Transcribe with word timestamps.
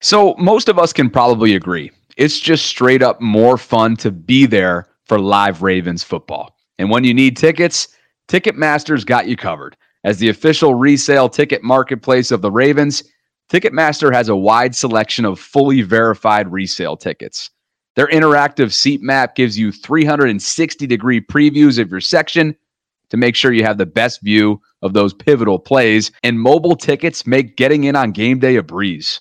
So, 0.00 0.34
most 0.38 0.68
of 0.68 0.78
us 0.78 0.92
can 0.92 1.10
probably 1.10 1.56
agree. 1.56 1.90
It's 2.16 2.38
just 2.38 2.66
straight 2.66 3.02
up 3.02 3.20
more 3.20 3.58
fun 3.58 3.96
to 3.96 4.10
be 4.10 4.46
there 4.46 4.86
for 5.06 5.18
live 5.18 5.62
Ravens 5.62 6.04
football. 6.04 6.56
And 6.78 6.90
when 6.90 7.04
you 7.04 7.14
need 7.14 7.36
tickets, 7.36 7.88
Ticketmaster's 8.28 9.04
got 9.04 9.26
you 9.26 9.36
covered. 9.36 9.76
As 10.04 10.18
the 10.18 10.28
official 10.28 10.74
resale 10.74 11.28
ticket 11.28 11.62
marketplace 11.62 12.30
of 12.30 12.42
the 12.42 12.50
Ravens, 12.50 13.02
Ticketmaster 13.50 14.12
has 14.14 14.28
a 14.28 14.36
wide 14.36 14.76
selection 14.76 15.24
of 15.24 15.40
fully 15.40 15.82
verified 15.82 16.52
resale 16.52 16.96
tickets. 16.96 17.50
Their 17.96 18.08
interactive 18.08 18.72
seat 18.72 19.02
map 19.02 19.34
gives 19.34 19.58
you 19.58 19.72
360 19.72 20.86
degree 20.86 21.20
previews 21.20 21.78
of 21.80 21.90
your 21.90 22.00
section 22.00 22.54
to 23.10 23.16
make 23.16 23.34
sure 23.34 23.52
you 23.52 23.64
have 23.64 23.78
the 23.78 23.86
best 23.86 24.20
view 24.22 24.60
of 24.82 24.92
those 24.92 25.14
pivotal 25.14 25.58
plays. 25.58 26.12
And 26.22 26.38
mobile 26.38 26.76
tickets 26.76 27.26
make 27.26 27.56
getting 27.56 27.84
in 27.84 27.96
on 27.96 28.12
game 28.12 28.38
day 28.38 28.56
a 28.56 28.62
breeze. 28.62 29.20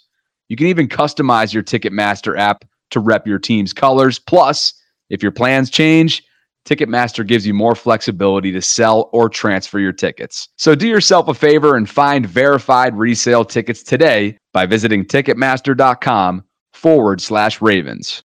You 0.50 0.56
can 0.56 0.68
even 0.68 0.88
customize 0.88 1.54
your 1.54 1.64
Ticketmaster 1.64 2.38
app 2.38 2.66
to 2.92 3.00
rep 3.00 3.28
your 3.28 3.40
team's 3.40 3.74
colors. 3.74 4.20
Plus, 4.20 4.74
if 5.10 5.22
your 5.22 5.32
plans 5.32 5.70
change, 5.70 6.24
Ticketmaster 6.68 7.26
gives 7.26 7.48
you 7.48 7.54
more 7.54 7.76
flexibility 7.76 8.52
to 8.52 8.62
sell 8.62 9.10
or 9.14 9.30
transfer 9.30 9.80
your 9.80 9.94
tickets. 9.94 10.50
So 10.58 10.76
do 10.76 10.88
yourself 10.88 11.30
a 11.30 11.34
favor 11.34 11.76
and 11.78 11.90
find 11.90 12.26
verified 12.26 12.96
resale 12.96 13.46
tickets 13.46 13.84
today 13.84 14.38
by 14.54 14.66
visiting 14.66 15.06
Ticketmaster.com 15.06 16.44
forward 16.74 17.22
slash 17.22 17.62
Ravens. 17.62 18.22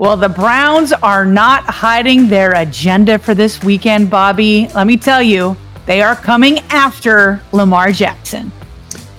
Well, 0.00 0.16
the 0.16 0.30
Browns 0.30 0.94
are 0.94 1.26
not 1.26 1.64
hiding 1.64 2.28
their 2.28 2.52
agenda 2.52 3.18
for 3.18 3.34
this 3.34 3.62
weekend, 3.62 4.08
Bobby. 4.08 4.66
Let 4.74 4.86
me 4.86 4.96
tell 4.96 5.22
you, 5.22 5.58
they 5.84 6.00
are 6.00 6.16
coming 6.16 6.60
after 6.70 7.42
Lamar 7.52 7.92
Jackson. 7.92 8.50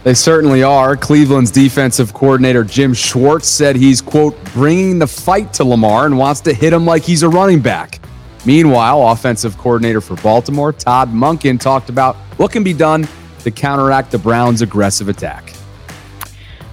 They 0.04 0.16
certainly 0.16 0.64
are. 0.64 0.98
Cleveland's 0.98 1.52
defensive 1.52 2.16
coordinator 2.16 2.64
Jim 2.64 2.96
Schwartz 2.96 3.48
said 3.48 3.76
he's, 3.76 4.02
quote, 4.02 4.44
bringing 4.56 4.98
the 4.98 5.06
fight 5.06 5.54
to 5.54 5.64
Lamar 5.64 6.08
and 6.08 6.18
wants 6.18 6.42
to 6.42 6.52
hit 6.52 6.74
him 6.74 6.84
like 6.84 7.04
he's 7.04 7.22
a 7.22 7.30
running 7.30 7.62
back. 7.62 8.00
Meanwhile, 8.44 9.08
offensive 9.10 9.60
coordinator 9.60 10.02
for 10.02 10.16
Baltimore, 10.16 10.74
Todd 10.74 11.10
Monken, 11.10 11.60
talked 11.60 11.90
about 11.90 12.16
what 12.38 12.52
can 12.52 12.64
be 12.64 12.74
done 12.74 13.08
to 13.44 13.52
counteract 13.52 14.10
the 14.10 14.18
Browns' 14.18 14.64
aggressive 14.64 15.10
attack. 15.10 15.54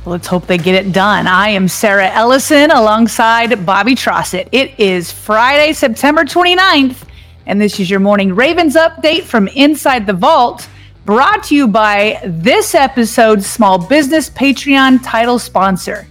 Let's 0.09 0.27
hope 0.27 0.47
they 0.47 0.57
get 0.57 0.75
it 0.75 0.93
done. 0.93 1.27
I 1.27 1.51
am 1.51 1.69
Sarah 1.69 2.09
Ellison 2.09 2.71
alongside 2.71 3.67
Bobby 3.67 3.95
Trossett. 3.95 4.49
It 4.53 4.81
is 4.81 5.13
Friday, 5.13 5.75
September 5.75 6.25
29th, 6.25 7.05
and 7.45 7.61
this 7.61 7.79
is 7.79 7.91
your 7.91 8.01
morning 8.01 8.35
Ravens 8.35 8.75
update 8.75 9.25
from 9.25 9.49
inside 9.49 10.07
the 10.07 10.15
vault, 10.15 10.67
brought 11.05 11.45
to 11.45 11.55
you 11.55 11.69
by 11.69 12.23
this 12.25 12.75
episode's 12.75 13.45
small 13.45 13.77
business 13.77 14.31
Patreon 14.31 15.01
title 15.05 15.39
sponsor, 15.39 16.07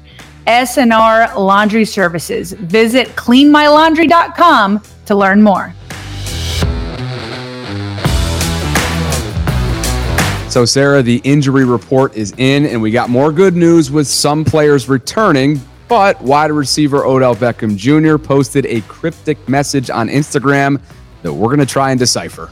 SNR 0.45 1.35
Laundry 1.35 1.83
Services. 1.83 2.51
Visit 2.51 3.07
cleanmylaundry.com 3.15 4.83
to 5.07 5.15
learn 5.15 5.41
more. 5.41 5.73
So, 10.57 10.65
Sarah, 10.65 11.03
the 11.03 11.21
injury 11.23 11.65
report 11.65 12.15
is 12.15 12.33
in, 12.35 12.65
and 12.65 12.81
we 12.81 12.89
got 12.89 13.11
more 13.11 13.31
good 13.31 13.55
news 13.55 13.91
with 13.91 14.07
some 14.07 14.43
players 14.43 14.89
returning. 14.89 15.61
But 15.87 16.19
wide 16.19 16.49
receiver 16.49 17.05
Odell 17.05 17.35
Beckham 17.35 17.77
Jr. 17.77 18.17
posted 18.17 18.65
a 18.65 18.81
cryptic 18.81 19.47
message 19.47 19.91
on 19.91 20.09
Instagram 20.09 20.81
that 21.21 21.31
we're 21.31 21.49
going 21.49 21.59
to 21.59 21.67
try 21.67 21.91
and 21.91 21.99
decipher. 21.99 22.49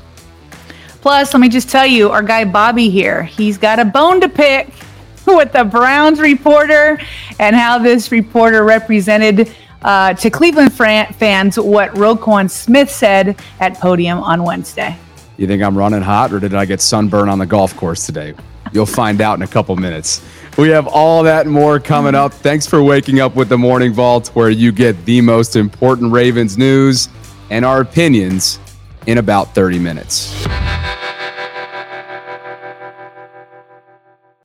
Plus, 1.02 1.34
let 1.34 1.40
me 1.40 1.50
just 1.50 1.68
tell 1.68 1.88
you, 1.88 2.12
our 2.12 2.22
guy 2.22 2.46
Bobby 2.46 2.92
here, 2.92 3.24
he's 3.24 3.58
got 3.58 3.80
a 3.80 3.86
bone 3.86 4.22
to 4.22 4.30
pick 4.30 4.70
with 5.26 5.52
the 5.52 5.64
Browns 5.64 6.20
reporter 6.20 7.02
and 7.40 7.56
how 7.56 7.80
this 7.80 8.12
reporter 8.12 8.64
represented 8.64 9.52
uh, 9.82 10.14
to 10.14 10.30
Cleveland 10.30 10.76
fans 10.76 11.58
what 11.58 11.90
Roquan 11.96 12.52
Smith 12.52 12.92
said 12.92 13.36
at 13.60 13.80
podium 13.80 14.20
on 14.20 14.44
Wednesday. 14.44 14.96
You 15.38 15.48
think 15.48 15.62
I'm 15.62 15.78
running 15.78 16.02
hot 16.02 16.32
or 16.32 16.40
did 16.40 16.54
I 16.54 16.66
get 16.66 16.82
sunburn 16.82 17.30
on 17.30 17.40
the 17.40 17.46
golf 17.46 17.76
course 17.76 18.06
today? 18.06 18.34
You'll 18.72 18.86
find 18.86 19.22
out 19.22 19.38
in 19.38 19.42
a 19.44 19.48
couple 19.48 19.76
minutes. 19.76 20.24
We 20.58 20.70
have 20.70 20.88
all 20.88 21.24
that 21.24 21.46
and 21.46 21.54
more 21.54 21.80
coming 21.80 22.16
up. 22.16 22.34
Thanks 22.34 22.66
for 22.66 22.82
waking 22.82 23.20
up 23.20 23.36
with 23.36 23.50
the 23.50 23.58
Morning 23.58 23.94
Vault, 23.94 24.30
where 24.30 24.50
you 24.50 24.72
get 24.72 25.04
the 25.06 25.20
most 25.22 25.56
important 25.56 26.12
Ravens 26.12 26.58
news 26.58 27.10
and 27.50 27.66
our 27.66 27.82
opinions 27.82 28.60
in 29.08 29.18
about 29.18 29.54
30 29.54 29.80
minutes. 29.80 30.46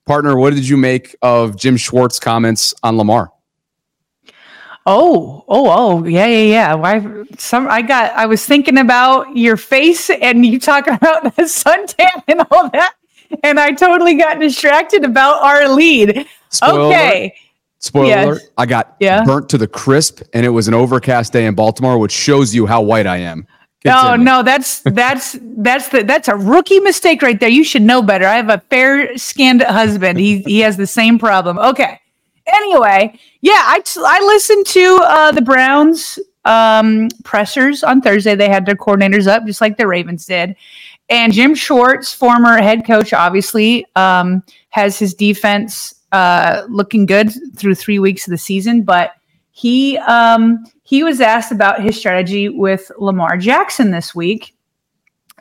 Partner, 0.07 0.37
what 0.37 0.55
did 0.55 0.69
you 0.69 0.77
make 0.77 1.15
of 1.23 1.57
Jim 1.57 1.77
Schwartz' 1.77 2.19
comments 2.19 2.75
on 2.83 2.97
Lamar? 2.97 3.31
Oh, 4.87 5.45
oh, 5.47 5.69
oh, 5.69 6.05
yeah, 6.07 6.27
yeah, 6.27 6.43
yeah. 6.43 6.75
Why? 6.75 7.25
Some 7.39 7.69
I 7.69 7.83
got. 7.83 8.13
I 8.13 8.27
was 8.27 8.45
thinking 8.45 8.79
about 8.79 9.37
your 9.37 9.57
face 9.57 10.11
and 10.11 10.45
you 10.45 10.59
talk 10.59 10.87
about 10.89 11.25
the 11.25 11.43
suntan 11.43 12.23
and 12.27 12.43
all 12.51 12.71
that, 12.71 12.95
and 13.43 13.61
I 13.61 13.73
totally 13.73 14.15
got 14.15 14.41
distracted 14.41 15.05
about 15.05 15.43
our 15.43 15.69
lead. 15.69 16.27
Spoiler 16.49 16.81
okay. 16.87 17.21
Alert. 17.21 17.33
Spoiler 17.83 18.07
yes. 18.09 18.27
alert, 18.27 18.43
I 18.59 18.67
got 18.67 18.97
yeah. 19.01 19.25
burnt 19.25 19.49
to 19.51 19.59
the 19.59 19.67
crisp, 19.67 20.23
and 20.35 20.45
it 20.45 20.51
was 20.51 20.69
an 20.69 20.75
overcast 20.75 21.33
day 21.33 21.47
in 21.47 21.55
Baltimore, 21.55 21.99
which 21.99 22.13
shows 22.13 22.55
you 22.55 22.67
how 22.67 22.83
white 22.83 23.07
I 23.07 23.19
am. 23.19 23.47
Oh 23.87 24.17
no, 24.17 24.43
that's 24.43 24.81
that's 24.85 25.39
that's 25.43 25.89
the 25.89 26.03
that's 26.03 26.29
a 26.29 26.37
rookie 26.37 26.81
mistake 26.81 27.23
right 27.23 27.39
there. 27.39 27.49
You 27.49 27.65
should 27.65 27.83
know 27.83 28.03
better. 28.03 28.27
I 28.27 28.37
have 28.37 28.49
a 28.49 28.63
fair 28.71 29.17
skinned 29.17 29.63
husband. 29.63 30.19
He 30.19 30.41
he 30.43 30.61
has 30.61 30.77
the 30.77 30.87
same 30.87 31.19
problem. 31.19 31.59
Okay. 31.59 32.00
Anyway, 32.53 33.19
yeah, 33.41 33.63
I 33.65 33.83
I 33.99 34.21
listened 34.21 34.67
to 34.67 35.01
uh, 35.03 35.33
the 35.33 35.43
Browns 35.43 36.19
um, 36.45 37.09
pressers 37.25 37.83
on 37.83 38.01
Thursday. 38.01 38.35
They 38.35 38.49
had 38.49 38.67
their 38.67 38.77
coordinators 38.77 39.27
up 39.27 39.47
just 39.47 39.61
like 39.61 39.77
the 39.77 39.87
Ravens 39.87 40.27
did. 40.27 40.57
And 41.09 41.33
Jim 41.33 41.55
Schwartz, 41.55 42.13
former 42.13 42.59
head 42.59 42.87
coach, 42.87 43.13
obviously 43.13 43.87
um, 43.97 44.43
has 44.71 44.99
his 44.99 45.15
defense 45.15 45.95
uh, 46.13 46.63
looking 46.69 47.07
good 47.07 47.33
through 47.57 47.75
three 47.75 47.99
weeks 47.99 48.27
of 48.27 48.31
the 48.31 48.39
season. 48.39 48.83
But 48.83 49.13
he 49.51 49.99
um, 49.99 50.65
he 50.83 51.03
was 51.03 51.21
asked 51.21 51.53
about 51.53 51.83
his 51.83 51.97
strategy 51.97 52.49
with 52.49 52.91
Lamar 52.99 53.37
Jackson 53.37 53.91
this 53.91 54.15
week. 54.15 54.55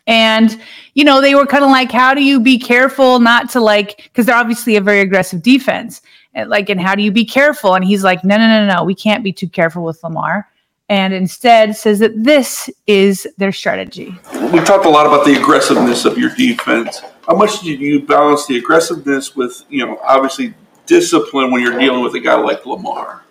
And, 0.07 0.59
you 0.95 1.03
know, 1.03 1.21
they 1.21 1.35
were 1.35 1.45
kind 1.45 1.63
of 1.63 1.69
like, 1.69 1.91
how 1.91 2.15
do 2.15 2.23
you 2.23 2.39
be 2.39 2.57
careful 2.57 3.19
not 3.19 3.47
to 3.51 3.59
like, 3.59 3.97
because 4.05 4.25
they're 4.25 4.35
obviously 4.35 4.75
a 4.75 4.81
very 4.81 5.01
aggressive 5.01 5.43
defense. 5.43 6.01
And 6.33 6.49
like, 6.49 6.69
and 6.69 6.79
how 6.79 6.95
do 6.95 7.01
you 7.01 7.11
be 7.11 7.25
careful? 7.25 7.75
And 7.75 7.83
he's 7.83 8.03
like, 8.03 8.23
no, 8.23 8.37
no, 8.37 8.47
no, 8.47 8.73
no, 8.73 8.83
we 8.83 8.95
can't 8.95 9.23
be 9.23 9.33
too 9.33 9.49
careful 9.49 9.83
with 9.83 10.03
Lamar. 10.03 10.47
And 10.87 11.13
instead 11.13 11.75
says 11.75 11.99
that 11.99 12.23
this 12.23 12.69
is 12.87 13.27
their 13.37 13.51
strategy. 13.51 14.17
We 14.51 14.59
talked 14.61 14.85
a 14.85 14.89
lot 14.89 15.05
about 15.05 15.23
the 15.23 15.39
aggressiveness 15.39 16.05
of 16.05 16.17
your 16.17 16.33
defense. 16.35 17.01
How 17.27 17.35
much 17.35 17.61
did 17.61 17.79
you 17.79 18.05
balance 18.05 18.47
the 18.47 18.57
aggressiveness 18.57 19.35
with, 19.35 19.63
you 19.69 19.85
know, 19.85 19.99
obviously 20.03 20.55
discipline 20.87 21.51
when 21.51 21.61
you're 21.61 21.77
dealing 21.77 22.03
with 22.03 22.15
a 22.15 22.19
guy 22.19 22.35
like 22.35 22.65
Lamar? 22.65 23.23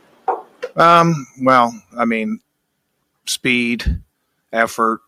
Um, 0.76 1.26
well, 1.40 1.72
I 1.96 2.04
mean, 2.04 2.38
speed, 3.26 4.02
effort, 4.52 5.00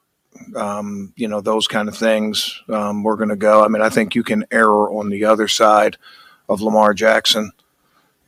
um, 0.57 1.13
you 1.17 1.29
know, 1.29 1.41
those 1.41 1.69
kind 1.69 1.89
of 1.89 1.97
things. 1.97 2.61
Um, 2.69 3.05
we're 3.05 3.17
going 3.17 3.29
to 3.29 3.37
go. 3.37 3.65
I 3.65 3.69
mean, 3.69 3.83
I 3.83 3.89
think 3.89 4.17
you 4.17 4.25
can 4.25 4.45
err 4.51 4.73
on 4.73 5.09
the 5.09 5.25
other 5.25 5.47
side 5.47 5.97
of 6.49 6.61
Lamar 6.61 6.95
Jackson. 6.95 7.53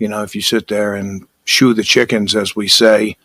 You 0.02 0.08
know, 0.08 0.24
if 0.24 0.34
you 0.34 0.42
sit 0.42 0.66
there 0.66 0.96
and 0.96 1.28
shoe 1.44 1.74
the 1.74 1.84
chickens, 1.84 2.34
as 2.34 2.56
we 2.56 2.66
say, 2.66 3.16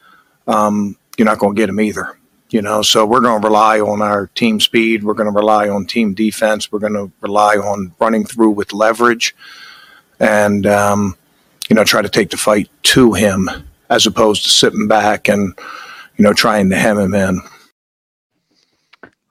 um, 0.45 0.95
you're 1.17 1.25
not 1.25 1.39
going 1.39 1.55
to 1.55 1.59
get 1.59 1.65
them 1.65 1.81
either. 1.81 2.19
You 2.51 2.61
know, 2.61 2.83
so 2.83 3.03
we're 3.03 3.21
going 3.21 3.41
to 3.41 3.47
rely 3.47 3.79
on 3.79 4.03
our 4.03 4.27
team 4.27 4.59
speed. 4.59 5.03
We're 5.03 5.15
going 5.15 5.33
to 5.33 5.35
rely 5.35 5.69
on 5.69 5.87
team 5.87 6.13
defense. 6.13 6.71
We're 6.71 6.77
going 6.77 6.93
to 6.93 7.11
rely 7.19 7.55
on 7.55 7.95
running 7.97 8.25
through 8.25 8.51
with 8.51 8.73
leverage, 8.73 9.35
and 10.19 10.67
um, 10.67 11.17
you 11.67 11.75
know, 11.75 11.83
try 11.83 12.03
to 12.03 12.09
take 12.09 12.29
the 12.29 12.37
fight 12.37 12.69
to 12.93 13.13
him 13.13 13.49
as 13.89 14.05
opposed 14.05 14.43
to 14.43 14.49
sitting 14.49 14.87
back 14.87 15.27
and 15.27 15.57
you 16.17 16.23
know 16.23 16.33
trying 16.33 16.69
to 16.69 16.75
hem 16.75 16.99
him 16.99 17.15
in. 17.15 17.41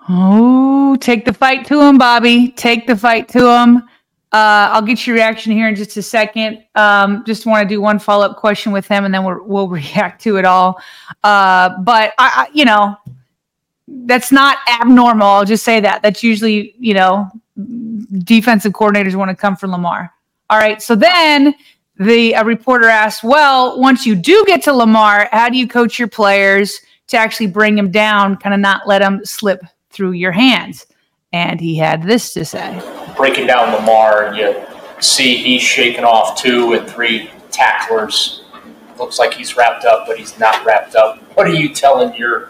Oh, 0.08 0.96
take 0.96 1.24
the 1.24 1.32
fight 1.32 1.64
to 1.66 1.80
him, 1.80 1.96
Bobby. 1.96 2.48
Take 2.48 2.88
the 2.88 2.96
fight 2.96 3.28
to 3.28 3.48
him. 3.48 3.84
Uh, 4.36 4.68
I'll 4.70 4.82
get 4.82 5.06
your 5.06 5.16
reaction 5.16 5.52
here 5.52 5.66
in 5.66 5.74
just 5.74 5.96
a 5.96 6.02
second. 6.02 6.62
Um, 6.74 7.24
just 7.24 7.46
want 7.46 7.66
to 7.66 7.74
do 7.74 7.80
one 7.80 7.98
follow 7.98 8.26
up 8.26 8.36
question 8.36 8.70
with 8.70 8.86
him, 8.86 9.06
and 9.06 9.14
then 9.14 9.24
we'll, 9.24 9.42
we'll 9.42 9.68
react 9.80 10.20
to 10.24 10.36
it 10.36 10.44
all. 10.44 10.78
Uh, 11.24 11.70
but 11.78 12.12
I, 12.18 12.44
I, 12.44 12.48
you 12.52 12.66
know, 12.66 12.98
that's 13.88 14.30
not 14.30 14.58
abnormal. 14.68 15.26
I'll 15.26 15.46
just 15.46 15.64
say 15.64 15.80
that. 15.80 16.02
That's 16.02 16.22
usually, 16.22 16.74
you 16.78 16.92
know, 16.92 17.30
defensive 18.24 18.74
coordinators 18.74 19.14
want 19.14 19.30
to 19.30 19.34
come 19.34 19.56
for 19.56 19.68
Lamar. 19.68 20.12
All 20.50 20.58
right. 20.58 20.82
So 20.82 20.94
then 20.94 21.54
the 21.98 22.34
reporter 22.44 22.88
asked, 22.88 23.24
"Well, 23.24 23.80
once 23.80 24.04
you 24.04 24.14
do 24.14 24.44
get 24.46 24.62
to 24.64 24.74
Lamar, 24.74 25.30
how 25.32 25.48
do 25.48 25.56
you 25.56 25.66
coach 25.66 25.98
your 25.98 26.08
players 26.08 26.78
to 27.06 27.16
actually 27.16 27.46
bring 27.46 27.78
him 27.78 27.90
down, 27.90 28.36
kind 28.36 28.54
of 28.54 28.60
not 28.60 28.86
let 28.86 29.00
him 29.00 29.24
slip 29.24 29.62
through 29.88 30.12
your 30.12 30.32
hands?" 30.32 30.84
And 31.36 31.60
he 31.60 31.76
had 31.76 32.02
this 32.02 32.32
to 32.32 32.44
say. 32.44 32.80
Breaking 33.16 33.46
down 33.46 33.74
Lamar, 33.74 34.26
and 34.26 34.36
you 34.36 34.66
see 35.00 35.36
he's 35.36 35.62
shaking 35.62 36.04
off 36.04 36.40
two 36.40 36.72
and 36.72 36.88
three 36.88 37.30
tacklers. 37.50 38.42
Looks 38.98 39.18
like 39.18 39.34
he's 39.34 39.56
wrapped 39.56 39.84
up, 39.84 40.06
but 40.06 40.18
he's 40.18 40.38
not 40.38 40.64
wrapped 40.64 40.96
up. 40.96 41.18
What 41.36 41.46
are 41.46 41.54
you 41.54 41.68
telling 41.68 42.14
your 42.14 42.48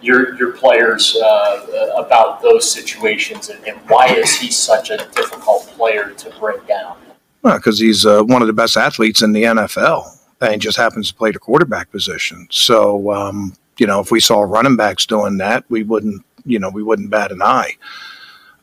your 0.00 0.34
your 0.36 0.52
players 0.52 1.16
uh, 1.16 1.92
about 1.96 2.42
those 2.42 2.70
situations, 2.70 3.48
and, 3.48 3.64
and, 3.66 3.78
why 3.88 4.06
is 4.08 4.36
he 4.36 4.50
such 4.50 4.90
a 4.90 4.98
difficult 4.98 5.66
player 5.68 6.10
to 6.10 6.30
break 6.38 6.66
down? 6.66 6.96
Well, 7.42 7.56
because 7.56 7.78
he's 7.78 8.04
uh, 8.04 8.22
one 8.22 8.42
of 8.42 8.48
the 8.48 8.52
best 8.52 8.76
athletes 8.76 9.22
in 9.22 9.32
the 9.32 9.44
NFL, 9.44 10.18
and 10.40 10.60
just 10.60 10.76
happens 10.76 11.08
to 11.08 11.14
play 11.14 11.30
the 11.30 11.38
quarterback 11.38 11.90
position. 11.90 12.48
So, 12.50 13.12
um, 13.12 13.54
you 13.78 13.86
know, 13.86 14.00
if 14.00 14.10
we 14.10 14.20
saw 14.20 14.40
running 14.40 14.76
backs 14.76 15.06
doing 15.06 15.38
that, 15.38 15.64
we 15.68 15.82
wouldn't, 15.82 16.24
you 16.44 16.58
know, 16.58 16.70
we 16.70 16.82
wouldn't 16.82 17.10
bat 17.10 17.32
an 17.32 17.42
eye. 17.42 17.76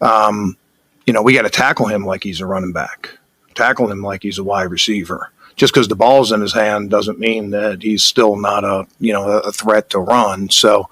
Um, 0.02 0.58
you 1.06 1.14
know, 1.14 1.22
we 1.22 1.34
got 1.34 1.44
to 1.44 1.50
tackle 1.50 1.88
him 1.88 2.06
like 2.06 2.24
he's 2.24 2.42
a 2.42 2.46
running 2.46 2.74
back, 2.74 3.18
tackle 3.56 3.92
him 3.92 4.02
like 4.02 4.24
he's 4.24 4.40
a 4.40 4.44
wide 4.44 4.72
receiver 4.72 5.32
just 5.56 5.74
because 5.74 5.88
the 5.88 5.96
ball's 5.96 6.32
in 6.32 6.42
his 6.42 6.54
hand 6.54 6.90
doesn't 6.90 7.20
mean 7.20 7.52
that 7.52 7.82
he's 7.84 8.04
still 8.04 8.36
not 8.36 8.64
a 8.64 8.88
you 9.00 9.14
know 9.14 9.30
a 9.30 9.52
threat 9.52 9.90
to 9.92 10.00
run. 10.00 10.50
So 10.50 10.90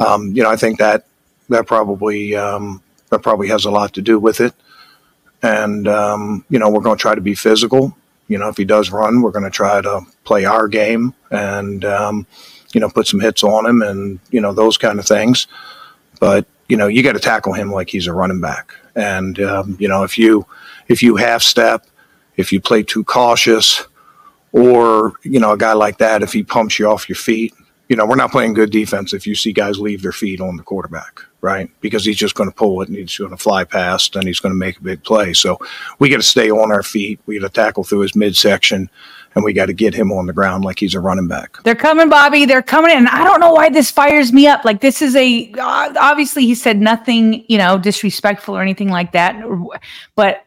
um, 0.00 0.28
you 0.34 0.42
know, 0.42 0.50
I 0.50 0.56
think 0.56 0.78
that 0.78 1.06
that 1.48 1.66
probably 1.66 2.34
um, 2.34 2.82
that 3.10 3.20
probably 3.20 3.48
has 3.48 3.64
a 3.64 3.70
lot 3.70 3.94
to 3.94 4.02
do 4.02 4.18
with 4.18 4.40
it. 4.40 4.54
And 5.42 5.86
um, 5.86 6.44
you 6.48 6.58
know, 6.58 6.70
we're 6.70 6.80
going 6.80 6.96
to 6.96 7.02
try 7.02 7.14
to 7.14 7.20
be 7.20 7.34
physical. 7.34 7.96
You 8.28 8.38
know, 8.38 8.48
if 8.48 8.56
he 8.56 8.64
does 8.64 8.90
run, 8.90 9.22
we're 9.22 9.32
going 9.32 9.44
to 9.44 9.50
try 9.50 9.80
to 9.80 10.02
play 10.24 10.44
our 10.44 10.68
game 10.68 11.14
and 11.30 11.84
um, 11.84 12.26
you 12.72 12.80
know 12.80 12.88
put 12.88 13.06
some 13.06 13.20
hits 13.20 13.42
on 13.44 13.66
him 13.66 13.82
and 13.82 14.18
you 14.30 14.40
know 14.40 14.52
those 14.52 14.78
kind 14.78 14.98
of 14.98 15.06
things. 15.06 15.46
But 16.18 16.46
you 16.70 16.76
know, 16.76 16.86
you 16.86 17.02
got 17.02 17.12
to 17.12 17.18
tackle 17.18 17.52
him 17.52 17.72
like 17.72 17.90
he's 17.90 18.06
a 18.06 18.12
running 18.12 18.40
back. 18.40 18.74
And 18.94 19.40
um, 19.40 19.76
you 19.80 19.88
know, 19.88 20.04
if 20.04 20.16
you 20.16 20.46
if 20.88 21.02
you 21.02 21.16
half 21.16 21.42
step, 21.42 21.86
if 22.36 22.52
you 22.52 22.60
play 22.60 22.82
too 22.82 23.04
cautious, 23.04 23.86
or 24.52 25.14
you 25.22 25.40
know 25.40 25.52
a 25.52 25.58
guy 25.58 25.72
like 25.72 25.98
that, 25.98 26.22
if 26.22 26.32
he 26.32 26.42
pumps 26.42 26.78
you 26.78 26.88
off 26.88 27.08
your 27.08 27.16
feet, 27.16 27.52
you 27.88 27.96
know, 27.96 28.06
we're 28.06 28.14
not 28.14 28.30
playing 28.30 28.54
good 28.54 28.70
defense 28.70 29.12
if 29.12 29.26
you 29.26 29.34
see 29.34 29.52
guys 29.52 29.80
leave 29.80 30.02
their 30.02 30.12
feet 30.12 30.40
on 30.40 30.56
the 30.56 30.62
quarterback, 30.62 31.20
right? 31.40 31.68
Because 31.80 32.04
he's 32.04 32.16
just 32.16 32.36
going 32.36 32.48
to 32.48 32.54
pull 32.54 32.80
it 32.82 32.88
and 32.88 32.96
he's 32.96 33.18
going 33.18 33.32
to 33.32 33.36
fly 33.36 33.64
past 33.64 34.14
and 34.14 34.28
he's 34.28 34.38
going 34.38 34.52
to 34.52 34.58
make 34.58 34.78
a 34.78 34.82
big 34.82 35.02
play. 35.02 35.32
So 35.32 35.58
we 35.98 36.08
got 36.08 36.18
to 36.18 36.22
stay 36.22 36.52
on 36.52 36.70
our 36.70 36.84
feet. 36.84 37.18
We 37.26 37.40
got 37.40 37.48
to 37.48 37.52
tackle 37.52 37.82
through 37.82 38.00
his 38.00 38.14
midsection 38.14 38.88
and 39.34 39.44
we 39.44 39.52
got 39.52 39.66
to 39.66 39.72
get 39.72 39.94
him 39.94 40.10
on 40.12 40.26
the 40.26 40.32
ground 40.32 40.64
like 40.64 40.78
he's 40.78 40.94
a 40.94 41.00
running 41.00 41.28
back. 41.28 41.62
They're 41.62 41.74
coming, 41.74 42.08
Bobby. 42.08 42.44
They're 42.44 42.62
coming 42.62 42.96
in. 42.96 43.06
I 43.06 43.24
don't 43.24 43.40
know 43.40 43.52
why 43.52 43.68
this 43.68 43.90
fires 43.90 44.32
me 44.32 44.46
up. 44.46 44.64
Like 44.64 44.80
this 44.80 45.02
is 45.02 45.14
a 45.16 45.52
uh, 45.58 45.94
obviously 45.98 46.46
he 46.46 46.54
said 46.54 46.80
nothing, 46.80 47.44
you 47.48 47.58
know, 47.58 47.78
disrespectful 47.78 48.56
or 48.56 48.62
anything 48.62 48.88
like 48.88 49.12
that. 49.12 49.42
But 50.14 50.44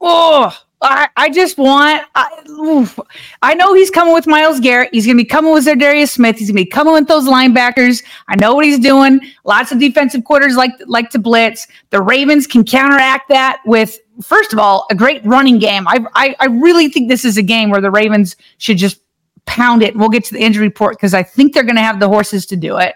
oh, 0.00 0.56
I, 0.82 1.08
I 1.16 1.30
just 1.30 1.58
want. 1.58 2.04
I, 2.14 3.04
I 3.42 3.54
know 3.54 3.72
he's 3.72 3.90
coming 3.90 4.14
with 4.14 4.26
Myles 4.26 4.58
Garrett. 4.58 4.90
He's 4.92 5.06
going 5.06 5.16
to 5.16 5.22
be 5.22 5.28
coming 5.28 5.52
with 5.52 5.64
Za'Darius 5.64 6.10
Smith. 6.10 6.36
He's 6.38 6.48
going 6.48 6.56
to 6.56 6.64
be 6.64 6.70
coming 6.70 6.92
with 6.92 7.06
those 7.06 7.24
linebackers. 7.24 8.02
I 8.28 8.34
know 8.36 8.54
what 8.54 8.64
he's 8.64 8.80
doing. 8.80 9.20
Lots 9.44 9.70
of 9.70 9.78
defensive 9.78 10.24
quarters 10.24 10.56
like 10.56 10.72
like 10.86 11.10
to 11.10 11.20
blitz. 11.20 11.68
The 11.90 12.02
Ravens 12.02 12.48
can 12.48 12.64
counteract 12.64 13.28
that 13.28 13.60
with, 13.64 13.98
first 14.22 14.52
of 14.52 14.58
all, 14.58 14.86
a 14.90 14.94
great 14.94 15.24
running 15.24 15.58
game. 15.58 15.86
I 15.88 16.04
I, 16.14 16.36
I 16.40 16.46
really 16.46 16.88
think 16.88 17.08
this 17.08 17.24
is 17.24 17.36
a 17.36 17.42
game 17.42 17.70
where 17.70 17.80
the 17.80 17.90
Ravens 17.90 18.36
should 18.58 18.78
just 18.78 19.00
pound 19.46 19.82
it. 19.82 19.96
We'll 19.96 20.08
get 20.08 20.24
to 20.26 20.34
the 20.34 20.40
injury 20.40 20.66
report 20.66 20.96
because 20.96 21.14
I 21.14 21.22
think 21.22 21.52
they're 21.52 21.62
going 21.62 21.76
to 21.76 21.82
have 21.82 22.00
the 22.00 22.08
horses 22.08 22.46
to 22.46 22.56
do 22.56 22.78
it. 22.78 22.94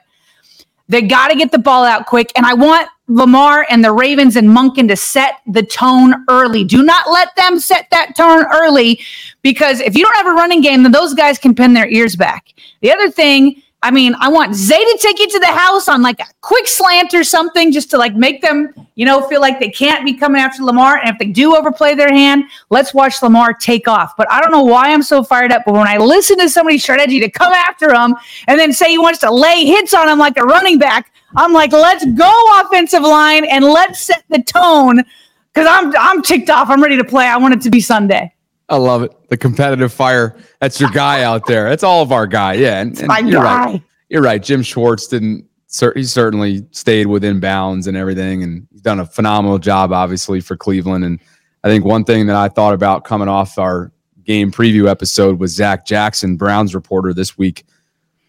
They 0.88 1.02
got 1.02 1.28
to 1.28 1.36
get 1.36 1.50
the 1.50 1.58
ball 1.58 1.84
out 1.84 2.06
quick. 2.06 2.30
And 2.36 2.46
I 2.46 2.54
want 2.54 2.88
Lamar 3.08 3.66
and 3.70 3.84
the 3.84 3.92
Ravens 3.92 4.36
and 4.36 4.48
Monken 4.48 4.88
to 4.88 4.96
set 4.96 5.40
the 5.46 5.62
tone 5.62 6.24
early. 6.28 6.64
Do 6.64 6.82
not 6.82 7.10
let 7.10 7.34
them 7.36 7.58
set 7.58 7.88
that 7.90 8.14
tone 8.16 8.44
early 8.52 9.00
because 9.42 9.80
if 9.80 9.96
you 9.96 10.04
don't 10.04 10.16
have 10.16 10.26
a 10.26 10.32
running 10.32 10.60
game, 10.60 10.82
then 10.82 10.92
those 10.92 11.14
guys 11.14 11.38
can 11.38 11.54
pin 11.54 11.72
their 11.72 11.88
ears 11.88 12.14
back. 12.14 12.54
The 12.82 12.92
other 12.92 13.10
thing 13.10 13.62
I 13.82 13.90
mean, 13.90 14.14
I 14.20 14.28
want 14.28 14.54
Zay 14.54 14.78
to 14.78 14.98
take 15.00 15.18
you 15.18 15.28
to 15.28 15.38
the 15.38 15.46
house 15.46 15.86
on 15.86 16.02
like 16.02 16.18
a 16.18 16.26
quick 16.40 16.66
slant 16.66 17.14
or 17.14 17.22
something 17.22 17.70
just 17.70 17.90
to 17.90 17.98
like 17.98 18.16
make 18.16 18.40
them, 18.40 18.72
you 18.94 19.04
know, 19.04 19.28
feel 19.28 19.40
like 19.40 19.60
they 19.60 19.68
can't 19.68 20.04
be 20.04 20.14
coming 20.14 20.40
after 20.40 20.64
Lamar. 20.64 20.98
And 20.98 21.10
if 21.10 21.18
they 21.18 21.26
do 21.26 21.54
overplay 21.54 21.94
their 21.94 22.08
hand, 22.08 22.44
let's 22.70 22.94
watch 22.94 23.22
Lamar 23.22 23.52
take 23.52 23.86
off. 23.86 24.16
But 24.16 24.30
I 24.30 24.40
don't 24.40 24.50
know 24.50 24.64
why 24.64 24.92
I'm 24.92 25.02
so 25.02 25.22
fired 25.22 25.52
up. 25.52 25.62
But 25.66 25.74
when 25.74 25.86
I 25.86 25.98
listen 25.98 26.38
to 26.38 26.48
somebody 26.48 26.78
strategy 26.78 27.20
to 27.20 27.30
come 27.30 27.52
after 27.52 27.92
him 27.92 28.16
and 28.48 28.58
then 28.58 28.72
say 28.72 28.90
he 28.90 28.98
wants 28.98 29.20
to 29.20 29.30
lay 29.30 29.66
hits 29.66 29.92
on 29.94 30.08
him 30.08 30.18
like 30.18 30.36
a 30.38 30.42
running 30.42 30.78
back, 30.78 31.12
I'm 31.36 31.52
like, 31.52 31.72
let's 31.72 32.04
go 32.04 32.62
offensive 32.62 33.02
line 33.02 33.44
and 33.44 33.64
let's 33.64 34.00
set 34.00 34.24
the 34.30 34.42
tone 34.42 35.04
because 35.52 35.68
I'm 35.68 35.94
I'm 35.96 36.22
ticked 36.22 36.50
off. 36.50 36.70
I'm 36.70 36.82
ready 36.82 36.96
to 36.96 37.04
play. 37.04 37.26
I 37.26 37.36
want 37.36 37.54
it 37.54 37.60
to 37.62 37.70
be 37.70 37.80
Sunday. 37.80 38.32
I 38.68 38.76
love 38.76 39.02
it. 39.02 39.12
The 39.28 39.36
competitive 39.36 39.92
fire. 39.92 40.36
That's 40.60 40.80
your 40.80 40.90
guy 40.90 41.22
out 41.22 41.46
there. 41.46 41.68
That's 41.68 41.84
all 41.84 42.02
of 42.02 42.10
our 42.10 42.26
guy. 42.26 42.54
Yeah. 42.54 42.80
And, 42.80 42.98
and 42.98 43.08
my 43.08 43.20
you're 43.20 43.42
guy. 43.42 43.64
right. 43.64 43.82
You're 44.08 44.22
right. 44.22 44.42
Jim 44.42 44.62
Schwartz 44.62 45.06
didn't, 45.06 45.46
he 45.94 46.02
certainly 46.04 46.66
stayed 46.72 47.06
within 47.06 47.38
bounds 47.38 47.86
and 47.86 47.96
everything. 47.96 48.42
And 48.42 48.66
he's 48.72 48.80
done 48.80 48.98
a 48.98 49.06
phenomenal 49.06 49.58
job, 49.58 49.92
obviously, 49.92 50.40
for 50.40 50.56
Cleveland. 50.56 51.04
And 51.04 51.20
I 51.62 51.68
think 51.68 51.84
one 51.84 52.04
thing 52.04 52.26
that 52.26 52.36
I 52.36 52.48
thought 52.48 52.74
about 52.74 53.04
coming 53.04 53.28
off 53.28 53.58
our 53.58 53.92
game 54.24 54.50
preview 54.50 54.88
episode 54.88 55.38
with 55.38 55.50
Zach 55.50 55.86
Jackson, 55.86 56.36
Browns 56.36 56.74
reporter 56.74 57.14
this 57.14 57.38
week, 57.38 57.64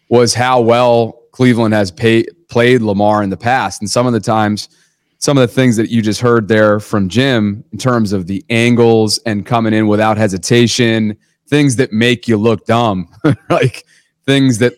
was 0.08 0.34
how 0.34 0.60
well 0.60 1.20
Cleveland 1.32 1.74
has 1.74 1.90
pay, 1.90 2.24
played 2.48 2.82
Lamar 2.82 3.22
in 3.22 3.30
the 3.30 3.36
past. 3.36 3.82
And 3.82 3.90
some 3.90 4.06
of 4.06 4.12
the 4.12 4.20
times, 4.20 4.68
some 5.18 5.36
of 5.36 5.42
the 5.42 5.52
things 5.52 5.76
that 5.76 5.90
you 5.90 6.00
just 6.00 6.20
heard 6.20 6.48
there 6.48 6.78
from 6.78 7.08
Jim 7.08 7.64
in 7.72 7.78
terms 7.78 8.12
of 8.12 8.26
the 8.26 8.44
angles 8.50 9.18
and 9.26 9.44
coming 9.44 9.74
in 9.74 9.88
without 9.88 10.16
hesitation, 10.16 11.16
things 11.48 11.76
that 11.76 11.92
make 11.92 12.28
you 12.28 12.36
look 12.36 12.64
dumb, 12.66 13.08
like 13.50 13.84
things 14.26 14.58
that 14.58 14.74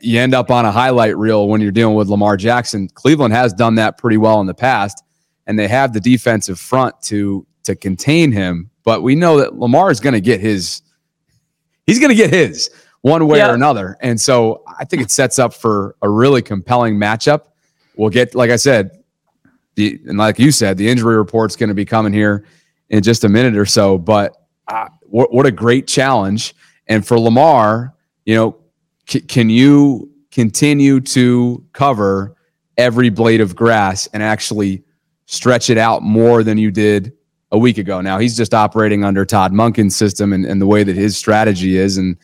you 0.00 0.20
end 0.20 0.34
up 0.34 0.50
on 0.50 0.64
a 0.64 0.70
highlight 0.70 1.16
reel 1.16 1.48
when 1.48 1.60
you're 1.60 1.72
dealing 1.72 1.96
with 1.96 2.08
Lamar 2.08 2.36
Jackson. 2.36 2.88
Cleveland 2.88 3.34
has 3.34 3.52
done 3.52 3.74
that 3.76 3.98
pretty 3.98 4.16
well 4.16 4.40
in 4.40 4.46
the 4.46 4.54
past, 4.54 5.02
and 5.46 5.58
they 5.58 5.66
have 5.66 5.92
the 5.92 6.00
defensive 6.00 6.58
front 6.58 7.00
to 7.02 7.46
to 7.64 7.74
contain 7.74 8.30
him. 8.30 8.70
But 8.84 9.02
we 9.02 9.14
know 9.14 9.38
that 9.38 9.58
Lamar 9.58 9.90
is 9.90 10.00
going 10.00 10.14
to 10.14 10.20
get 10.20 10.40
his. 10.40 10.82
He's 11.86 11.98
going 11.98 12.10
to 12.10 12.14
get 12.16 12.32
his 12.32 12.70
one 13.00 13.26
way 13.26 13.42
or 13.42 13.54
another, 13.54 13.96
and 14.00 14.20
so 14.20 14.62
I 14.78 14.84
think 14.84 15.02
it 15.02 15.10
sets 15.10 15.38
up 15.38 15.52
for 15.52 15.96
a 16.02 16.08
really 16.08 16.42
compelling 16.42 16.96
matchup. 16.96 17.42
We'll 17.96 18.10
get, 18.10 18.34
like 18.34 18.50
I 18.50 18.56
said, 18.56 18.99
the 19.80 20.00
and 20.06 20.18
like 20.18 20.38
you 20.38 20.52
said, 20.52 20.76
the 20.76 20.88
injury 20.88 21.16
report's 21.16 21.56
going 21.56 21.68
to 21.68 21.74
be 21.74 21.84
coming 21.84 22.12
here 22.12 22.44
in 22.90 23.02
just 23.02 23.24
a 23.24 23.28
minute 23.28 23.56
or 23.56 23.66
so. 23.66 23.98
But 23.98 24.36
uh, 24.68 24.88
what 25.02 25.32
what 25.32 25.46
a 25.46 25.50
great 25.50 25.86
challenge! 25.86 26.54
And 26.86 27.06
for 27.06 27.18
Lamar, 27.18 27.94
you 28.24 28.34
know, 28.34 28.56
c- 29.08 29.20
can 29.20 29.48
you 29.48 30.10
continue 30.30 31.00
to 31.00 31.64
cover 31.72 32.36
every 32.76 33.10
blade 33.10 33.40
of 33.40 33.56
grass 33.56 34.06
and 34.12 34.22
actually 34.22 34.82
stretch 35.26 35.70
it 35.70 35.78
out 35.78 36.02
more 36.02 36.42
than 36.42 36.58
you 36.58 36.70
did 36.70 37.12
a 37.52 37.58
week 37.58 37.78
ago? 37.78 38.00
Now 38.00 38.18
he's 38.18 38.36
just 38.36 38.54
operating 38.54 39.04
under 39.04 39.24
Todd 39.24 39.52
Monken's 39.52 39.96
system 39.96 40.32
and, 40.32 40.44
and 40.44 40.60
the 40.60 40.66
way 40.66 40.84
that 40.84 40.96
his 40.96 41.16
strategy 41.16 41.78
is, 41.78 41.96
and 41.96 42.16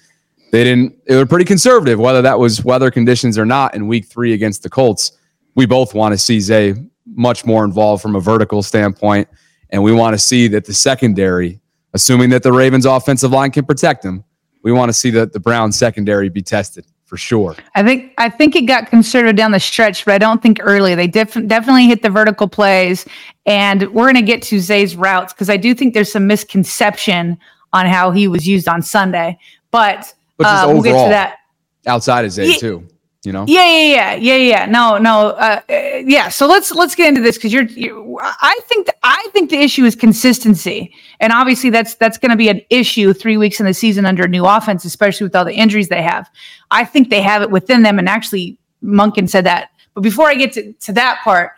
they 0.52 0.64
didn't. 0.64 1.04
They 1.06 1.16
were 1.16 1.26
pretty 1.26 1.46
conservative, 1.46 1.98
whether 1.98 2.22
that 2.22 2.38
was 2.38 2.64
weather 2.64 2.90
conditions 2.90 3.38
or 3.38 3.46
not. 3.46 3.74
In 3.74 3.88
Week 3.88 4.06
Three 4.06 4.34
against 4.34 4.62
the 4.62 4.70
Colts, 4.70 5.12
we 5.54 5.64
both 5.66 5.94
want 5.94 6.12
to 6.12 6.18
see 6.18 6.38
Zay 6.38 6.74
much 7.06 7.44
more 7.44 7.64
involved 7.64 8.02
from 8.02 8.16
a 8.16 8.20
vertical 8.20 8.62
standpoint. 8.62 9.28
And 9.70 9.82
we 9.82 9.92
want 9.92 10.14
to 10.14 10.18
see 10.18 10.48
that 10.48 10.64
the 10.64 10.74
secondary, 10.74 11.60
assuming 11.94 12.30
that 12.30 12.42
the 12.42 12.52
Ravens 12.52 12.86
offensive 12.86 13.32
line 13.32 13.50
can 13.50 13.64
protect 13.64 14.02
them, 14.02 14.24
we 14.62 14.72
want 14.72 14.88
to 14.88 14.92
see 14.92 15.10
that 15.10 15.32
the 15.32 15.40
Browns 15.40 15.78
secondary 15.78 16.28
be 16.28 16.42
tested 16.42 16.84
for 17.04 17.16
sure. 17.16 17.54
I 17.76 17.84
think 17.84 18.12
I 18.18 18.28
think 18.28 18.56
it 18.56 18.62
got 18.62 18.88
conservative 18.88 19.36
down 19.36 19.52
the 19.52 19.60
stretch, 19.60 20.04
but 20.04 20.14
I 20.14 20.18
don't 20.18 20.42
think 20.42 20.58
early. 20.60 20.96
They 20.96 21.06
def- 21.06 21.46
definitely 21.46 21.86
hit 21.86 22.02
the 22.02 22.10
vertical 22.10 22.48
plays, 22.48 23.06
and 23.46 23.82
we're 23.92 24.06
going 24.06 24.16
to 24.16 24.22
get 24.22 24.42
to 24.42 24.58
Zay's 24.58 24.96
routes 24.96 25.32
because 25.32 25.48
I 25.48 25.56
do 25.56 25.72
think 25.72 25.94
there's 25.94 26.10
some 26.10 26.26
misconception 26.26 27.38
on 27.72 27.86
how 27.86 28.10
he 28.10 28.26
was 28.26 28.46
used 28.46 28.66
on 28.66 28.82
Sunday. 28.82 29.38
But, 29.70 30.12
but 30.36 30.46
uh, 30.46 30.64
we'll 30.68 30.82
get 30.82 31.04
to 31.04 31.10
that 31.10 31.38
outside 31.86 32.24
of 32.24 32.32
Zay 32.32 32.50
yeah, 32.50 32.56
too 32.56 32.88
you 33.26 33.32
know? 33.32 33.44
Yeah 33.48 33.64
yeah 33.66 34.14
yeah 34.14 34.14
yeah 34.14 34.36
yeah. 34.36 34.66
No 34.66 34.96
no 34.96 35.30
uh, 35.30 35.60
uh 35.68 35.72
yeah 36.04 36.28
so 36.28 36.46
let's 36.46 36.72
let's 36.72 36.94
get 36.94 37.08
into 37.08 37.20
this 37.20 37.36
because 37.36 37.52
you're, 37.52 37.64
you're, 37.64 38.18
i 38.22 38.58
think 38.64 38.86
th- 38.86 38.96
i 39.02 39.28
think 39.32 39.50
the 39.50 39.58
issue 39.58 39.84
is 39.84 39.94
consistency. 39.94 40.94
And 41.20 41.32
obviously 41.32 41.70
that's 41.70 41.96
that's 41.96 42.16
going 42.16 42.30
to 42.30 42.36
be 42.36 42.48
an 42.48 42.62
issue 42.70 43.12
three 43.12 43.36
weeks 43.36 43.60
in 43.60 43.66
the 43.66 43.74
season 43.74 44.06
under 44.06 44.24
a 44.24 44.28
new 44.28 44.46
offense 44.46 44.84
especially 44.84 45.24
with 45.24 45.34
all 45.34 45.44
the 45.44 45.54
injuries 45.54 45.88
they 45.88 46.02
have. 46.02 46.30
I 46.70 46.84
think 46.84 47.10
they 47.10 47.22
have 47.22 47.42
it 47.42 47.50
within 47.50 47.82
them 47.82 47.98
and 47.98 48.08
actually 48.08 48.56
monken 48.82 49.28
said 49.28 49.44
that. 49.44 49.70
But 49.94 50.02
before 50.02 50.28
i 50.28 50.34
get 50.34 50.52
to, 50.52 50.72
to 50.72 50.92
that 50.92 51.20
part 51.24 51.52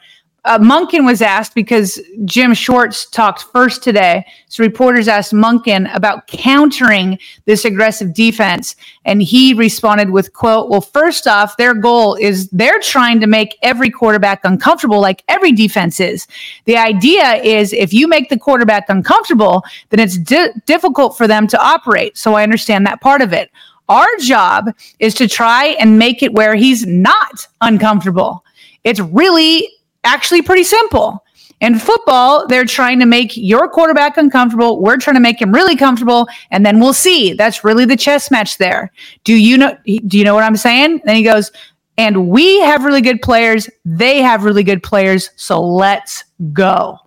uh, 0.49 0.59
Monken 0.59 1.05
was 1.05 1.21
asked 1.21 1.55
because 1.55 2.01
Jim 2.25 2.55
Schwartz 2.55 3.05
talked 3.11 3.43
first 3.53 3.83
today. 3.83 4.25
So 4.49 4.65
reporters 4.65 5.07
asked 5.07 5.35
Monken 5.35 5.95
about 5.95 6.27
countering 6.27 7.19
this 7.45 7.67
aggressive 7.67 8.15
defense, 8.15 8.75
and 9.05 9.23
he 9.23 9.53
responded 9.53 10.11
with 10.11 10.33
quote, 10.33 10.71
"Well, 10.71 10.81
first 10.81 11.27
off, 11.27 11.59
their 11.59 11.75
goal 11.75 12.15
is 12.15 12.49
they're 12.49 12.81
trying 12.81 13.21
to 13.21 13.27
make 13.27 13.59
every 13.63 13.91
quarterback 13.91 14.41
uncomfortable, 14.43 15.01
like 15.01 15.23
every 15.29 15.53
defense 15.53 16.01
is. 16.01 16.27
The 16.65 16.79
idea 16.79 17.35
is 17.35 17.75
if 17.75 17.93
you 17.93 18.09
make 18.09 18.31
the 18.31 18.39
quarterback 18.39 18.89
uncomfortable, 18.89 19.63
then 19.91 20.01
it's 20.01 20.17
di- 20.17 20.53
difficult 20.65 21.19
for 21.19 21.27
them 21.27 21.47
to 21.49 21.63
operate. 21.63 22.17
So 22.17 22.35
I 22.35 22.43
understand 22.43 22.87
that 22.87 23.03
part 23.03 23.21
of 23.21 23.33
it." 23.35 23.51
Our 23.91 24.07
job 24.21 24.71
is 24.99 25.15
to 25.15 25.29
try 25.29 25.77
and 25.81 25.99
make 25.99 26.23
it 26.23 26.35
where 26.35 26.55
he's 26.55 26.87
not 26.87 27.47
uncomfortable. 27.63 28.45
It's 28.85 29.01
really 29.01 29.69
actually 30.09 30.43
pretty 30.43 30.65
simple. 30.65 31.25
In 31.61 31.79
football, 31.79 32.47
they're 32.47 32.65
trying 32.65 33.01
to 33.01 33.07
make 33.07 33.37
your 33.37 33.69
quarterback 33.69 34.17
uncomfortable. 34.17 34.81
We're 34.81 34.97
trying 34.97 35.17
to 35.17 35.21
make 35.21 35.43
him 35.43 35.53
really 35.53 35.77
comfortable, 35.77 36.29
and 36.53 36.65
then 36.65 36.79
we'll 36.79 36.93
see. 36.93 37.33
That's 37.33 37.65
really 37.65 37.85
the 37.85 37.97
chess 37.97 38.31
match 38.31 38.59
there. 38.59 38.93
Do 39.25 39.35
you 39.35 39.59
know? 39.59 39.77
Do 39.85 40.19
you 40.19 40.25
know 40.25 40.35
what 40.35 40.45
I'm 40.45 40.57
saying? 40.57 41.03
Then 41.05 41.17
he 41.17 41.25
goes, 41.25 41.51
and 41.97 42.29
we 42.29 42.61
have 42.61 42.85
really 42.85 43.01
good 43.01 43.21
players. 43.23 43.69
They 43.85 44.23
have 44.23 44.45
really 44.45 44.63
good 44.63 44.85
players. 44.85 45.31
So 45.35 45.61
let's 45.61 46.25
go. 46.53 46.99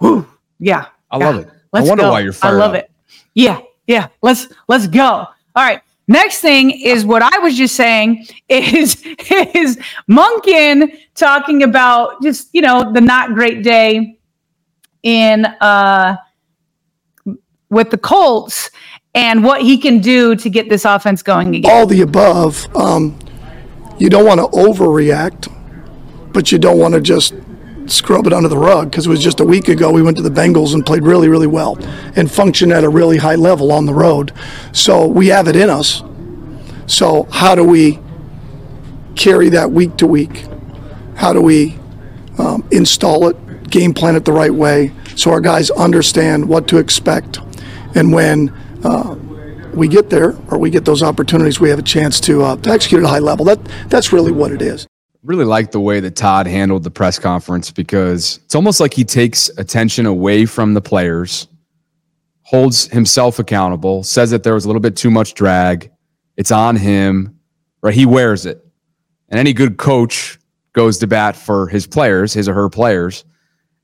Whew. 0.00 0.26
Yeah, 0.58 0.86
I 1.12 1.18
love 1.18 1.36
it. 1.36 1.48
Let's 1.72 1.86
I 1.86 1.88
wonder 1.88 2.02
go. 2.02 2.10
why 2.10 2.20
you're 2.20 2.34
I 2.42 2.50
love 2.50 2.72
up. 2.74 2.82
it. 2.82 2.90
Yeah, 3.34 3.60
yeah. 3.86 4.08
Let's 4.22 4.48
let's 4.66 4.88
go. 4.88 5.04
All 5.04 5.28
right. 5.56 5.80
Next 6.08 6.40
thing 6.40 6.70
is 6.70 7.04
what 7.04 7.22
I 7.22 7.38
was 7.38 7.56
just 7.56 7.76
saying 7.76 8.26
is 8.48 9.02
is 9.30 9.78
Monken 10.10 10.98
talking 11.14 11.62
about 11.62 12.22
just 12.22 12.48
you 12.52 12.62
know 12.62 12.92
the 12.92 13.00
not 13.00 13.34
great 13.34 13.62
day 13.62 14.18
in 15.02 15.44
uh 15.44 16.16
with 17.70 17.90
the 17.90 17.98
Colts 17.98 18.70
and 19.14 19.44
what 19.44 19.60
he 19.60 19.76
can 19.76 20.00
do 20.00 20.34
to 20.36 20.48
get 20.48 20.68
this 20.68 20.84
offense 20.84 21.22
going 21.22 21.54
again. 21.54 21.70
all 21.70 21.86
the 21.86 22.00
above. 22.00 22.66
Um, 22.74 23.18
you 23.98 24.08
don't 24.08 24.24
want 24.24 24.40
to 24.40 24.46
overreact, 24.56 25.52
but 26.32 26.50
you 26.50 26.58
don't 26.58 26.78
want 26.78 26.94
to 26.94 27.00
just 27.00 27.34
scrub 27.90 28.26
it 28.26 28.32
under 28.32 28.48
the 28.48 28.58
rug 28.58 28.90
because 28.90 29.06
it 29.06 29.10
was 29.10 29.22
just 29.22 29.40
a 29.40 29.44
week 29.44 29.68
ago 29.68 29.90
we 29.90 30.02
went 30.02 30.16
to 30.16 30.22
the 30.22 30.30
Bengals 30.30 30.74
and 30.74 30.84
played 30.84 31.02
really, 31.02 31.28
really 31.28 31.46
well 31.46 31.78
and 32.16 32.30
functioned 32.30 32.72
at 32.72 32.84
a 32.84 32.88
really 32.88 33.18
high 33.18 33.34
level 33.34 33.72
on 33.72 33.86
the 33.86 33.94
road. 33.94 34.32
So 34.72 35.06
we 35.06 35.28
have 35.28 35.48
it 35.48 35.56
in 35.56 35.70
us. 35.70 36.02
So 36.86 37.28
how 37.30 37.54
do 37.54 37.64
we 37.64 37.98
carry 39.14 39.48
that 39.50 39.70
week 39.70 39.96
to 39.98 40.06
week? 40.06 40.46
How 41.16 41.32
do 41.32 41.40
we 41.40 41.78
um, 42.38 42.66
install 42.70 43.28
it, 43.28 43.70
game 43.70 43.92
plan 43.92 44.16
it 44.16 44.24
the 44.24 44.32
right 44.32 44.54
way, 44.54 44.92
so 45.16 45.32
our 45.32 45.40
guys 45.40 45.70
understand 45.70 46.48
what 46.48 46.68
to 46.68 46.78
expect, 46.78 47.40
and 47.94 48.12
when 48.12 48.50
uh, 48.84 49.16
we 49.74 49.88
get 49.88 50.10
there 50.10 50.36
or 50.50 50.58
we 50.58 50.70
get 50.70 50.84
those 50.84 51.02
opportunities, 51.02 51.60
we 51.60 51.68
have 51.70 51.78
a 51.78 51.82
chance 51.82 52.20
to, 52.20 52.42
uh, 52.42 52.56
to 52.56 52.70
execute 52.70 53.02
at 53.02 53.06
a 53.06 53.08
high 53.08 53.18
level. 53.18 53.44
That 53.44 53.58
that's 53.88 54.12
really 54.12 54.32
what 54.32 54.52
it 54.52 54.62
is. 54.62 54.87
Really 55.28 55.44
like 55.44 55.70
the 55.70 55.80
way 55.80 56.00
that 56.00 56.16
Todd 56.16 56.46
handled 56.46 56.82
the 56.82 56.90
press 56.90 57.18
conference 57.18 57.70
because 57.70 58.40
it's 58.46 58.54
almost 58.54 58.80
like 58.80 58.94
he 58.94 59.04
takes 59.04 59.50
attention 59.58 60.06
away 60.06 60.46
from 60.46 60.72
the 60.72 60.80
players, 60.80 61.48
holds 62.40 62.86
himself 62.86 63.38
accountable, 63.38 64.02
says 64.02 64.30
that 64.30 64.42
there 64.42 64.54
was 64.54 64.64
a 64.64 64.68
little 64.68 64.80
bit 64.80 64.96
too 64.96 65.10
much 65.10 65.34
drag. 65.34 65.90
It's 66.38 66.50
on 66.50 66.76
him, 66.76 67.38
right? 67.82 67.92
He 67.92 68.06
wears 68.06 68.46
it. 68.46 68.64
And 69.28 69.38
any 69.38 69.52
good 69.52 69.76
coach 69.76 70.38
goes 70.72 70.96
to 70.98 71.06
bat 71.06 71.36
for 71.36 71.66
his 71.66 71.86
players, 71.86 72.32
his 72.32 72.48
or 72.48 72.54
her 72.54 72.70
players. 72.70 73.26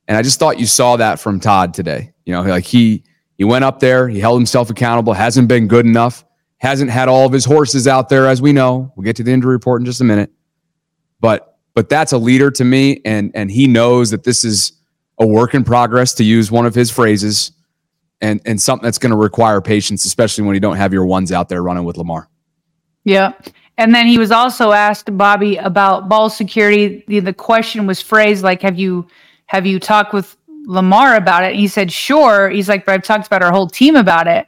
And 0.08 0.16
I 0.16 0.22
just 0.22 0.38
thought 0.38 0.58
you 0.58 0.64
saw 0.64 0.96
that 0.96 1.20
from 1.20 1.40
Todd 1.40 1.74
today. 1.74 2.14
You 2.24 2.32
know, 2.32 2.42
like 2.42 2.64
he 2.64 3.04
he 3.36 3.44
went 3.44 3.66
up 3.66 3.80
there, 3.80 4.08
he 4.08 4.18
held 4.18 4.38
himself 4.38 4.70
accountable, 4.70 5.12
hasn't 5.12 5.48
been 5.48 5.68
good 5.68 5.84
enough, 5.84 6.24
hasn't 6.56 6.90
had 6.90 7.10
all 7.10 7.26
of 7.26 7.32
his 7.32 7.44
horses 7.44 7.86
out 7.86 8.08
there 8.08 8.28
as 8.28 8.40
we 8.40 8.54
know. 8.54 8.94
We'll 8.96 9.04
get 9.04 9.16
to 9.16 9.22
the 9.22 9.32
injury 9.32 9.52
report 9.52 9.82
in 9.82 9.84
just 9.84 10.00
a 10.00 10.04
minute 10.04 10.30
but 11.24 11.56
but 11.72 11.88
that's 11.88 12.12
a 12.12 12.18
leader 12.18 12.50
to 12.50 12.64
me 12.64 13.00
and 13.06 13.32
and 13.34 13.50
he 13.50 13.66
knows 13.66 14.10
that 14.10 14.24
this 14.24 14.44
is 14.44 14.72
a 15.18 15.26
work 15.26 15.54
in 15.54 15.64
progress 15.64 16.12
to 16.12 16.22
use 16.22 16.50
one 16.50 16.66
of 16.66 16.74
his 16.74 16.90
phrases 16.90 17.50
and 18.20 18.42
and 18.44 18.60
something 18.60 18.84
that's 18.84 18.98
going 18.98 19.10
to 19.10 19.16
require 19.16 19.62
patience 19.62 20.04
especially 20.04 20.44
when 20.44 20.52
you 20.52 20.60
don't 20.60 20.76
have 20.76 20.92
your 20.92 21.06
ones 21.06 21.32
out 21.32 21.48
there 21.48 21.62
running 21.62 21.84
with 21.84 21.96
Lamar. 21.96 22.28
Yeah. 23.04 23.32
And 23.78 23.94
then 23.94 24.06
he 24.06 24.18
was 24.18 24.30
also 24.30 24.72
asked 24.72 25.16
Bobby 25.16 25.56
about 25.56 26.10
ball 26.10 26.28
security. 26.28 27.04
The, 27.08 27.20
the 27.20 27.32
question 27.32 27.86
was 27.86 28.02
phrased 28.02 28.44
like, 28.44 28.60
"Have 28.60 28.78
you 28.78 29.08
have 29.46 29.64
you 29.64 29.80
talked 29.80 30.12
with 30.12 30.36
Lamar 30.66 31.16
about 31.16 31.42
it?" 31.42 31.52
And 31.52 31.58
he 31.58 31.68
said, 31.68 31.90
"Sure." 31.90 32.50
He's 32.50 32.68
like, 32.68 32.84
"But 32.84 32.92
I've 32.92 33.02
talked 33.02 33.26
about 33.26 33.42
our 33.42 33.50
whole 33.50 33.66
team 33.66 33.96
about 33.96 34.28
it." 34.28 34.46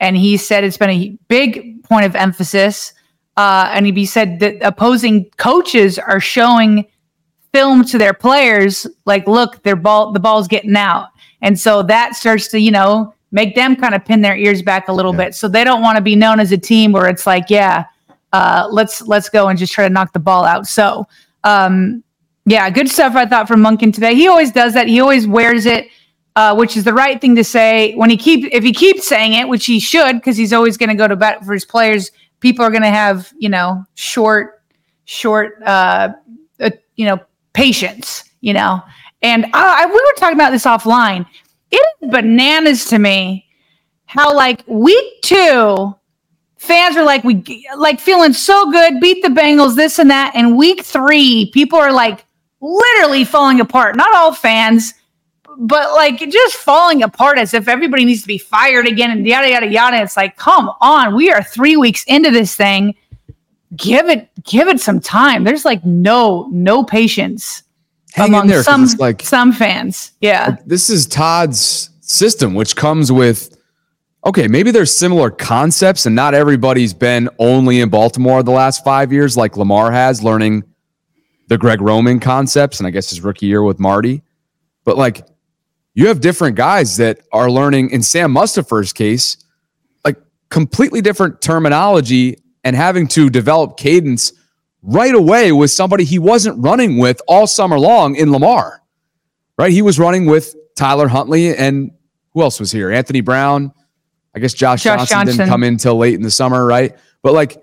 And 0.00 0.16
he 0.16 0.38
said 0.38 0.64
it's 0.64 0.78
been 0.78 0.90
a 0.90 1.16
big 1.28 1.84
point 1.84 2.06
of 2.06 2.16
emphasis. 2.16 2.94
Uh, 3.36 3.68
and 3.72 3.86
he 3.86 4.06
said 4.06 4.38
that 4.40 4.56
opposing 4.62 5.24
coaches 5.38 5.98
are 5.98 6.20
showing 6.20 6.86
film 7.52 7.84
to 7.84 7.98
their 7.98 8.12
players, 8.14 8.86
like, 9.06 9.26
"Look, 9.26 9.62
their 9.62 9.76
ball, 9.76 10.12
the 10.12 10.20
ball's 10.20 10.48
getting 10.48 10.76
out," 10.76 11.08
and 11.42 11.58
so 11.58 11.82
that 11.84 12.14
starts 12.14 12.48
to, 12.48 12.60
you 12.60 12.70
know, 12.70 13.12
make 13.32 13.54
them 13.54 13.74
kind 13.76 13.94
of 13.94 14.04
pin 14.04 14.20
their 14.22 14.36
ears 14.36 14.62
back 14.62 14.88
a 14.88 14.92
little 14.92 15.12
Yeah. 15.12 15.24
bit. 15.26 15.34
So 15.34 15.48
they 15.48 15.64
don't 15.64 15.82
want 15.82 15.96
to 15.96 16.02
be 16.02 16.14
known 16.16 16.38
as 16.40 16.52
a 16.52 16.58
team 16.58 16.92
where 16.92 17.08
it's 17.08 17.26
like, 17.26 17.50
"Yeah." 17.50 17.84
uh, 18.32 18.66
let's 18.72 19.00
let's 19.02 19.28
go 19.28 19.46
and 19.46 19.56
just 19.56 19.72
try 19.72 19.86
to 19.86 19.94
knock 19.94 20.12
the 20.12 20.18
ball 20.18 20.44
out. 20.44 20.66
So, 20.66 21.06
um, 21.44 22.02
yeah, 22.46 22.68
good 22.68 22.88
stuff. 22.88 23.14
I 23.14 23.26
thought 23.26 23.46
from 23.46 23.60
Monken 23.62 23.94
today. 23.94 24.16
He 24.16 24.26
always 24.26 24.50
does 24.50 24.74
that. 24.74 24.88
He 24.88 24.98
always 25.00 25.24
wears 25.28 25.66
it, 25.66 25.86
uh, 26.34 26.52
which 26.56 26.76
is 26.76 26.82
the 26.82 26.92
right 26.92 27.20
thing 27.20 27.36
to 27.36 27.44
say. 27.44 27.94
When 27.94 28.10
he 28.10 28.16
keep 28.16 28.52
if 28.52 28.64
he 28.64 28.72
keeps 28.72 29.06
saying 29.06 29.34
it, 29.34 29.46
which 29.48 29.66
he 29.66 29.78
should, 29.78 30.16
because 30.16 30.36
he's 30.36 30.52
always 30.52 30.76
going 30.76 30.88
to 30.88 30.96
go 30.96 31.06
to 31.06 31.14
bat 31.14 31.44
for 31.44 31.52
his 31.52 31.64
players. 31.64 32.10
People 32.44 32.62
are 32.62 32.70
going 32.70 32.82
to 32.82 32.90
have 32.90 33.32
you 33.38 33.48
know 33.48 33.82
short, 33.94 34.62
short, 35.06 35.62
uh, 35.64 36.10
uh, 36.60 36.70
you 36.96 37.06
know, 37.06 37.18
patience. 37.54 38.22
You 38.42 38.52
know, 38.52 38.82
and 39.22 39.46
I, 39.54 39.84
I, 39.84 39.86
we 39.86 39.94
were 39.94 40.12
talking 40.18 40.36
about 40.36 40.50
this 40.50 40.66
offline. 40.66 41.24
It 41.70 41.82
is 42.02 42.10
bananas 42.10 42.84
to 42.90 42.98
me 42.98 43.46
how 44.04 44.36
like 44.36 44.62
week 44.66 45.22
two 45.22 45.94
fans 46.58 46.96
are 46.98 47.04
like 47.04 47.24
we 47.24 47.42
like 47.78 47.98
feeling 47.98 48.34
so 48.34 48.70
good 48.70 49.00
beat 49.00 49.22
the 49.22 49.28
bengals 49.28 49.74
this 49.74 49.98
and 49.98 50.10
that 50.10 50.32
and 50.34 50.56
week 50.58 50.84
three 50.84 51.50
people 51.52 51.78
are 51.78 51.92
like 51.92 52.24
literally 52.60 53.24
falling 53.24 53.60
apart 53.60 53.96
not 53.96 54.14
all 54.14 54.32
fans 54.32 54.94
but 55.58 55.92
like 55.92 56.18
just 56.30 56.56
falling 56.56 57.02
apart 57.02 57.38
as 57.38 57.54
if 57.54 57.68
everybody 57.68 58.04
needs 58.04 58.22
to 58.22 58.28
be 58.28 58.38
fired 58.38 58.86
again 58.86 59.10
and 59.10 59.26
yada 59.26 59.48
yada 59.48 59.66
yada. 59.66 60.02
It's 60.02 60.16
like 60.16 60.36
come 60.36 60.70
on 60.80 61.14
we 61.14 61.30
are 61.30 61.42
three 61.42 61.76
weeks 61.76 62.04
into 62.04 62.30
this 62.30 62.54
thing. 62.54 62.94
Give 63.76 64.08
it 64.08 64.28
give 64.44 64.68
it 64.68 64.80
some 64.80 65.00
time. 65.00 65.44
There's 65.44 65.64
like 65.64 65.84
no 65.84 66.48
no 66.52 66.84
patience 66.84 67.62
Hang 68.12 68.28
among 68.28 68.46
there 68.46 68.62
some 68.62 68.86
like 68.98 69.22
some 69.22 69.52
fans. 69.52 70.12
Yeah. 70.20 70.56
This 70.64 70.88
is 70.88 71.06
Todd's 71.06 71.90
system, 72.00 72.54
which 72.54 72.76
comes 72.76 73.10
with 73.10 73.56
okay, 74.26 74.48
maybe 74.48 74.70
there's 74.70 74.94
similar 74.94 75.30
concepts, 75.30 76.06
and 76.06 76.14
not 76.14 76.34
everybody's 76.34 76.94
been 76.94 77.28
only 77.38 77.80
in 77.80 77.90
Baltimore 77.90 78.42
the 78.42 78.50
last 78.50 78.84
five 78.84 79.12
years, 79.12 79.36
like 79.36 79.56
Lamar 79.56 79.92
has, 79.92 80.22
learning 80.22 80.64
the 81.48 81.58
Greg 81.58 81.80
Roman 81.80 82.20
concepts, 82.20 82.80
and 82.80 82.86
I 82.86 82.90
guess 82.90 83.10
his 83.10 83.20
rookie 83.20 83.46
year 83.46 83.62
with 83.62 83.78
Marty. 83.78 84.22
But 84.84 84.96
like, 84.96 85.26
you 85.94 86.08
have 86.08 86.20
different 86.20 86.56
guys 86.56 86.96
that 86.96 87.20
are 87.32 87.50
learning. 87.50 87.90
In 87.90 88.02
Sam 88.02 88.34
Mustipher's 88.34 88.92
case, 88.92 89.36
like 90.04 90.16
completely 90.50 91.00
different 91.00 91.40
terminology 91.40 92.38
and 92.64 92.74
having 92.74 93.06
to 93.08 93.30
develop 93.30 93.76
cadence 93.76 94.32
right 94.82 95.14
away 95.14 95.52
with 95.52 95.70
somebody 95.70 96.04
he 96.04 96.18
wasn't 96.18 96.62
running 96.62 96.98
with 96.98 97.22
all 97.28 97.46
summer 97.46 97.78
long 97.78 98.16
in 98.16 98.32
Lamar. 98.32 98.82
Right? 99.56 99.72
He 99.72 99.82
was 99.82 99.98
running 99.98 100.26
with 100.26 100.54
Tyler 100.76 101.06
Huntley 101.08 101.56
and 101.56 101.92
who 102.32 102.42
else 102.42 102.58
was 102.58 102.72
here? 102.72 102.90
Anthony 102.90 103.20
Brown. 103.20 103.72
I 104.34 104.40
guess 104.40 104.52
Josh, 104.52 104.82
Josh 104.82 104.98
Johnson, 104.98 105.16
Johnson. 105.16 105.36
didn't 105.36 105.48
come 105.48 105.62
in 105.62 105.76
till 105.76 105.96
late 105.96 106.14
in 106.14 106.22
the 106.22 106.30
summer, 106.30 106.66
right? 106.66 106.96
But 107.22 107.34
like 107.34 107.56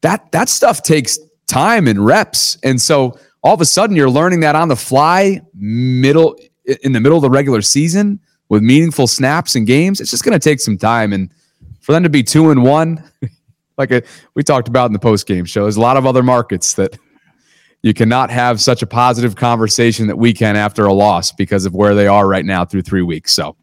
that 0.00 0.32
that 0.32 0.48
stuff 0.48 0.82
takes 0.82 1.18
time 1.46 1.86
and 1.86 2.04
reps. 2.04 2.56
And 2.62 2.80
so 2.80 3.18
all 3.42 3.52
of 3.52 3.60
a 3.60 3.66
sudden 3.66 3.94
you're 3.94 4.08
learning 4.08 4.40
that 4.40 4.56
on 4.56 4.68
the 4.68 4.76
fly 4.76 5.42
middle 5.52 6.34
in 6.82 6.92
the 6.92 7.00
middle 7.00 7.18
of 7.18 7.22
the 7.22 7.30
regular 7.30 7.62
season 7.62 8.20
with 8.48 8.62
meaningful 8.62 9.06
snaps 9.06 9.54
and 9.54 9.66
games. 9.66 10.00
It's 10.00 10.10
just 10.10 10.24
going 10.24 10.38
to 10.38 10.42
take 10.42 10.60
some 10.60 10.76
time 10.76 11.12
and 11.12 11.30
for 11.80 11.92
them 11.92 12.02
to 12.02 12.08
be 12.08 12.22
2 12.22 12.50
and 12.50 12.62
1 12.62 13.04
like 13.78 13.90
a, 13.90 14.02
we 14.34 14.42
talked 14.42 14.68
about 14.68 14.86
in 14.86 14.92
the 14.92 14.98
post 14.98 15.26
game 15.26 15.44
show. 15.44 15.62
There's 15.62 15.76
a 15.76 15.80
lot 15.80 15.96
of 15.96 16.06
other 16.06 16.22
markets 16.22 16.74
that 16.74 16.96
you 17.82 17.92
cannot 17.92 18.30
have 18.30 18.60
such 18.60 18.82
a 18.82 18.86
positive 18.86 19.36
conversation 19.36 20.06
that 20.06 20.16
we 20.16 20.32
can 20.32 20.56
after 20.56 20.86
a 20.86 20.92
loss 20.92 21.32
because 21.32 21.66
of 21.66 21.74
where 21.74 21.94
they 21.94 22.06
are 22.06 22.26
right 22.26 22.44
now 22.44 22.64
through 22.64 22.82
3 22.82 23.02
weeks. 23.02 23.32
So 23.32 23.56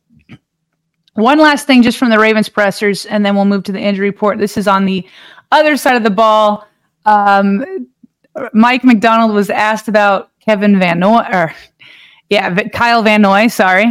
One 1.13 1.39
last 1.39 1.65
thing 1.65 1.81
just 1.81 1.97
from 1.97 2.09
the 2.09 2.19
Ravens 2.19 2.49
pressers, 2.49 3.05
and 3.07 3.25
then 3.25 3.35
we'll 3.35 3.45
move 3.45 3.63
to 3.63 3.71
the 3.71 3.79
injury 3.79 4.09
report. 4.09 4.37
This 4.37 4.57
is 4.57 4.67
on 4.67 4.85
the 4.85 5.07
other 5.51 5.75
side 5.75 5.95
of 5.95 6.03
the 6.03 6.11
ball. 6.11 6.67
Um, 7.05 7.87
Mike 8.53 8.83
Macdonald 8.83 9.33
was 9.33 9.49
asked 9.49 9.87
about 9.87 10.31
Kevin 10.39 10.79
Van 10.79 10.99
Noy, 10.99 11.23
or 11.31 11.53
Yeah, 12.31 12.49
v- 12.49 12.69
Kyle 12.69 13.03
Van 13.03 13.21
Noy. 13.21 13.47
Sorry, 13.47 13.85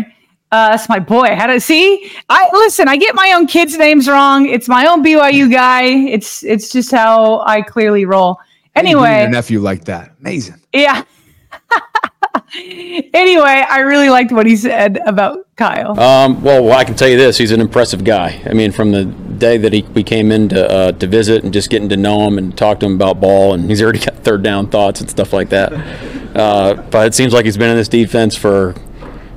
uh, 0.51 0.71
that's 0.71 0.89
my 0.89 0.99
boy. 0.99 1.37
How 1.37 1.47
to 1.47 1.61
see? 1.61 2.11
I 2.31 2.49
listen. 2.53 2.89
I 2.89 2.97
get 2.97 3.15
my 3.15 3.33
own 3.37 3.47
kids' 3.47 3.77
names 3.77 4.09
wrong. 4.09 4.47
It's 4.47 4.67
my 4.67 4.87
own 4.87 5.05
BYU 5.05 5.53
guy. 5.53 5.83
It's 5.85 6.43
it's 6.43 6.71
just 6.73 6.91
how 6.91 7.43
I 7.47 7.61
clearly 7.61 8.07
roll. 8.07 8.35
How 8.75 8.83
you 8.83 8.89
Anyway, 8.89 9.21
your 9.21 9.29
nephew 9.29 9.61
like 9.61 9.85
that. 9.85 10.15
Amazing. 10.21 10.61
yeah. 10.73 11.05
anyway, 13.13 13.65
I 13.69 13.81
really 13.81 14.09
liked 14.09 14.33
what 14.33 14.47
he 14.47 14.57
said 14.57 14.99
about 15.07 15.47
Kyle. 15.57 15.99
Um, 16.01 16.43
well, 16.43 16.65
well, 16.65 16.79
I 16.79 16.85
can 16.85 16.95
tell 16.95 17.09
you 17.09 17.19
this: 17.19 17.37
he's 17.37 17.53
an 17.53 17.61
impressive 17.61 18.05
guy. 18.05 18.41
I 18.47 18.55
mean, 18.55 18.73
from 18.73 18.91
the 18.93 19.05
day 19.05 19.59
that 19.59 19.73
he 19.75 19.83
we 19.95 20.03
came 20.03 20.33
in 20.33 20.49
to 20.49 20.71
uh, 20.71 20.93
to 20.93 21.07
visit 21.07 21.45
and 21.45 21.53
just 21.53 21.69
getting 21.69 21.91
to 21.91 21.97
know 21.97 22.27
him 22.27 22.39
and 22.39 22.57
talk 22.57 22.81
to 22.81 22.87
him 22.87 22.95
about 22.95 23.21
ball, 23.21 23.53
and 23.53 23.69
he's 23.69 23.83
already 23.83 23.99
got 23.99 24.15
third 24.17 24.43
down 24.43 24.69
thoughts 24.69 25.01
and 25.03 25.11
stuff 25.11 25.33
like 25.35 25.51
that. 25.51 25.73
Uh, 26.35 26.75
but 26.75 27.07
it 27.07 27.15
seems 27.15 27.33
like 27.33 27.45
he's 27.45 27.57
been 27.57 27.71
in 27.71 27.77
this 27.77 27.89
defense 27.89 28.37
for 28.37 28.75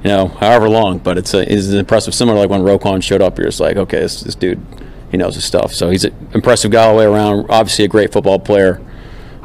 you 0.03 0.09
know 0.09 0.27
however 0.27 0.69
long. 0.69 0.99
But 0.99 1.17
it's 1.17 1.33
a, 1.33 1.51
it's 1.51 1.69
impressive. 1.69 2.13
Similar 2.13 2.39
like 2.39 2.49
when 2.49 2.61
Roquan 2.61 3.01
showed 3.01 3.21
up, 3.21 3.37
you're 3.37 3.47
just 3.47 3.59
like, 3.59 3.77
okay, 3.77 3.99
this, 3.99 4.21
this 4.21 4.35
dude, 4.35 4.63
he 5.11 5.17
knows 5.17 5.35
his 5.35 5.45
stuff. 5.45 5.73
So 5.73 5.89
he's 5.89 6.05
an 6.05 6.29
impressive 6.33 6.71
guy 6.71 6.83
all 6.85 6.93
the 6.93 6.99
way 6.99 7.05
around. 7.05 7.47
Obviously, 7.49 7.85
a 7.85 7.87
great 7.87 8.11
football 8.11 8.39
player. 8.39 8.81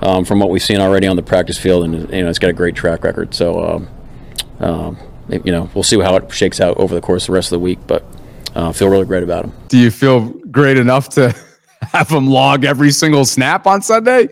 Um, 0.01 0.25
from 0.25 0.39
what 0.39 0.51
we've 0.51 0.63
seen 0.63 0.79
already 0.79 1.09
on 1.09 1.17
the 1.17 1.25
practice 1.25 1.59
field, 1.59 1.83
and 1.83 2.09
you 2.13 2.23
know, 2.23 2.31
it's 2.31 2.39
got 2.39 2.51
a 2.51 2.53
great 2.53 2.77
track 2.77 3.03
record. 3.03 3.35
So, 3.35 3.65
um, 3.65 3.89
um, 4.61 4.97
you 5.29 5.51
know, 5.51 5.69
we'll 5.75 5.83
see 5.83 5.99
how 6.01 6.15
it 6.15 6.33
shakes 6.33 6.61
out 6.61 6.77
over 6.77 6.95
the 6.95 7.01
course 7.01 7.25
of 7.25 7.27
the 7.29 7.33
rest 7.33 7.49
of 7.49 7.59
the 7.59 7.65
week, 7.65 7.81
but 7.89 8.05
uh, 8.55 8.73
feel 8.73 8.89
really 8.89 9.05
great 9.07 9.23
about 9.23 9.47
him. 9.47 9.53
Do 9.69 9.77
you 9.79 9.91
feel 9.91 10.31
great 10.51 10.77
enough 10.77 11.09
to 11.11 11.35
have 11.83 12.09
him 12.09 12.29
log 12.29 12.65
every 12.65 12.91
single 12.91 13.25
snap 13.25 13.67
on 13.67 13.83
Sunday? 13.83 14.29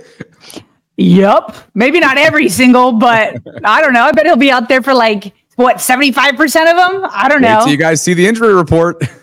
Yup. 0.97 1.57
Maybe 1.75 2.00
not 2.00 2.17
every 2.19 2.49
single, 2.49 2.93
but 2.93 3.37
I 3.65 3.81
don't 3.81 3.93
know. 3.93 4.05
I 4.05 4.12
bet 4.12 4.26
he'll 4.26 4.37
be 4.37 4.50
out 4.50 4.69
there 4.69 4.83
for 4.83 4.95
like 4.95 5.35
what 5.57 5.81
seventy 5.81 6.12
five 6.12 6.37
percent 6.37 6.69
of 6.69 6.76
them. 6.76 7.09
I 7.12 7.29
don't 7.29 7.43
Wait 7.43 7.49
know. 7.49 7.67
you 7.67 7.76
guys 7.76 8.03
see 8.03 8.15
the 8.15 8.26
injury 8.26 8.55
report. 8.55 9.03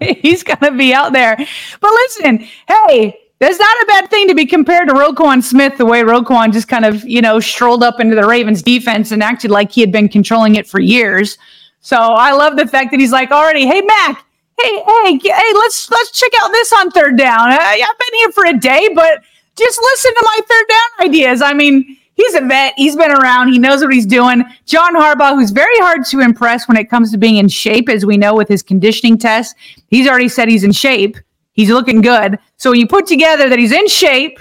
He's 0.00 0.42
gonna 0.42 0.76
be 0.76 0.92
out 0.94 1.12
there. 1.12 1.36
But 1.80 1.90
listen, 1.90 2.46
hey, 2.68 3.18
that's 3.38 3.58
not 3.58 3.82
a 3.82 3.86
bad 3.86 4.10
thing 4.10 4.28
to 4.28 4.34
be 4.34 4.46
compared 4.46 4.88
to 4.88 4.94
Roquan 4.94 5.42
Smith, 5.42 5.76
the 5.78 5.86
way 5.86 6.02
Roquan 6.02 6.52
just 6.52 6.68
kind 6.68 6.84
of, 6.84 7.04
you 7.04 7.20
know, 7.20 7.40
strolled 7.40 7.82
up 7.82 7.98
into 8.00 8.14
the 8.14 8.24
Ravens 8.24 8.62
defense 8.62 9.10
and 9.10 9.22
acted 9.22 9.50
like 9.50 9.72
he 9.72 9.80
had 9.80 9.90
been 9.90 10.08
controlling 10.08 10.54
it 10.54 10.66
for 10.66 10.80
years. 10.80 11.38
So 11.80 11.96
I 11.96 12.32
love 12.32 12.56
the 12.56 12.66
fact 12.66 12.92
that 12.92 13.00
he's 13.00 13.10
like 13.10 13.32
already, 13.32 13.66
hey 13.66 13.80
Mac, 13.80 14.24
hey, 14.60 14.82
hey, 14.86 15.18
hey, 15.18 15.52
let's 15.54 15.90
let's 15.90 16.12
check 16.12 16.30
out 16.40 16.52
this 16.52 16.72
on 16.72 16.90
third 16.90 17.18
down. 17.18 17.50
Uh, 17.50 17.58
I've 17.58 17.78
been 17.98 18.18
here 18.18 18.32
for 18.32 18.46
a 18.46 18.58
day, 18.58 18.88
but 18.94 19.22
just 19.56 19.80
listen 19.82 20.14
to 20.14 20.22
my 20.24 20.38
third 20.48 20.64
down 20.68 21.08
ideas. 21.08 21.42
I 21.42 21.52
mean, 21.52 21.96
he's 22.14 22.34
a 22.34 22.40
vet. 22.40 22.74
He's 22.76 22.96
been 22.96 23.10
around. 23.10 23.52
He 23.52 23.58
knows 23.58 23.82
what 23.82 23.92
he's 23.92 24.06
doing. 24.06 24.44
John 24.66 24.94
Harbaugh, 24.94 25.34
who's 25.34 25.50
very 25.50 25.76
hard 25.78 26.04
to 26.06 26.20
impress 26.20 26.68
when 26.68 26.76
it 26.76 26.88
comes 26.88 27.10
to 27.12 27.18
being 27.18 27.36
in 27.36 27.48
shape, 27.48 27.88
as 27.88 28.06
we 28.06 28.16
know 28.16 28.34
with 28.34 28.48
his 28.48 28.62
conditioning 28.62 29.18
test, 29.18 29.54
he's 29.88 30.08
already 30.08 30.28
said 30.28 30.48
he's 30.48 30.64
in 30.64 30.72
shape. 30.72 31.16
He's 31.52 31.68
looking 31.68 32.00
good. 32.00 32.38
So 32.56 32.70
when 32.70 32.80
you 32.80 32.86
put 32.86 33.06
together 33.06 33.48
that 33.48 33.58
he's 33.58 33.72
in 33.72 33.86
shape, 33.88 34.38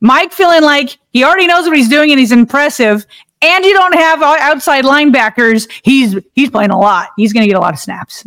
Mike 0.00 0.32
feeling 0.32 0.62
like 0.62 0.98
he 1.12 1.24
already 1.24 1.46
knows 1.46 1.66
what 1.66 1.76
he's 1.76 1.88
doing 1.88 2.10
and 2.10 2.18
he's 2.18 2.32
impressive, 2.32 3.06
and 3.42 3.64
you 3.64 3.72
don't 3.72 3.94
have 3.94 4.22
outside 4.22 4.84
linebackers, 4.84 5.70
he's 5.84 6.16
he's 6.34 6.50
playing 6.50 6.70
a 6.70 6.78
lot. 6.78 7.10
He's 7.16 7.32
going 7.32 7.42
to 7.42 7.48
get 7.48 7.56
a 7.56 7.60
lot 7.60 7.74
of 7.74 7.80
snaps. 7.80 8.26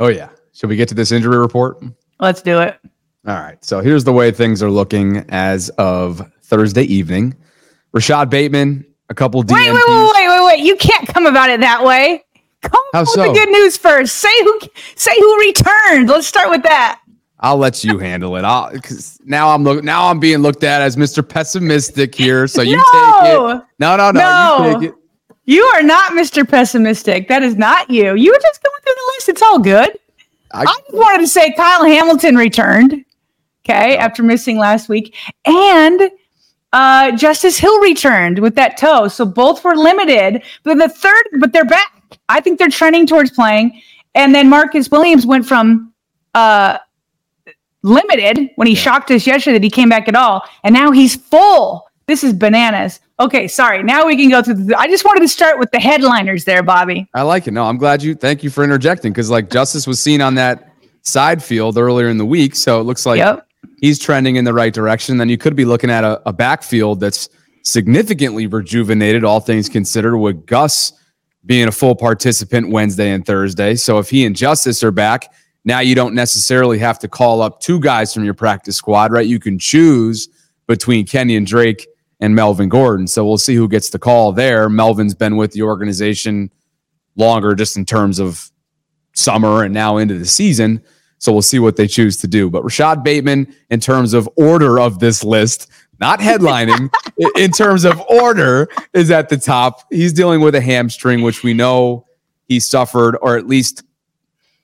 oh 0.00 0.08
yeah. 0.08 0.30
Should 0.52 0.68
we 0.70 0.76
get 0.76 0.88
to 0.88 0.94
this 0.94 1.10
injury 1.10 1.36
report? 1.36 1.78
Let's 2.20 2.40
do 2.42 2.60
it. 2.60 2.78
All 3.26 3.34
right. 3.34 3.62
So 3.64 3.80
here's 3.80 4.04
the 4.04 4.12
way 4.12 4.30
things 4.30 4.62
are 4.62 4.70
looking 4.70 5.18
as 5.30 5.70
of 5.70 6.30
Thursday 6.42 6.82
evening. 6.82 7.34
Rashad 7.94 8.28
Bateman, 8.28 8.84
a 9.08 9.14
couple 9.14 9.42
DNPs. 9.42 9.52
Wait, 9.54 9.72
wait, 9.72 9.82
wait, 9.88 10.12
wait, 10.14 10.28
wait, 10.28 10.46
wait. 10.46 10.60
You 10.60 10.76
can't 10.76 11.08
come 11.08 11.26
about 11.26 11.48
it 11.50 11.60
that 11.60 11.84
way. 11.84 12.22
Come 12.62 12.80
How 12.92 13.00
with 13.00 13.10
so? 13.10 13.22
the 13.22 13.32
good 13.32 13.48
news 13.50 13.76
first. 13.76 14.16
Say 14.16 14.32
who 14.42 14.60
say 14.96 15.12
who 15.18 15.38
returned. 15.38 16.08
Let's 16.08 16.26
start 16.26 16.50
with 16.50 16.62
that. 16.62 17.00
I'll 17.40 17.58
let 17.58 17.84
you 17.84 17.98
handle 17.98 18.36
it. 18.36 18.44
I'll 18.44 18.72
because 18.72 19.18
now 19.24 19.50
I'm 19.50 19.64
look 19.64 19.84
now 19.84 20.08
I'm 20.08 20.18
being 20.18 20.38
looked 20.38 20.64
at 20.64 20.80
as 20.80 20.96
Mr. 20.96 21.26
Pessimistic 21.26 22.14
here. 22.14 22.46
So 22.46 22.62
you 22.62 22.76
take 22.76 22.84
it. 22.84 23.62
No, 23.78 23.96
no, 23.96 24.10
no. 24.10 24.12
No. 24.12 24.66
You 24.66 24.80
take 24.80 24.90
it. 24.90 24.94
You 25.46 25.62
are 25.74 25.82
not 25.82 26.12
Mr. 26.12 26.48
Pessimistic. 26.48 27.28
That 27.28 27.42
is 27.42 27.54
not 27.56 27.90
you. 27.90 28.14
You 28.14 28.32
were 28.32 28.38
just 28.40 28.62
going 28.62 28.80
through 28.82 28.94
the 28.94 29.12
list. 29.16 29.28
It's 29.28 29.42
all 29.42 29.58
good. 29.58 29.98
I- 30.52 30.62
I, 30.62 30.64
just 30.64 30.94
wanted 30.94 31.18
to 31.18 31.26
say 31.26 31.52
Kyle 31.52 31.84
Hamilton 31.84 32.36
returned. 32.36 33.04
Okay, 33.66 33.96
after 33.96 34.22
missing 34.22 34.58
last 34.58 34.90
week, 34.90 35.16
and 35.46 36.10
uh, 36.74 37.12
Justice 37.16 37.56
Hill 37.56 37.80
returned 37.80 38.40
with 38.40 38.56
that 38.56 38.76
toe. 38.76 39.08
So 39.08 39.24
both 39.24 39.64
were 39.64 39.74
limited, 39.74 40.42
but 40.64 40.76
the 40.76 40.88
third, 40.88 41.24
but 41.40 41.52
they're 41.52 41.64
back. 41.64 42.18
I 42.28 42.40
think 42.40 42.58
they're 42.58 42.68
trending 42.68 43.06
towards 43.06 43.30
playing. 43.30 43.80
And 44.14 44.34
then 44.34 44.50
Marcus 44.50 44.90
Williams 44.90 45.24
went 45.24 45.46
from 45.46 45.92
uh, 46.34 46.78
limited 47.82 48.50
when 48.56 48.66
he 48.66 48.74
shocked 48.74 49.10
us 49.10 49.26
yesterday 49.26 49.58
that 49.58 49.64
he 49.64 49.70
came 49.70 49.88
back 49.88 50.08
at 50.08 50.16
all, 50.16 50.42
and 50.62 50.74
now 50.74 50.90
he's 50.90 51.16
full. 51.16 51.86
This 52.06 52.22
is 52.22 52.32
bananas. 52.32 53.00
Okay, 53.18 53.48
sorry. 53.48 53.82
Now 53.82 54.04
we 54.04 54.16
can 54.16 54.28
go 54.28 54.42
through. 54.42 54.54
The, 54.54 54.78
I 54.78 54.88
just 54.88 55.04
wanted 55.04 55.20
to 55.20 55.28
start 55.28 55.58
with 55.58 55.70
the 55.70 55.80
headliners 55.80 56.44
there, 56.44 56.62
Bobby. 56.62 57.08
I 57.14 57.22
like 57.22 57.46
it. 57.46 57.52
No, 57.52 57.64
I'm 57.64 57.78
glad 57.78 58.02
you. 58.02 58.14
Thank 58.14 58.42
you 58.42 58.50
for 58.50 58.62
interjecting 58.64 59.12
because 59.12 59.30
like 59.30 59.48
Justice 59.48 59.86
was 59.86 60.00
seen 60.00 60.20
on 60.20 60.34
that 60.34 60.70
side 61.02 61.42
field 61.42 61.78
earlier 61.78 62.08
in 62.08 62.18
the 62.18 62.26
week, 62.26 62.56
so 62.56 62.80
it 62.80 62.84
looks 62.84 63.06
like 63.06 63.18
Yep. 63.18 63.46
He's 63.80 63.98
trending 63.98 64.36
in 64.36 64.44
the 64.44 64.54
right 64.54 64.72
direction. 64.72 65.16
Then 65.16 65.28
you 65.28 65.38
could 65.38 65.56
be 65.56 65.64
looking 65.64 65.90
at 65.90 66.04
a, 66.04 66.20
a 66.28 66.32
backfield 66.32 67.00
that's 67.00 67.28
significantly 67.62 68.46
rejuvenated, 68.46 69.24
all 69.24 69.40
things 69.40 69.68
considered, 69.68 70.18
with 70.18 70.46
Gus 70.46 70.92
being 71.46 71.68
a 71.68 71.72
full 71.72 71.94
participant 71.94 72.70
Wednesday 72.70 73.10
and 73.10 73.24
Thursday. 73.24 73.74
So 73.74 73.98
if 73.98 74.08
he 74.10 74.24
and 74.24 74.34
Justice 74.34 74.82
are 74.82 74.90
back, 74.90 75.32
now 75.64 75.80
you 75.80 75.94
don't 75.94 76.14
necessarily 76.14 76.78
have 76.78 76.98
to 77.00 77.08
call 77.08 77.42
up 77.42 77.60
two 77.60 77.80
guys 77.80 78.12
from 78.12 78.24
your 78.24 78.34
practice 78.34 78.76
squad, 78.76 79.12
right? 79.12 79.26
You 79.26 79.38
can 79.38 79.58
choose 79.58 80.28
between 80.66 81.06
Kenyan 81.06 81.46
Drake 81.46 81.86
and 82.20 82.34
Melvin 82.34 82.68
Gordon. 82.68 83.06
So 83.06 83.24
we'll 83.24 83.38
see 83.38 83.54
who 83.54 83.68
gets 83.68 83.90
the 83.90 83.98
call 83.98 84.32
there. 84.32 84.68
Melvin's 84.68 85.14
been 85.14 85.36
with 85.36 85.52
the 85.52 85.62
organization 85.62 86.50
longer 87.16 87.54
just 87.54 87.76
in 87.76 87.84
terms 87.84 88.18
of 88.18 88.50
summer 89.14 89.62
and 89.62 89.72
now 89.72 89.96
into 89.96 90.18
the 90.18 90.26
season. 90.26 90.82
So 91.24 91.32
we'll 91.32 91.40
see 91.40 91.58
what 91.58 91.76
they 91.76 91.88
choose 91.88 92.18
to 92.18 92.28
do. 92.28 92.50
But 92.50 92.64
Rashad 92.64 93.02
Bateman, 93.02 93.54
in 93.70 93.80
terms 93.80 94.12
of 94.12 94.28
order 94.36 94.78
of 94.78 94.98
this 94.98 95.24
list, 95.24 95.70
not 95.98 96.20
headlining, 96.20 96.92
in 97.36 97.50
terms 97.50 97.84
of 97.84 97.98
order, 98.10 98.68
is 98.92 99.10
at 99.10 99.30
the 99.30 99.38
top. 99.38 99.90
He's 99.90 100.12
dealing 100.12 100.42
with 100.42 100.54
a 100.54 100.60
hamstring, 100.60 101.22
which 101.22 101.42
we 101.42 101.54
know 101.54 102.06
he 102.46 102.60
suffered, 102.60 103.16
or 103.22 103.38
at 103.38 103.46
least 103.46 103.84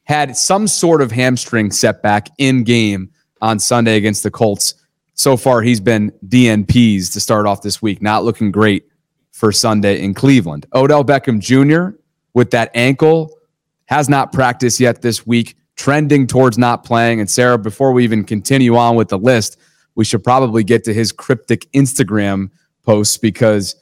had 0.03 0.37
some 0.37 0.69
sort 0.69 1.01
of 1.01 1.13
hamstring 1.13 1.71
setback 1.71 2.29
in 2.37 2.63
game 2.63 3.11
on 3.41 3.59
Sunday 3.59 3.97
against 3.97 4.23
the 4.23 4.31
Colts. 4.31 4.75
So 5.15 5.39
far, 5.39 5.63
he's 5.63 5.81
been 5.81 6.13
DNPs 6.27 7.11
to 7.15 7.21
start 7.21 7.47
off 7.47 7.63
this 7.63 7.81
week, 7.81 8.03
not 8.03 8.23
looking 8.23 8.53
great 8.53 8.85
for 9.33 9.51
Sunday 9.51 10.03
in 10.03 10.13
Cleveland. 10.13 10.67
Odell 10.75 11.07
Beckham 11.07 11.41
Jr. 11.41 11.97
with 12.35 12.51
that 12.51 12.71
ankle 12.75 13.39
has 13.87 14.11
not 14.11 14.31
practiced 14.31 14.79
yet 14.79 15.01
this 15.01 15.27
week, 15.27 15.57
trending 15.81 16.27
towards 16.27 16.59
not 16.59 16.85
playing. 16.85 17.21
And 17.21 17.31
Sarah, 17.31 17.57
before 17.57 17.93
we 17.93 18.05
even 18.05 18.23
continue 18.23 18.77
on 18.77 18.97
with 18.97 19.09
the 19.09 19.19
list, 19.19 19.57
we 19.95 20.05
should 20.05 20.23
probably 20.23 20.63
get 20.63 20.85
to 20.85 20.93
his 20.93 21.11
cryptic 21.11 21.67
Instagram 21.73 22.51
posts 22.83 23.17
because, 23.17 23.77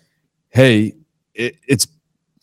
hey, 0.51 0.95
it, 1.35 1.57
it's 1.67 1.89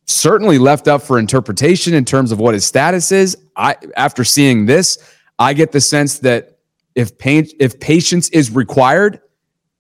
certainly 0.08 0.58
left 0.58 0.90
up 0.90 1.02
for 1.02 1.18
interpretation 1.18 1.94
in 1.94 2.04
terms 2.04 2.34
of 2.34 2.40
what 2.40 2.54
his 2.54 2.66
status 2.66 3.14
is. 3.14 3.38
I 3.56 3.78
after 3.96 4.26
seeing 4.26 4.66
this, 4.66 4.98
I 5.40 5.54
get 5.54 5.72
the 5.72 5.80
sense 5.80 6.20
that 6.20 6.60
if 6.94 7.18
pain, 7.18 7.48
if 7.58 7.80
patience 7.80 8.28
is 8.30 8.52
required, 8.52 9.22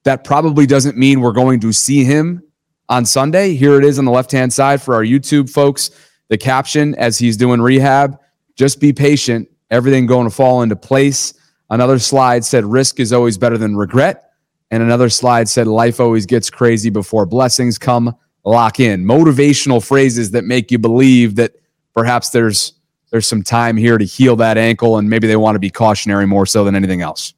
that 0.05 0.23
probably 0.23 0.65
doesn't 0.65 0.95
mean 0.95 1.19
we're 1.19 1.33
going 1.33 1.59
to 1.59 1.73
see 1.73 2.05
him 2.05 2.41
on 2.87 3.05
Sunday. 3.05 3.55
Here 3.55 3.77
it 3.77 3.83
is 3.83 3.99
on 3.99 4.05
the 4.05 4.11
left 4.11 4.31
hand 4.31 4.53
side 4.53 4.81
for 4.81 4.95
our 4.95 5.03
YouTube 5.03 5.49
folks. 5.49 5.91
The 6.29 6.37
caption 6.37 6.95
as 6.95 7.17
he's 7.17 7.35
doing 7.35 7.61
rehab: 7.61 8.17
"Just 8.55 8.79
be 8.79 8.93
patient. 8.93 9.49
Everything 9.71 10.05
going 10.05 10.27
to 10.27 10.35
fall 10.35 10.61
into 10.61 10.75
place." 10.75 11.33
Another 11.69 11.99
slide 11.99 12.45
said, 12.45 12.65
"Risk 12.65 12.99
is 12.99 13.11
always 13.11 13.37
better 13.37 13.57
than 13.57 13.75
regret." 13.75 14.25
And 14.71 14.81
another 14.81 15.09
slide 15.09 15.47
said, 15.47 15.67
Life 15.67 15.99
always 15.99 16.25
gets 16.25 16.49
crazy 16.49 16.89
before 16.89 17.25
blessings 17.25 17.77
come. 17.77 18.15
Lock 18.43 18.79
in. 18.79 19.05
Motivational 19.05 19.85
phrases 19.85 20.31
that 20.31 20.43
make 20.43 20.71
you 20.71 20.77
believe 20.77 21.35
that 21.35 21.55
perhaps 21.93 22.29
there's 22.29 22.73
there's 23.11 23.25
some 23.25 23.43
time 23.43 23.77
here 23.77 23.97
to 23.97 24.03
heal 24.03 24.35
that 24.35 24.57
ankle 24.57 24.97
and 24.97 25.09
maybe 25.09 25.27
they 25.27 25.37
want 25.37 25.55
to 25.55 25.59
be 25.59 25.69
cautionary 25.69 26.27
more 26.27 26.45
so 26.45 26.63
than 26.63 26.75
anything 26.75 27.01
else. 27.01 27.33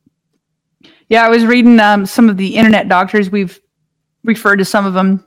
Yeah, 1.10 1.24
I 1.24 1.30
was 1.30 1.46
reading 1.46 1.80
um, 1.80 2.06
some 2.06 2.28
of 2.30 2.38
the 2.38 2.56
internet 2.56 2.90
doctors. 2.90 3.30
We've 3.30 3.60
referred 4.24 4.58
to 4.58 4.66
some 4.66 4.86
of 4.86 4.94
them 4.94 5.26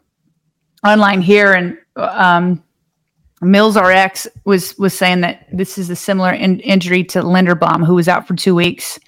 online 0.85 1.23
here, 1.23 1.53
and 1.53 1.79
um, 1.97 2.63
Mills 3.43 3.77
RX 3.77 4.27
was 4.45 4.77
was 4.79 4.93
saying 4.93 5.23
that 5.23 5.47
this 5.53 5.79
is 5.79 5.89
a 5.91 5.97
similar 5.97 6.33
in- 6.33 6.61
injury 6.61 7.05
to 7.05 7.23
Linderbaum, 7.23 7.87
who 7.87 7.95
was 7.95 8.09
out 8.09 8.29
for 8.29 8.35
two 8.35 8.55
weeks, 8.55 8.99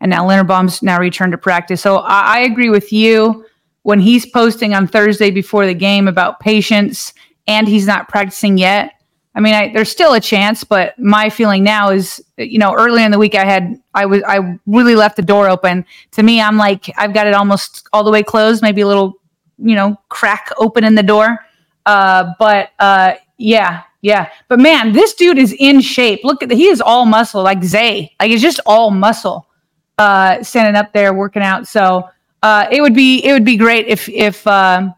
and 0.00 0.10
now 0.10 0.26
Linderbaum's 0.26 0.82
now 0.82 0.98
returned 0.98 1.32
to 1.32 1.38
practice. 1.38 1.80
So 1.80 1.98
I, 1.98 2.20
I 2.20 2.38
agree 2.40 2.70
with 2.70 2.92
you 2.92 3.44
when 3.82 4.00
he's 4.00 4.26
posting 4.26 4.74
on 4.74 4.86
Thursday 4.86 5.30
before 5.30 5.66
the 5.66 5.74
game 5.74 6.06
about 6.06 6.40
patience 6.40 7.12
and 7.46 7.66
he's 7.66 7.86
not 7.86 8.08
practicing 8.08 8.58
yet. 8.58 8.92
I 9.34 9.40
mean, 9.40 9.54
I, 9.54 9.72
there's 9.72 9.90
still 9.90 10.14
a 10.14 10.20
chance, 10.20 10.64
but 10.64 10.98
my 10.98 11.30
feeling 11.30 11.62
now 11.62 11.90
is, 11.90 12.22
you 12.36 12.58
know, 12.58 12.74
earlier 12.74 13.04
in 13.04 13.12
the 13.12 13.18
week 13.18 13.34
I 13.34 13.44
had 13.44 13.80
I 13.94 14.06
was 14.06 14.22
I 14.26 14.58
really 14.66 14.96
left 14.96 15.16
the 15.16 15.22
door 15.22 15.48
open. 15.48 15.84
To 16.12 16.22
me, 16.22 16.40
I'm 16.40 16.56
like 16.56 16.90
I've 16.96 17.14
got 17.14 17.26
it 17.26 17.34
almost 17.34 17.88
all 17.92 18.04
the 18.04 18.10
way 18.10 18.22
closed, 18.22 18.62
maybe 18.62 18.80
a 18.80 18.86
little, 18.86 19.14
you 19.58 19.74
know, 19.74 19.96
crack 20.08 20.50
open 20.58 20.84
in 20.84 20.94
the 20.94 21.02
door. 21.02 21.38
Uh, 21.86 22.32
but 22.38 22.70
uh, 22.80 23.14
yeah, 23.40 23.82
yeah. 24.02 24.28
But 24.48 24.60
man, 24.60 24.92
this 24.92 25.14
dude 25.14 25.38
is 25.38 25.54
in 25.58 25.80
shape. 25.80 26.20
Look 26.24 26.42
at 26.42 26.48
the, 26.48 26.54
he 26.54 26.68
is 26.68 26.80
all 26.80 27.06
muscle, 27.06 27.42
like 27.42 27.64
Zay. 27.64 28.14
Like 28.20 28.30
it's 28.30 28.42
just 28.42 28.60
all 28.66 28.90
muscle, 28.90 29.48
uh, 29.98 30.42
standing 30.42 30.76
up 30.76 30.92
there 30.92 31.14
working 31.14 31.42
out. 31.42 31.66
So 31.66 32.08
uh, 32.42 32.66
it 32.70 32.82
would 32.82 32.94
be 32.94 33.24
it 33.24 33.32
would 33.32 33.44
be 33.44 33.56
great 33.56 33.86
if 33.86 34.08
if 34.08 34.46
uh, 34.46 34.90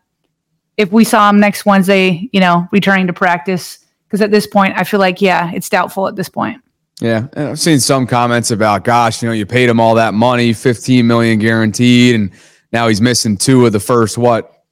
if 0.77 0.91
we 0.91 1.05
saw 1.05 1.31
him 1.31 1.39
next 1.39 1.65
Wednesday, 1.65 2.29
you 2.33 2.41
know, 2.41 2.67
returning 2.73 3.07
to 3.07 3.13
practice 3.13 3.79
because 4.07 4.21
at 4.21 4.31
this 4.31 4.47
point, 4.47 4.75
I 4.77 4.85
feel 4.85 5.01
like, 5.01 5.23
yeah, 5.23 5.51
it's 5.53 5.69
doubtful 5.69 6.07
at 6.09 6.17
this 6.17 6.29
point. 6.29 6.61
Yeah, 7.01 7.29
I've 7.37 7.59
seen 7.59 7.81
some 7.81 8.07
comments 8.07 8.51
about, 8.51 8.85
gosh, 8.85 9.23
you 9.23 9.29
know, 9.29 9.33
you 9.33 9.47
paid 9.47 9.69
him 9.69 9.81
all 9.81 9.95
that 9.95 10.15
money, 10.15 10.53
fifteen 10.53 11.07
million 11.07 11.39
guaranteed, 11.39 12.15
and 12.15 12.31
now 12.73 12.89
he's 12.89 13.01
missing 13.01 13.37
two 13.37 13.67
of 13.67 13.73
the 13.73 13.81
first 13.81 14.19
what, 14.19 14.65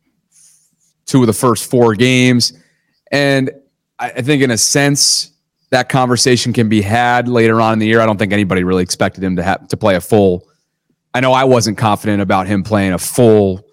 two 1.07 1.21
of 1.23 1.27
the 1.27 1.33
first 1.33 1.71
four 1.71 1.95
games, 1.95 2.53
and 3.11 3.51
I, 4.01 4.11
I 4.11 4.23
think 4.23 4.43
in 4.43 4.51
a 4.51 4.59
sense 4.59 5.31
that 5.71 5.89
conversation 5.89 6.53
can 6.53 6.69
be 6.69 6.83
had 6.83 7.29
later 7.29 7.61
on 7.61 7.75
in 7.75 7.79
the 7.79 7.87
year. 7.87 8.01
I 8.01 8.07
don't 8.07 8.19
think 8.19 8.33
anybody 8.33 8.65
really 8.65 8.83
expected 8.83 9.23
him 9.23 9.37
to 9.37 9.43
have 9.43 9.69
to 9.69 9.77
play 9.77 9.95
a 9.95 10.01
full. 10.01 10.49
I 11.15 11.21
know 11.21 11.33
I 11.33 11.45
wasn't 11.45 11.79
confident 11.79 12.21
about 12.21 12.47
him 12.49 12.63
playing 12.63 12.93
a 12.93 12.99
full 12.99 13.65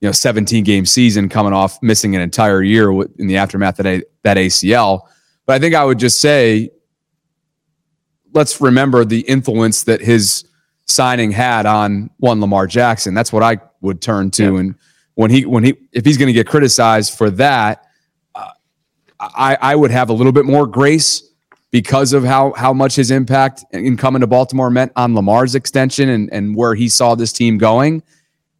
you 0.00 0.08
know 0.08 0.12
17 0.12 0.64
game 0.64 0.86
season 0.86 1.28
coming 1.28 1.52
off 1.52 1.82
missing 1.82 2.14
an 2.14 2.20
entire 2.20 2.62
year 2.62 2.90
in 2.90 3.26
the 3.26 3.36
aftermath 3.38 3.78
of 3.78 3.84
that, 3.84 4.04
that 4.22 4.36
ACL. 4.36 5.08
But 5.46 5.54
I 5.54 5.58
think 5.58 5.74
I 5.74 5.84
would 5.84 5.98
just 5.98 6.20
say 6.20 6.70
let's 8.34 8.60
remember 8.60 9.04
the 9.04 9.20
influence 9.20 9.84
that 9.84 10.00
his 10.00 10.44
signing 10.84 11.30
had 11.30 11.66
on 11.66 12.10
one 12.18 12.40
Lamar 12.40 12.66
Jackson. 12.66 13.14
That's 13.14 13.32
what 13.32 13.42
I 13.42 13.58
would 13.80 14.02
turn 14.02 14.30
to 14.32 14.56
and 14.56 14.74
when 15.14 15.30
he 15.30 15.46
when 15.46 15.64
he 15.64 15.74
if 15.92 16.04
he's 16.04 16.16
going 16.16 16.28
to 16.28 16.32
get 16.32 16.46
criticized 16.46 17.16
for 17.16 17.30
that 17.30 17.87
I 19.20 19.56
I 19.60 19.76
would 19.76 19.90
have 19.90 20.10
a 20.10 20.12
little 20.12 20.32
bit 20.32 20.44
more 20.44 20.66
grace 20.66 21.22
because 21.70 22.12
of 22.12 22.24
how 22.24 22.52
how 22.56 22.72
much 22.72 22.96
his 22.96 23.10
impact 23.10 23.64
in 23.72 23.96
coming 23.96 24.20
to 24.20 24.26
Baltimore 24.26 24.70
meant 24.70 24.92
on 24.96 25.14
Lamar's 25.14 25.54
extension 25.54 26.08
and 26.08 26.32
and 26.32 26.56
where 26.56 26.74
he 26.74 26.88
saw 26.88 27.14
this 27.14 27.32
team 27.32 27.58
going. 27.58 28.02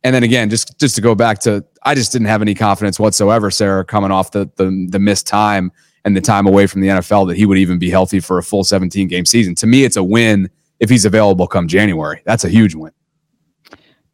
And 0.04 0.14
then 0.14 0.22
again, 0.22 0.50
just 0.50 0.78
just 0.78 0.94
to 0.96 1.00
go 1.00 1.14
back 1.14 1.40
to, 1.40 1.64
I 1.82 1.94
just 1.94 2.12
didn't 2.12 2.28
have 2.28 2.42
any 2.42 2.54
confidence 2.54 3.00
whatsoever, 3.00 3.50
Sarah, 3.50 3.84
coming 3.84 4.10
off 4.10 4.30
the 4.30 4.50
the, 4.56 4.86
the 4.90 4.98
missed 4.98 5.26
time 5.26 5.72
and 6.04 6.16
the 6.16 6.20
time 6.20 6.46
away 6.46 6.66
from 6.66 6.80
the 6.80 6.88
NFL 6.88 7.28
that 7.28 7.36
he 7.36 7.46
would 7.46 7.58
even 7.58 7.78
be 7.78 7.90
healthy 7.90 8.20
for 8.20 8.38
a 8.38 8.42
full 8.42 8.64
17 8.64 9.08
game 9.08 9.26
season. 9.26 9.54
To 9.56 9.66
me, 9.66 9.84
it's 9.84 9.96
a 9.96 10.02
win 10.02 10.48
if 10.80 10.88
he's 10.88 11.04
available 11.04 11.46
come 11.46 11.66
January. 11.66 12.22
That's 12.24 12.44
a 12.44 12.48
huge 12.48 12.74
win. 12.74 12.92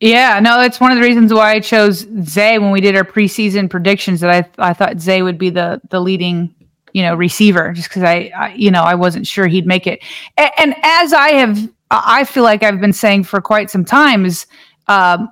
Yeah, 0.01 0.41
no, 0.41 0.61
it's 0.61 0.81
one 0.81 0.93
of 0.93 0.99
the 0.99 1.05
reasons 1.05 1.33
why 1.33 1.53
I 1.53 1.61
chose 1.61 2.07
Zay 2.25 2.59
when 2.59 2.73
we 2.73 2.81
did 2.81 2.97
our 2.97 3.05
preseason 3.05 3.71
predictions. 3.71 4.21
That 4.21 4.31
I 4.59 4.71
I 4.71 4.73
thought 4.73 5.01
Zay 5.01 5.23
would 5.23 5.39
be 5.39 5.51
the 5.51 5.81
the 5.91 6.01
leading 6.01 6.55
you 6.93 7.03
know 7.03 7.15
receiver, 7.15 7.73
just 7.73 7.89
because 7.89 8.03
I, 8.03 8.33
I, 8.37 8.55
you 8.55 8.71
know 8.71 8.83
I 8.83 8.95
wasn't 8.95 9.27
sure 9.27 9.47
he'd 9.47 9.67
make 9.67 9.87
it. 9.87 10.03
And, 10.37 10.51
and, 10.59 10.75
as 10.83 11.13
I 11.13 11.31
have, 11.31 11.71
I 11.91 12.25
feel 12.25 12.43
like 12.43 12.63
I've 12.63 12.81
been 12.81 12.93
saying 12.93 13.25
for 13.25 13.41
quite 13.41 13.71
some 13.71 13.85
time 13.85 14.25
is. 14.25 14.47
Um, 14.89 15.31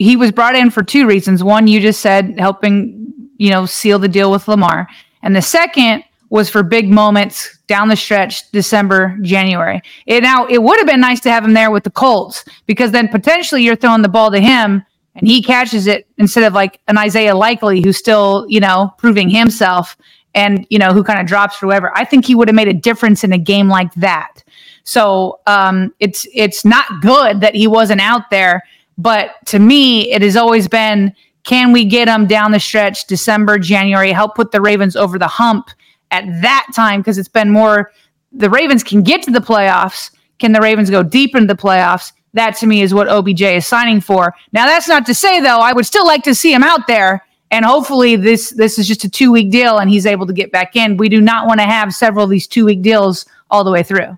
he 0.00 0.16
was 0.16 0.32
brought 0.32 0.56
in 0.56 0.70
for 0.70 0.82
two 0.82 1.06
reasons. 1.06 1.44
One, 1.44 1.66
you 1.66 1.78
just 1.78 2.00
said 2.00 2.40
helping, 2.40 3.12
you 3.36 3.50
know, 3.50 3.66
seal 3.66 3.98
the 3.98 4.08
deal 4.08 4.32
with 4.32 4.48
Lamar. 4.48 4.88
And 5.22 5.36
the 5.36 5.42
second 5.42 6.04
was 6.30 6.48
for 6.48 6.62
big 6.62 6.88
moments 6.88 7.58
down 7.66 7.88
the 7.88 7.96
stretch, 7.96 8.50
December, 8.52 9.16
January. 9.22 9.82
It 10.06 10.22
now 10.22 10.46
it 10.46 10.62
would 10.62 10.78
have 10.78 10.86
been 10.86 11.00
nice 11.00 11.20
to 11.20 11.30
have 11.30 11.44
him 11.44 11.52
there 11.52 11.70
with 11.70 11.84
the 11.84 11.90
Colts 11.90 12.44
because 12.66 12.92
then 12.92 13.08
potentially 13.08 13.62
you're 13.62 13.76
throwing 13.76 14.02
the 14.02 14.08
ball 14.08 14.30
to 14.30 14.40
him 14.40 14.84
and 15.16 15.26
he 15.26 15.42
catches 15.42 15.86
it 15.86 16.06
instead 16.18 16.44
of 16.44 16.52
like 16.52 16.80
an 16.88 16.96
Isaiah 16.96 17.34
Likely 17.34 17.82
who's 17.82 17.98
still, 17.98 18.46
you 18.48 18.60
know, 18.60 18.94
proving 18.96 19.28
himself 19.28 19.96
and, 20.34 20.66
you 20.70 20.78
know, 20.78 20.92
who 20.92 21.02
kind 21.02 21.20
of 21.20 21.26
drops 21.26 21.56
for 21.56 21.66
whoever. 21.66 21.96
I 21.96 22.04
think 22.04 22.24
he 22.24 22.34
would 22.34 22.48
have 22.48 22.54
made 22.54 22.68
a 22.68 22.74
difference 22.74 23.24
in 23.24 23.32
a 23.32 23.38
game 23.38 23.68
like 23.68 23.92
that. 23.94 24.42
So 24.84 25.40
um, 25.46 25.92
it's 25.98 26.26
it's 26.32 26.64
not 26.64 27.02
good 27.02 27.40
that 27.40 27.54
he 27.54 27.66
wasn't 27.66 28.00
out 28.00 28.30
there 28.30 28.62
but 29.00 29.36
to 29.46 29.58
me, 29.58 30.12
it 30.12 30.20
has 30.20 30.36
always 30.36 30.68
been 30.68 31.14
can 31.44 31.72
we 31.72 31.86
get 31.86 32.06
him 32.06 32.26
down 32.26 32.52
the 32.52 32.60
stretch, 32.60 33.06
December, 33.06 33.58
January, 33.58 34.12
help 34.12 34.34
put 34.34 34.52
the 34.52 34.60
Ravens 34.60 34.94
over 34.94 35.18
the 35.18 35.26
hump 35.26 35.70
at 36.10 36.24
that 36.42 36.66
time? 36.74 37.00
Because 37.00 37.18
it's 37.18 37.28
been 37.28 37.50
more 37.50 37.92
the 38.32 38.50
Ravens 38.50 38.84
can 38.84 39.02
get 39.02 39.22
to 39.24 39.30
the 39.30 39.40
playoffs. 39.40 40.10
Can 40.38 40.52
the 40.52 40.60
Ravens 40.60 40.90
go 40.90 41.02
deep 41.02 41.34
into 41.34 41.52
the 41.52 41.60
playoffs? 41.60 42.12
That 42.32 42.56
to 42.58 42.66
me 42.66 42.82
is 42.82 42.94
what 42.94 43.08
OBJ 43.08 43.42
is 43.42 43.66
signing 43.66 44.00
for. 44.00 44.34
Now, 44.52 44.66
that's 44.66 44.88
not 44.88 45.04
to 45.06 45.14
say, 45.14 45.40
though, 45.40 45.58
I 45.58 45.72
would 45.72 45.86
still 45.86 46.06
like 46.06 46.22
to 46.24 46.34
see 46.34 46.52
him 46.52 46.62
out 46.62 46.86
there. 46.86 47.26
And 47.50 47.64
hopefully, 47.64 48.14
this 48.14 48.50
this 48.50 48.78
is 48.78 48.86
just 48.86 49.02
a 49.02 49.08
two 49.08 49.32
week 49.32 49.50
deal, 49.50 49.78
and 49.78 49.90
he's 49.90 50.06
able 50.06 50.26
to 50.28 50.32
get 50.32 50.52
back 50.52 50.76
in. 50.76 50.96
We 50.96 51.08
do 51.08 51.20
not 51.20 51.48
want 51.48 51.58
to 51.58 51.66
have 51.66 51.92
several 51.92 52.24
of 52.24 52.30
these 52.30 52.46
two 52.46 52.64
week 52.64 52.80
deals 52.82 53.26
all 53.50 53.64
the 53.64 53.72
way 53.72 53.82
through. 53.82 54.16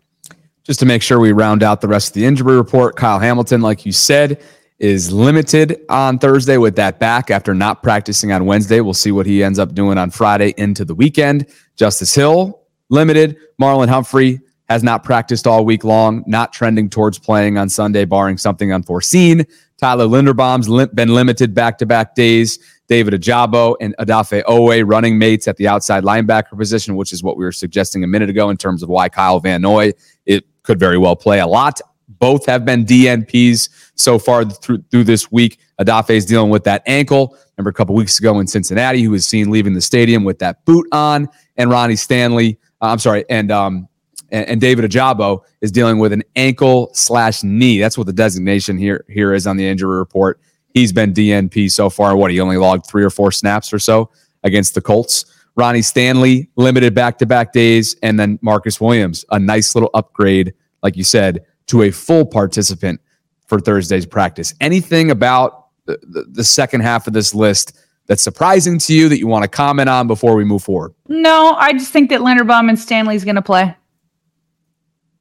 Just 0.65 0.79
to 0.81 0.87
make 0.87 1.01
sure 1.01 1.19
we 1.19 1.33
round 1.33 1.63
out 1.63 1.81
the 1.81 1.89
rest 1.89 2.09
of 2.09 2.15
the 2.15 2.27
injury 2.27 2.55
report, 2.55 2.95
Kyle 2.95 3.19
Hamilton, 3.19 3.63
like 3.63 3.87
you 3.87 3.93
said, 3.93 4.43
is 4.79 5.13
limited 5.13 5.81
on 5.89 6.19
Thursday 6.19 6.57
with 6.57 6.77
that 6.77 6.99
back 6.99 7.31
after 7.31 7.55
not 7.55 7.83
practicing 7.83 8.33
on 8.33 8.47
Wednesday. 8.47 8.81
We'll 8.81 8.95
see 8.95 9.13
what 9.13 9.27
he 9.27 9.43
ends 9.43 9.59
up 9.59 9.75
doing 9.75 9.99
on 9.99 10.11
Friday 10.11 10.55
into 10.57 10.85
the 10.85 10.95
weekend. 10.95 11.47
Justice 11.77 12.15
Hill, 12.15 12.63
limited. 12.89 13.37
Marlon 13.61 13.89
Humphrey 13.89 14.41
has 14.69 14.83
not 14.83 15.05
practiced 15.05 15.47
all 15.47 15.65
week 15.65 15.85
long, 15.85 16.25
not 16.27 16.53
trending 16.53 16.89
towards 16.89 17.19
playing 17.19 17.59
on 17.59 17.69
Sunday, 17.69 18.05
barring 18.05 18.39
something 18.39 18.73
unforeseen. 18.73 19.45
Tyler 19.79 20.07
Linderbaum's 20.07 20.69
been 20.95 21.15
limited 21.15 21.55
back 21.55 21.79
to 21.79 21.87
back 21.87 22.15
days. 22.15 22.59
David 22.89 23.15
Ojabo 23.15 23.77
and 23.81 23.97
Odafe 23.99 24.43
Oweh 24.45 24.83
running 24.87 25.19
mates 25.19 25.49
at 25.49 25.57
the 25.57 25.69
outside 25.69 26.05
linebacker 26.05 26.57
position, 26.57 26.97
which 26.97 27.13
is 27.13 27.23
what 27.23 27.37
we 27.37 27.45
were 27.45 27.53
suggesting 27.53 28.05
a 28.05 28.07
minute 28.07 28.31
ago 28.31 28.51
in 28.51 28.57
terms 28.57 28.83
of 28.83 28.89
why 28.89 29.09
Kyle 29.09 29.41
Van 29.41 29.63
Noy 29.63 29.93
it 30.27 30.45
could 30.63 30.79
very 30.79 30.99
well 30.99 31.17
play 31.17 31.41
a 31.41 31.47
lot 31.47 31.81
both 32.23 32.47
have 32.47 32.65
been 32.65 32.87
DNPs 32.87 33.69
so 33.97 34.17
far 34.17 34.45
through, 34.45 34.79
through 34.93 35.03
this 35.03 35.33
week. 35.33 35.59
Odafe 35.81 36.11
is 36.11 36.25
dealing 36.25 36.51
with 36.51 36.63
that 36.63 36.85
ankle. 36.87 37.37
Remember 37.57 37.71
a 37.71 37.75
couple 37.75 37.97
weeks 37.97 38.17
ago 38.21 38.39
in 38.39 38.47
Cincinnati, 38.47 39.03
who 39.03 39.11
was 39.11 39.27
seen 39.27 39.51
leaving 39.51 39.75
the 39.75 39.81
stadium 39.81 40.23
with 40.23 40.39
that 40.39 40.65
boot 40.65 40.87
on, 40.93 41.29
and 41.57 41.69
Ronnie 41.69 41.97
Stanley. 41.97 42.61
Uh, 42.81 42.87
I'm 42.87 43.01
sorry, 43.01 43.25
and 43.29 43.51
um, 43.51 43.89
and, 44.31 44.49
and 44.49 44.61
David 44.61 44.89
Ojabo 44.89 45.41
is 45.63 45.73
dealing 45.73 45.99
with 45.99 46.13
an 46.13 46.23
ankle 46.37 46.91
slash 46.95 47.43
knee. 47.43 47.81
That's 47.81 47.99
what 47.99 48.07
the 48.07 48.13
designation 48.13 48.79
here 48.79 49.05
here 49.09 49.35
is 49.35 49.49
on 49.49 49.57
the 49.57 49.67
injury 49.67 49.99
report. 49.99 50.39
He's 50.75 50.93
been 50.93 51.13
DNP 51.13 51.73
so 51.73 51.91
far. 51.91 52.17
What 52.17 52.31
he 52.31 52.39
only 52.39 52.57
logged 52.57 52.87
three 52.87 53.03
or 53.03 53.11
four 53.11 53.33
snaps 53.33 53.73
or 53.73 53.81
so 53.81 54.11
against 54.45 54.77
the 54.77 54.81
Colts. 54.81 55.25
Ronnie 55.57 55.83
Stanley 55.83 56.49
limited 56.55 56.95
back 56.95 57.19
to 57.19 57.27
back 57.27 57.53
days, 57.53 57.97
and 58.01 58.19
then 58.19 58.39
Marcus 58.43 58.81
Williams, 58.81 59.25
a 59.33 59.41
nice 59.41 59.75
little 59.75 59.91
upgrade, 59.93 60.55
like 60.85 60.97
you 60.97 61.03
said, 61.05 61.45
to 61.67 61.83
a 61.83 61.91
full 61.91 62.25
participant 62.25 63.01
for 63.47 63.61
Thursday's 63.61 64.07
practice. 64.07 64.55
Anything 64.61 65.11
about 65.11 65.67
the, 65.87 65.99
the, 66.03 66.25
the 66.31 66.45
second 66.45 66.81
half 66.81 67.07
of 67.07 67.13
this 67.13 67.35
list 67.35 67.79
that's 68.07 68.23
surprising 68.23 68.79
to 68.79 68.95
you 68.95 69.09
that 69.09 69.19
you 69.19 69.27
want 69.27 69.43
to 69.45 69.49
comment 69.49 69.89
on 69.89 70.07
before 70.07 70.35
we 70.35 70.45
move 70.45 70.63
forward? 70.63 70.95
No, 71.09 71.55
I 71.59 71.73
just 71.73 71.93
think 71.93 72.11
that 72.11 72.21
Linderbaum 72.21 72.69
and 72.69 72.79
Stanley's 72.79 73.25
going 73.25 73.37
to 73.37 73.43
play. 73.43 73.77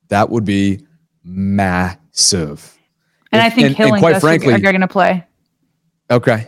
That 0.09 0.29
would 0.29 0.45
be 0.45 0.85
massive. 1.23 2.77
And 3.31 3.39
if, 3.39 3.45
I 3.45 3.49
think 3.55 3.67
and, 3.67 3.75
Hill 3.77 3.93
and, 3.93 4.01
quite 4.01 4.19
frankly, 4.19 4.53
are 4.53 4.59
going 4.59 4.81
to 4.81 4.87
play. 4.87 5.25
Okay. 6.09 6.47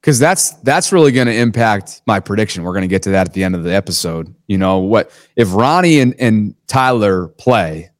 Because 0.00 0.18
that's 0.18 0.52
that's 0.60 0.92
really 0.92 1.10
going 1.10 1.26
to 1.26 1.34
impact 1.34 2.00
my 2.06 2.20
prediction. 2.20 2.62
We're 2.62 2.72
going 2.72 2.82
to 2.82 2.88
get 2.88 3.02
to 3.02 3.10
that 3.10 3.26
at 3.26 3.34
the 3.34 3.42
end 3.42 3.54
of 3.56 3.64
the 3.64 3.74
episode. 3.74 4.34
You 4.46 4.56
know 4.56 4.78
what? 4.78 5.10
If 5.34 5.52
Ronnie 5.52 6.00
and, 6.00 6.14
and 6.20 6.54
Tyler 6.68 7.28
play, 7.28 7.90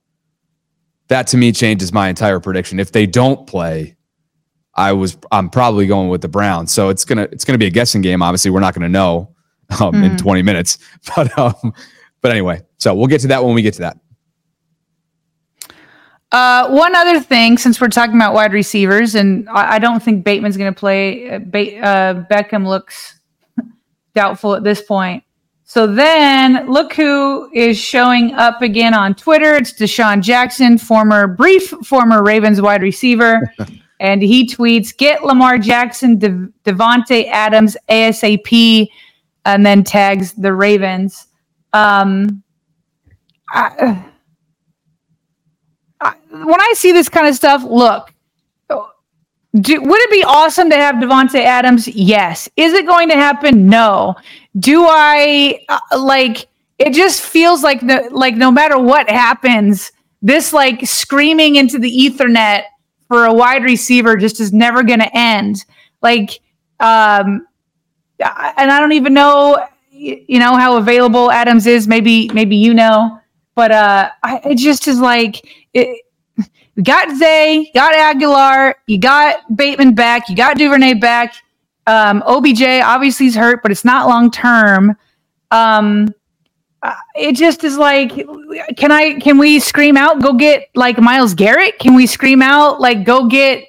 that 1.08 1.26
to 1.28 1.36
me 1.36 1.52
changes 1.52 1.92
my 1.92 2.08
entire 2.08 2.40
prediction. 2.40 2.80
If 2.80 2.92
they 2.92 3.06
don't 3.06 3.46
play, 3.46 3.96
I 4.74 4.92
was 4.92 5.16
I'm 5.32 5.50
probably 5.50 5.86
going 5.86 6.08
with 6.08 6.20
the 6.20 6.28
Browns. 6.28 6.72
So 6.72 6.88
it's 6.88 7.04
gonna 7.04 7.28
it's 7.32 7.44
gonna 7.44 7.58
be 7.58 7.66
a 7.66 7.70
guessing 7.70 8.02
game. 8.02 8.22
Obviously, 8.22 8.50
we're 8.50 8.60
not 8.60 8.74
gonna 8.74 8.88
know 8.88 9.34
um, 9.80 9.94
mm. 9.94 10.04
in 10.04 10.10
hmm. 10.12 10.16
20 10.16 10.42
minutes. 10.42 10.78
But 11.16 11.38
um, 11.38 11.72
but 12.20 12.30
anyway, 12.30 12.62
so 12.78 12.94
we'll 12.94 13.06
get 13.06 13.20
to 13.22 13.28
that 13.28 13.44
when 13.44 13.54
we 13.54 13.62
get 13.62 13.74
to 13.74 13.80
that. 13.80 13.98
Uh, 16.32 16.68
one 16.70 16.94
other 16.96 17.20
thing, 17.20 17.56
since 17.56 17.80
we're 17.80 17.88
talking 17.88 18.16
about 18.16 18.34
wide 18.34 18.52
receivers, 18.52 19.14
and 19.14 19.48
I, 19.48 19.74
I 19.74 19.78
don't 19.78 20.02
think 20.02 20.24
Bateman's 20.24 20.56
going 20.56 20.72
to 20.72 20.78
play. 20.78 21.30
Uh, 21.30 21.38
ba- 21.38 21.78
uh, 21.78 22.24
Beckham 22.24 22.66
looks 22.66 23.20
doubtful 24.14 24.54
at 24.54 24.64
this 24.64 24.82
point. 24.82 25.22
So 25.68 25.88
then 25.88 26.70
look 26.70 26.92
who 26.92 27.50
is 27.52 27.76
showing 27.76 28.32
up 28.34 28.62
again 28.62 28.94
on 28.94 29.16
Twitter. 29.16 29.56
It's 29.56 29.72
DeSean 29.72 30.22
Jackson, 30.22 30.78
former 30.78 31.26
brief 31.26 31.70
former 31.84 32.22
Ravens 32.22 32.62
wide 32.62 32.82
receiver. 32.82 33.52
and 34.00 34.22
he 34.22 34.46
tweets, 34.46 34.96
get 34.96 35.24
Lamar 35.24 35.58
Jackson, 35.58 36.18
De- 36.18 36.48
Davante 36.64 37.26
Adams 37.28 37.76
ASAP. 37.88 38.88
and 39.44 39.66
then 39.66 39.82
tags 39.82 40.32
the 40.34 40.52
Ravens. 40.52 41.26
Um, 41.72 42.44
I, 43.50 44.04
I, 46.00 46.14
when 46.30 46.60
I 46.60 46.72
see 46.76 46.92
this 46.92 47.08
kind 47.08 47.26
of 47.26 47.34
stuff, 47.34 47.64
look, 47.64 48.12
do, 49.60 49.80
would 49.80 50.00
it 50.00 50.10
be 50.10 50.22
awesome 50.24 50.68
to 50.70 50.76
have 50.76 50.96
Davante 50.96 51.42
Adams? 51.42 51.88
Yes. 51.88 52.48
Is 52.56 52.72
it 52.74 52.86
going 52.86 53.08
to 53.08 53.14
happen? 53.14 53.66
No. 53.66 54.14
Do 54.58 54.84
I 54.86 55.60
uh, 55.68 55.98
like? 55.98 56.48
It 56.78 56.92
just 56.92 57.22
feels 57.22 57.62
like 57.62 57.80
the 57.80 58.08
like 58.10 58.36
no 58.36 58.50
matter 58.50 58.78
what 58.78 59.08
happens, 59.08 59.92
this 60.22 60.52
like 60.52 60.86
screaming 60.86 61.56
into 61.56 61.78
the 61.78 61.90
ethernet 61.90 62.64
for 63.08 63.24
a 63.24 63.32
wide 63.32 63.62
receiver 63.62 64.16
just 64.16 64.40
is 64.40 64.52
never 64.52 64.82
going 64.82 65.00
to 65.00 65.16
end. 65.16 65.64
Like, 66.02 66.40
um, 66.80 67.46
and 68.18 68.70
I 68.70 68.78
don't 68.80 68.92
even 68.92 69.14
know, 69.14 69.64
you 69.90 70.38
know, 70.38 70.56
how 70.56 70.76
available 70.76 71.30
Adams 71.30 71.66
is. 71.66 71.86
Maybe, 71.86 72.28
maybe 72.32 72.56
you 72.56 72.74
know, 72.74 73.20
but 73.54 73.70
uh, 73.70 74.10
I, 74.22 74.40
it 74.44 74.58
just 74.58 74.88
is 74.88 75.00
like 75.00 75.46
it. 75.74 76.02
Got 76.82 77.16
Zay, 77.16 77.70
got 77.74 77.94
Agholor, 77.94 78.74
you 78.86 78.98
got 78.98 79.38
Bateman 79.56 79.94
back, 79.94 80.28
you 80.28 80.36
got 80.36 80.58
Duvernay 80.58 80.92
back. 80.94 81.34
Um, 81.86 82.22
OBJ 82.26 82.62
obviously 82.82 83.26
is 83.26 83.34
hurt, 83.36 83.62
but 83.62 83.70
it's 83.70 83.84
not 83.84 84.08
long 84.08 84.30
term. 84.30 84.96
Um, 85.50 86.12
uh, 86.82 86.94
it 87.14 87.34
just 87.34 87.64
is 87.64 87.78
like 87.78 88.12
can 88.76 88.92
i 88.92 89.14
can 89.14 89.38
we 89.38 89.58
scream 89.58 89.96
out 89.96 90.20
go 90.20 90.32
get 90.32 90.68
like 90.74 90.98
Myles 90.98 91.34
garrett? 91.34 91.78
Can 91.78 91.94
we 91.94 92.06
scream 92.06 92.42
out 92.42 92.80
like 92.80 93.04
go 93.04 93.26
get 93.26 93.64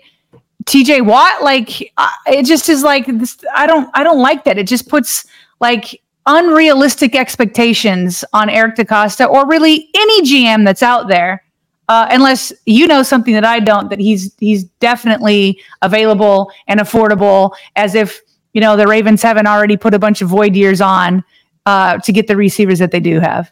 tj 0.66 1.04
watt? 1.06 1.42
Like 1.42 1.82
it 2.28 2.46
just 2.46 2.70
is 2.70 2.84
like 2.84 3.06
this 3.06 3.38
i 3.56 3.66
don't 3.66 3.90
i 3.94 4.04
don't 4.04 4.20
like 4.20 4.44
that. 4.44 4.58
It 4.58 4.68
just 4.68 4.90
puts 4.90 5.26
like 5.60 6.02
unrealistic 6.28 7.16
expectations 7.16 8.26
on 8.34 8.50
eric 8.50 8.76
decosta 8.76 9.28
or 9.30 9.48
really 9.48 9.90
any 9.96 10.22
gm 10.24 10.66
that's 10.66 10.84
out 10.84 11.08
there 11.08 11.42
uh, 11.90 12.08
unless 12.12 12.52
you 12.66 12.88
know 12.88 13.04
something 13.04 13.34
that 13.34 13.46
i 13.46 13.60
don't 13.60 13.90
that 13.90 14.00
he's 14.00 14.34
he's 14.40 14.66
definitely 14.80 15.60
available 15.82 16.52
and 16.68 16.80
affordable 16.80 17.52
as 17.76 17.96
if 17.96 18.22
you 18.54 18.62
know 18.62 18.76
the 18.76 18.88
ravens 18.88 19.22
haven't 19.22 19.48
already 19.48 19.78
put 19.78 19.94
a 19.94 20.00
bunch 20.00 20.22
of 20.22 20.30
void 20.30 20.56
years 20.56 20.82
on 20.82 21.24
uh, 21.68 21.98
to 22.00 22.14
get 22.14 22.28
the 22.28 22.36
receivers 22.36 22.80
that 22.80 22.92
they 22.92 23.00
do 23.00 23.20
have. 23.20 23.52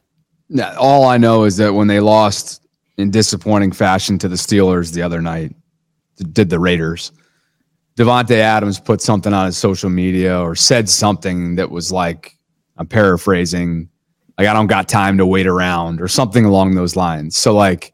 All 0.79 1.05
I 1.05 1.17
know 1.17 1.43
is 1.43 1.57
that 1.57 1.73
when 1.73 1.87
they 1.87 1.99
lost 1.99 2.65
in 2.97 3.11
disappointing 3.11 3.73
fashion 3.73 4.17
to 4.19 4.29
the 4.29 4.37
Steelers 4.37 4.93
the 4.93 5.01
other 5.01 5.21
night, 5.21 5.53
did 6.31 6.49
the 6.49 6.59
Raiders, 6.59 7.11
Davante 7.97 8.37
Adams 8.37 8.79
put 8.79 9.01
something 9.01 9.33
on 9.33 9.47
his 9.47 9.57
social 9.57 9.89
media 9.89 10.39
or 10.39 10.55
said 10.55 10.87
something 10.87 11.55
that 11.55 11.69
was 11.69 11.91
like, 11.91 12.37
I'm 12.77 12.87
paraphrasing, 12.87 13.89
like 14.37 14.47
I 14.47 14.53
don't 14.53 14.67
got 14.67 14.87
time 14.87 15.17
to 15.17 15.25
wait 15.25 15.45
around 15.45 15.99
or 15.99 16.07
something 16.07 16.45
along 16.45 16.75
those 16.75 16.95
lines. 16.95 17.35
So 17.35 17.53
like, 17.53 17.93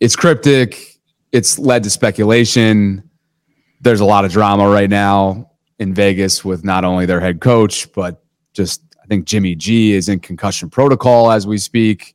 it's 0.00 0.16
cryptic. 0.16 0.98
It's 1.30 1.58
led 1.58 1.84
to 1.84 1.90
speculation. 1.90 3.08
There's 3.80 4.00
a 4.00 4.04
lot 4.04 4.24
of 4.24 4.32
drama 4.32 4.68
right 4.68 4.90
now 4.90 5.50
in 5.78 5.94
Vegas 5.94 6.44
with 6.44 6.64
not 6.64 6.84
only 6.84 7.06
their 7.06 7.20
head 7.20 7.40
coach 7.40 7.90
but 7.92 8.22
just 8.52 8.82
I 9.02 9.06
think 9.06 9.26
Jimmy 9.26 9.54
G 9.54 9.92
is 9.92 10.08
in 10.08 10.20
concussion 10.20 10.68
protocol 10.70 11.30
as 11.30 11.46
we 11.46 11.58
speak. 11.58 12.14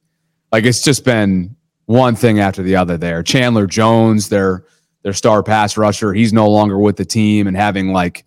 Like 0.51 0.65
it's 0.65 0.81
just 0.81 1.05
been 1.05 1.55
one 1.85 2.15
thing 2.15 2.39
after 2.39 2.63
the 2.63 2.75
other 2.75 2.97
there. 2.97 3.23
Chandler 3.23 3.67
Jones, 3.67 4.29
their 4.29 4.65
their 5.03 5.13
star 5.13 5.43
pass 5.43 5.77
rusher, 5.77 6.13
he's 6.13 6.33
no 6.33 6.49
longer 6.49 6.77
with 6.79 6.97
the 6.97 7.05
team 7.05 7.47
and 7.47 7.55
having 7.55 7.93
like 7.93 8.25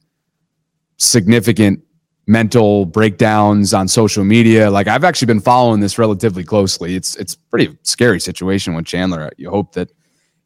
significant 0.97 1.83
mental 2.29 2.85
breakdowns 2.85 3.73
on 3.73 3.89
social 3.89 4.23
media. 4.23 4.71
Like 4.71 4.87
I've 4.87 5.03
actually 5.03 5.27
been 5.27 5.41
following 5.41 5.81
this 5.81 5.99
relatively 5.99 6.45
closely. 6.45 6.95
It's 6.95 7.17
it's 7.17 7.35
pretty 7.35 7.77
scary 7.83 8.21
situation 8.21 8.75
with 8.75 8.85
Chandler. 8.85 9.31
You 9.39 9.51
hope 9.51 9.73
that 9.73 9.91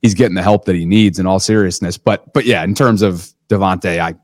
he's 0.01 0.15
getting 0.15 0.37
the 0.37 0.43
help 0.43 0.65
that 0.67 0.77
he 0.77 0.87
needs 0.87 1.19
in 1.19 1.27
all 1.27 1.41
seriousness. 1.41 1.99
But 1.99 2.33
but 2.33 2.47
yeah, 2.47 2.63
in 2.63 2.75
terms 2.75 3.03
of 3.03 3.29
Davante, 3.49 3.99
I 3.99 4.15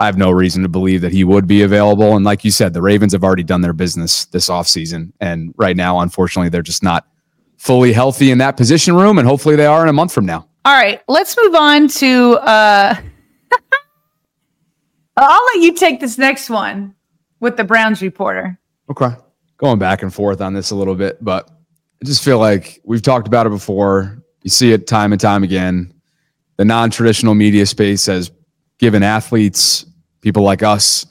I 0.00 0.06
have 0.06 0.16
no 0.16 0.30
reason 0.30 0.62
to 0.62 0.68
believe 0.68 1.02
that 1.02 1.12
he 1.12 1.22
would 1.22 1.46
be 1.46 1.62
available. 1.62 2.16
And 2.16 2.24
like 2.24 2.44
you 2.44 2.50
said, 2.50 2.72
the 2.72 2.82
Ravens 2.82 3.12
have 3.12 3.22
already 3.22 3.44
done 3.44 3.60
their 3.60 3.72
business 3.72 4.24
this 4.26 4.48
offseason. 4.48 5.12
And 5.20 5.54
right 5.56 5.76
now, 5.76 6.00
unfortunately, 6.00 6.48
they're 6.48 6.62
just 6.62 6.82
not 6.82 7.06
fully 7.58 7.92
healthy 7.92 8.30
in 8.30 8.38
that 8.38 8.56
position 8.56 8.94
room. 8.94 9.18
And 9.18 9.26
hopefully 9.26 9.56
they 9.56 9.64
are 9.66 9.82
in 9.82 9.88
a 9.88 9.94
month 9.94 10.12
from 10.12 10.26
now. 10.26 10.48
All 10.64 10.74
right. 10.74 11.00
Let's 11.08 11.36
move 11.36 11.54
on 11.54 11.88
to 11.88 12.32
uh 12.38 12.96
I'll 15.16 15.44
let 15.54 15.62
you 15.62 15.72
take 15.72 16.00
this 16.00 16.18
next 16.18 16.50
one 16.50 16.94
with 17.40 17.56
the 17.56 17.64
Browns 17.64 18.02
reporter. 18.02 18.58
Okay. 18.90 19.10
Going 19.56 19.78
back 19.78 20.02
and 20.02 20.12
forth 20.12 20.40
on 20.40 20.52
this 20.52 20.70
a 20.70 20.74
little 20.74 20.94
bit, 20.94 21.22
but 21.24 21.50
I 22.02 22.04
just 22.04 22.22
feel 22.22 22.38
like 22.38 22.80
we've 22.84 23.02
talked 23.02 23.26
about 23.26 23.46
it 23.46 23.50
before. 23.50 24.22
You 24.42 24.50
see 24.50 24.72
it 24.72 24.86
time 24.86 25.12
and 25.12 25.20
time 25.20 25.42
again. 25.42 25.94
The 26.56 26.64
non 26.64 26.90
traditional 26.90 27.34
media 27.34 27.64
space 27.66 28.06
has 28.06 28.30
given 28.78 29.02
athletes, 29.02 29.86
people 30.20 30.42
like 30.42 30.62
us, 30.62 31.06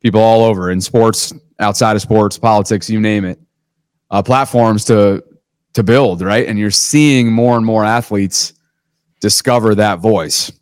people 0.00 0.20
all 0.20 0.44
over 0.44 0.70
in 0.70 0.80
sports, 0.80 1.32
outside 1.58 1.96
of 1.96 2.02
sports, 2.02 2.38
politics, 2.38 2.88
you 2.88 3.00
name 3.00 3.24
it, 3.24 3.40
uh, 4.10 4.22
platforms 4.22 4.84
to 4.86 5.24
to 5.74 5.82
build, 5.82 6.20
right? 6.20 6.46
And 6.46 6.58
you're 6.58 6.70
seeing 6.70 7.32
more 7.32 7.56
and 7.56 7.64
more 7.64 7.84
athletes 7.84 8.52
discover 9.20 9.74
that 9.76 10.00
voice. 10.00 10.52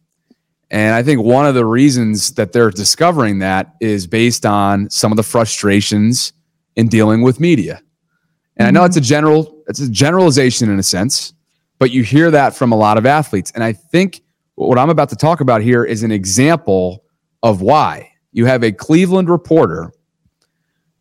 And 0.70 0.94
I 0.94 1.02
think 1.02 1.20
one 1.20 1.46
of 1.46 1.54
the 1.54 1.66
reasons 1.66 2.32
that 2.32 2.52
they're 2.52 2.70
discovering 2.70 3.40
that 3.40 3.74
is 3.80 4.06
based 4.06 4.46
on 4.46 4.88
some 4.88 5.12
of 5.12 5.16
the 5.16 5.22
frustrations 5.22 6.32
in 6.76 6.86
dealing 6.86 7.22
with 7.22 7.40
media. 7.40 7.82
And 8.56 8.68
I 8.68 8.70
know 8.70 8.84
it's 8.84 8.96
a 8.96 9.00
general 9.00 9.62
it's 9.66 9.80
a 9.80 9.88
generalization 9.88 10.70
in 10.70 10.78
a 10.78 10.82
sense, 10.82 11.32
but 11.78 11.90
you 11.90 12.02
hear 12.02 12.30
that 12.30 12.54
from 12.54 12.72
a 12.72 12.76
lot 12.76 12.98
of 12.98 13.06
athletes. 13.06 13.52
And 13.54 13.64
I 13.64 13.72
think 13.72 14.22
what 14.54 14.78
I'm 14.78 14.90
about 14.90 15.08
to 15.10 15.16
talk 15.16 15.40
about 15.40 15.62
here 15.62 15.84
is 15.84 16.02
an 16.02 16.12
example 16.12 17.04
of 17.42 17.62
why. 17.62 18.12
You 18.32 18.46
have 18.46 18.62
a 18.62 18.70
Cleveland 18.70 19.28
reporter 19.28 19.92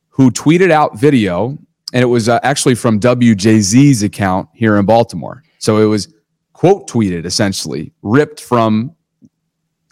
who 0.07 0.31
tweeted 0.31 0.71
out 0.71 0.97
video, 0.97 1.57
and 1.93 2.01
it 2.01 2.07
was 2.07 2.29
uh, 2.29 2.39
actually 2.43 2.75
from 2.75 2.99
WJZ's 2.99 4.03
account 4.03 4.49
here 4.53 4.77
in 4.77 4.85
Baltimore. 4.85 5.43
So 5.57 5.77
it 5.77 5.85
was 5.85 6.13
quote 6.53 6.87
tweeted 6.89 7.25
essentially, 7.25 7.93
ripped 8.01 8.39
from, 8.39 8.95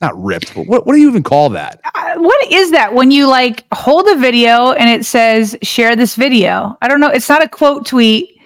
not 0.01 0.21
ripped, 0.21 0.53
but 0.53 0.67
what, 0.67 0.85
what 0.85 0.93
do 0.93 1.01
you 1.01 1.09
even 1.09 1.23
call 1.23 1.49
that? 1.49 1.81
Uh, 1.95 2.15
what 2.17 2.51
is 2.51 2.71
that 2.71 2.93
when 2.93 3.11
you 3.11 3.27
like 3.27 3.65
hold 3.73 4.07
a 4.07 4.15
video 4.15 4.71
and 4.73 4.89
it 4.89 5.05
says 5.05 5.57
share 5.63 5.95
this 5.95 6.15
video? 6.15 6.77
I 6.81 6.87
don't 6.87 6.99
know. 6.99 7.09
It's 7.09 7.29
not 7.29 7.43
a 7.43 7.49
quote 7.49 7.85
tweet 7.85 8.37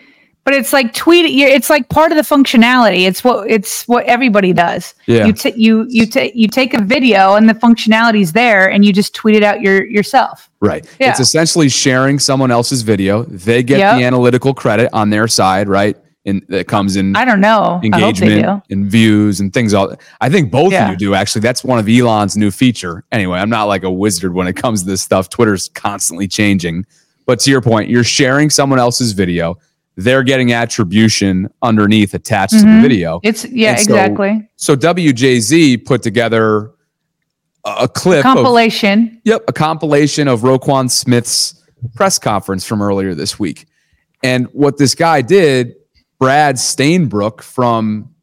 but 0.44 0.54
it's 0.54 0.74
like 0.74 0.94
tweet 0.94 1.26
it. 1.26 1.30
it's 1.30 1.70
like 1.70 1.88
part 1.90 2.12
of 2.12 2.18
the 2.18 2.24
functionality 2.24 3.08
it's 3.08 3.24
what 3.24 3.50
it's 3.50 3.88
what 3.88 4.06
everybody 4.06 4.54
does 4.54 4.96
yeah. 5.06 5.26
you 5.26 5.34
t- 5.34 5.54
you 5.56 5.86
you 5.90 6.06
take 6.06 6.36
you 6.36 6.48
take 6.48 6.74
a 6.74 6.82
video 6.82 7.36
and 7.36 7.48
the 7.48 7.54
functionality's 7.54 8.32
there 8.32 8.70
and 8.70 8.84
you 8.84 8.92
just 8.92 9.14
tweet 9.14 9.36
it 9.36 9.44
out 9.44 9.62
your 9.62 9.86
yourself 9.86 10.50
right 10.60 10.86
yeah. 11.00 11.10
it's 11.10 11.20
essentially 11.20 11.70
sharing 11.70 12.20
someone 12.20 12.52
else's 12.52 12.82
video 12.82 13.24
they 13.24 13.62
get 13.64 13.80
yep. 13.80 13.98
the 13.98 14.04
analytical 14.04 14.54
credit 14.54 14.90
on 14.94 15.10
their 15.10 15.28
side 15.28 15.70
right 15.70 15.98
and 16.26 16.46
that 16.50 16.68
comes 16.68 16.96
in 16.96 17.16
i 17.16 17.26
don't 17.26 17.42
know 17.42 17.80
engagement 17.84 18.64
and 18.70 18.92
views 18.92 19.40
and 19.40 19.54
things 19.54 19.74
all 19.74 19.94
i 20.20 20.30
think 20.30 20.52
both 20.52 20.72
yeah. 20.72 20.86
of 20.86 20.92
you 20.92 20.98
do 20.98 21.16
actually 21.16 21.42
that's 21.42 21.64
one 21.64 21.80
of 21.80 21.90
elon's 21.90 22.38
new 22.38 22.52
feature 22.52 23.04
anyway 23.12 23.40
i'm 23.40 23.50
not 23.50 23.64
like 23.64 23.84
a 23.84 23.92
wizard 23.92 24.34
when 24.34 24.48
it 24.48 24.54
comes 24.54 24.84
to 24.84 24.90
this 24.90 25.02
stuff 25.02 25.30
twitter's 25.30 25.70
constantly 25.70 26.28
changing 26.28 26.86
but 27.26 27.40
to 27.40 27.50
your 27.50 27.62
point 27.62 27.90
you're 27.90 28.04
sharing 28.04 28.50
someone 28.50 28.80
else's 28.80 29.14
video 29.14 29.58
they're 29.96 30.24
getting 30.24 30.54
attribution 30.54 31.50
underneath 31.62 32.14
attached 32.14 32.54
mm-hmm. 32.54 32.60
to 32.60 32.66
the 32.66 32.72
mm-hmm. 32.72 32.82
video. 32.82 33.20
It's 33.24 33.46
yeah, 33.46 33.76
so, 33.76 33.82
exactly. 33.82 34.50
So 34.56 34.76
WJZ 34.76 35.86
put 35.86 36.02
together 36.02 36.72
a, 37.66 37.76
a 37.82 37.88
clip 37.88 38.22
a 38.22 38.24
compilation. 38.24 39.08
Of, 39.08 39.22
yep, 39.26 39.44
a 39.48 39.54
compilation 39.54 40.28
of 40.28 40.42
Roquan 40.42 40.90
Smith's 40.90 41.64
press 41.96 42.20
conference 42.20 42.66
from 42.66 42.82
earlier 42.82 43.14
this 43.14 43.40
week. 43.40 43.68
And 44.24 44.48
what 44.54 44.78
this 44.78 44.96
guy 44.96 45.22
did, 45.22 45.76
Brad 46.22 46.58
Stainbrook 46.58 47.42
from 47.42 48.14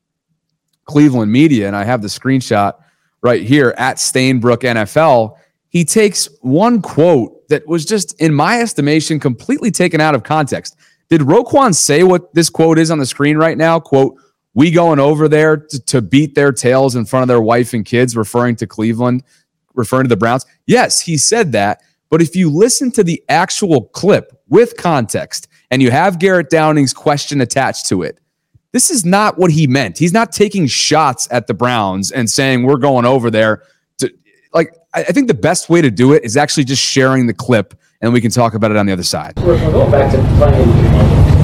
Cleveland 0.84 1.32
Media, 1.32 1.66
and 1.66 1.74
I 1.74 1.82
have 1.82 2.00
the 2.00 2.06
screenshot 2.06 2.74
right 3.22 3.42
here 3.42 3.74
at 3.76 3.96
Stainbrook 3.96 4.58
NFL. 4.58 5.37
He 5.68 5.84
takes 5.84 6.28
one 6.40 6.80
quote 6.80 7.48
that 7.48 7.66
was 7.66 7.84
just, 7.84 8.18
in 8.20 8.32
my 8.32 8.61
estimation, 8.61 9.18
completely 9.18 9.72
taken 9.72 10.00
out 10.00 10.14
of 10.14 10.22
context. 10.22 10.76
Did 11.11 11.22
Roquan 11.22 11.74
say 11.74 12.04
what 12.04 12.32
this 12.34 12.48
quote 12.48 12.78
is 12.78 12.92
on 12.92 13.00
the 13.00 13.04
screen 13.04 13.37
right 13.37 13.58
now? 13.58 13.80
Quote, 13.80 14.14
we 14.54 14.70
going 14.70 15.00
over 15.00 15.26
there 15.26 15.56
to, 15.56 15.80
to 15.87 16.00
beat 16.00 16.37
their 16.37 16.52
tails 16.52 16.94
in 16.94 17.04
front 17.04 17.22
of 17.22 17.28
their 17.28 17.40
wife 17.40 17.74
and 17.74 17.84
kids, 17.84 18.16
referring 18.16 18.54
to 18.56 18.66
Cleveland, 18.68 19.24
referring 19.74 20.04
to 20.04 20.08
the 20.08 20.16
Browns. 20.16 20.46
Yes, 20.68 21.00
he 21.00 21.18
said 21.18 21.50
that. 21.50 21.82
But 22.11 22.22
if 22.22 22.37
you 22.37 22.48
listen 22.48 22.92
to 22.92 23.02
the 23.02 23.24
actual 23.28 23.87
clip 23.87 24.40
with 24.48 24.76
context 24.76 25.47
and 25.70 25.83
you 25.83 25.90
have 25.90 26.18
Garrett 26.18 26.50
Downing's 26.50 26.94
question 26.94 27.40
attached 27.40 27.87
to 27.87 28.02
it, 28.02 28.18
this 28.72 28.90
is 28.90 29.04
not 29.04 29.38
what 29.38 29.50
he 29.50 29.66
meant. 29.66 29.98
He's 29.98 30.12
not 30.12 30.33
taking 30.33 30.66
shots 30.66 31.28
at 31.31 31.46
the 31.46 31.54
Browns 31.54 32.11
and 32.11 32.28
saying 32.28 32.64
we're 32.64 32.76
going 32.76 33.04
over 33.04 33.31
there 33.31 33.62
to 33.98 34.12
like 34.52 34.74
I, 34.94 35.00
I 35.00 35.12
think 35.12 35.28
the 35.28 35.35
best 35.35 35.70
way 35.70 35.81
to 35.81 35.90
do 35.90 36.12
it 36.12 36.24
is 36.24 36.37
actually 36.37 36.64
just 36.64 36.83
sharing 36.83 37.26
the 37.26 37.35
clip 37.35 37.74
and 38.00 38.12
we 38.12 38.20
can 38.20 38.31
talk 38.31 38.54
about 38.54 38.70
it 38.70 38.76
on 38.76 38.87
the 38.87 38.92
other 38.92 39.02
side. 39.02 39.35
We're 39.38 39.59
going 39.70 39.90
back 39.90 40.12
to 40.12 40.18
playing 40.37 41.38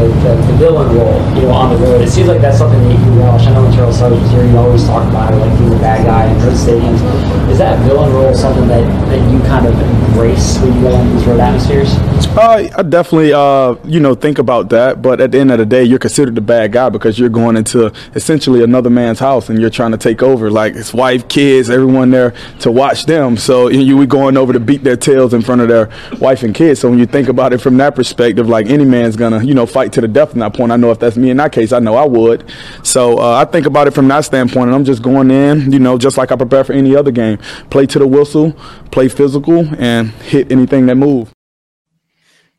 the, 0.00 0.54
villain 0.58 0.94
role, 0.96 1.20
you 1.36 1.42
know, 1.42 1.52
on 1.52 1.74
the 1.74 1.78
road. 1.84 2.00
It 2.00 2.10
seems 2.10 2.28
like 2.28 2.40
that's 2.40 2.58
something 2.58 2.82
that 2.82 2.92
you 2.92 3.20
relish. 3.20 3.46
I 3.46 3.54
know 3.54 3.70
Terrell 3.72 3.92
Suggs 3.92 4.20
was 4.20 4.30
here, 4.30 4.44
you 4.44 4.56
always 4.56 4.84
talk 4.86 5.08
about 5.08 5.32
it, 5.32 5.36
like 5.36 5.58
being 5.58 5.70
the 5.70 5.76
bad 5.76 6.06
guy 6.06 6.30
in 6.30 6.38
road 6.40 6.54
stadiums. 6.54 7.50
Is 7.50 7.58
that 7.58 7.78
villain 7.84 8.12
role 8.12 8.34
something 8.34 8.68
that, 8.68 8.84
that 9.08 9.32
you 9.32 9.38
kind 9.40 9.66
of 9.66 9.74
embrace 10.08 10.58
when 10.58 10.74
you 10.74 10.80
go 10.82 11.00
into 11.00 11.14
these 11.14 11.26
road 11.26 11.40
atmospheres? 11.40 11.94
Uh, 12.36 12.68
I 12.76 12.82
definitely, 12.82 13.32
uh, 13.32 13.76
you 13.84 14.00
know, 14.00 14.14
think 14.14 14.38
about 14.38 14.70
that. 14.70 15.02
But 15.02 15.20
at 15.20 15.32
the 15.32 15.38
end 15.38 15.50
of 15.52 15.58
the 15.58 15.66
day, 15.66 15.84
you're 15.84 15.98
considered 15.98 16.34
the 16.34 16.40
bad 16.40 16.72
guy 16.72 16.88
because 16.88 17.18
you're 17.18 17.28
going 17.28 17.56
into 17.56 17.92
essentially 18.14 18.62
another 18.62 18.90
man's 18.90 19.18
house 19.18 19.48
and 19.48 19.60
you're 19.60 19.70
trying 19.70 19.92
to 19.92 19.98
take 19.98 20.22
over, 20.22 20.50
like 20.50 20.74
his 20.74 20.92
wife, 20.92 21.28
kids, 21.28 21.70
everyone 21.70 22.10
there 22.10 22.34
to 22.60 22.72
watch 22.72 23.06
them. 23.06 23.36
So 23.36 23.68
you 23.68 23.96
were 23.96 24.06
going 24.06 24.36
over 24.36 24.52
to 24.52 24.60
beat 24.60 24.82
their 24.84 24.96
tails 24.96 25.34
in 25.34 25.42
front 25.42 25.60
of 25.60 25.68
their 25.68 25.90
wife 26.18 26.42
and 26.42 26.54
kids. 26.54 26.80
So 26.80 26.90
when 26.90 26.98
you 26.98 27.06
think 27.06 27.28
about 27.28 27.52
it 27.52 27.58
from 27.58 27.76
that 27.76 27.94
perspective, 27.94 28.48
like 28.48 28.66
any 28.66 28.84
man's 28.84 29.16
gonna, 29.16 29.44
you 29.44 29.54
know, 29.54 29.66
fight 29.66 29.83
to 29.92 30.00
the 30.00 30.08
death 30.08 30.32
in 30.32 30.40
that 30.40 30.54
point. 30.54 30.72
I 30.72 30.76
know 30.76 30.90
if 30.90 30.98
that's 30.98 31.16
me 31.16 31.30
in 31.30 31.36
that 31.38 31.52
case, 31.52 31.72
I 31.72 31.78
know 31.78 31.96
I 31.96 32.06
would. 32.06 32.50
So 32.82 33.18
uh, 33.18 33.34
I 33.34 33.44
think 33.44 33.66
about 33.66 33.86
it 33.86 33.92
from 33.92 34.08
that 34.08 34.20
standpoint, 34.20 34.66
and 34.66 34.74
I'm 34.74 34.84
just 34.84 35.02
going 35.02 35.30
in, 35.30 35.72
you 35.72 35.78
know, 35.78 35.98
just 35.98 36.16
like 36.16 36.32
I 36.32 36.36
prepare 36.36 36.64
for 36.64 36.72
any 36.72 36.96
other 36.96 37.10
game. 37.10 37.38
Play 37.70 37.86
to 37.86 37.98
the 37.98 38.06
whistle, 38.06 38.52
play 38.90 39.08
physical, 39.08 39.66
and 39.78 40.10
hit 40.10 40.50
anything 40.50 40.86
that 40.86 40.96
moves. 40.96 41.32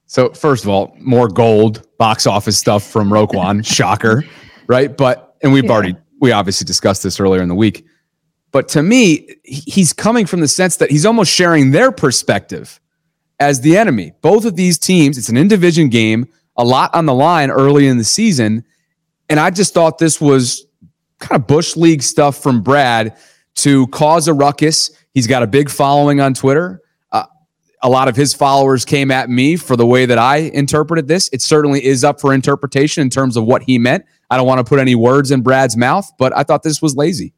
So 0.05 0.29
first 0.29 0.63
of 0.63 0.69
all, 0.69 0.95
more 0.99 1.27
gold 1.27 1.87
box 1.97 2.27
office 2.27 2.57
stuff 2.57 2.83
from 2.83 3.09
Roquan, 3.09 3.65
shocker, 3.75 4.23
right? 4.67 4.95
But 4.95 5.35
and 5.41 5.51
we've 5.51 5.65
yeah. 5.65 5.71
already 5.71 5.95
we 6.19 6.31
obviously 6.31 6.65
discussed 6.65 7.03
this 7.03 7.19
earlier 7.19 7.41
in 7.41 7.49
the 7.49 7.55
week. 7.55 7.85
But 8.51 8.69
to 8.69 8.83
me, 8.83 9.35
he's 9.43 9.91
coming 9.91 10.25
from 10.25 10.39
the 10.39 10.47
sense 10.47 10.77
that 10.77 10.89
he's 10.89 11.05
almost 11.05 11.31
sharing 11.31 11.71
their 11.71 11.91
perspective 11.91 12.79
as 13.39 13.61
the 13.61 13.77
enemy. 13.77 14.13
Both 14.21 14.45
of 14.45 14.55
these 14.55 14.77
teams, 14.77 15.17
it's 15.17 15.29
an 15.29 15.37
in 15.37 15.47
division 15.47 15.89
game, 15.89 16.27
a 16.57 16.63
lot 16.63 16.93
on 16.93 17.05
the 17.05 17.13
line 17.13 17.49
early 17.49 17.87
in 17.87 17.97
the 17.97 18.03
season. 18.03 18.63
And 19.29 19.39
I 19.39 19.49
just 19.49 19.73
thought 19.73 19.97
this 19.97 20.21
was 20.21 20.65
kind 21.19 21.39
of 21.39 21.47
Bush 21.47 21.75
League 21.75 22.03
stuff 22.03 22.41
from 22.41 22.61
Brad 22.61 23.17
to 23.55 23.87
cause 23.87 24.27
a 24.27 24.33
ruckus. 24.33 24.91
He's 25.13 25.27
got 25.27 25.43
a 25.43 25.47
big 25.47 25.69
following 25.69 26.19
on 26.19 26.33
Twitter. 26.33 26.81
Uh, 27.11 27.25
a 27.81 27.89
lot 27.89 28.07
of 28.07 28.15
his 28.15 28.33
followers 28.33 28.85
came 28.85 29.11
at 29.11 29.29
me 29.29 29.55
for 29.55 29.75
the 29.75 29.85
way 29.85 30.05
that 30.05 30.17
I 30.17 30.37
interpreted 30.37 31.07
this. 31.07 31.29
It 31.31 31.41
certainly 31.41 31.83
is 31.83 32.03
up 32.03 32.19
for 32.19 32.33
interpretation 32.33 33.01
in 33.01 33.09
terms 33.09 33.37
of 33.37 33.45
what 33.45 33.63
he 33.63 33.79
meant. 33.79 34.05
I 34.29 34.37
don't 34.37 34.47
want 34.47 34.59
to 34.59 34.63
put 34.63 34.79
any 34.79 34.95
words 34.95 35.31
in 35.31 35.41
Brad's 35.41 35.77
mouth, 35.77 36.09
but 36.17 36.35
I 36.35 36.43
thought 36.43 36.63
this 36.63 36.81
was 36.81 36.95
lazy. 36.95 37.33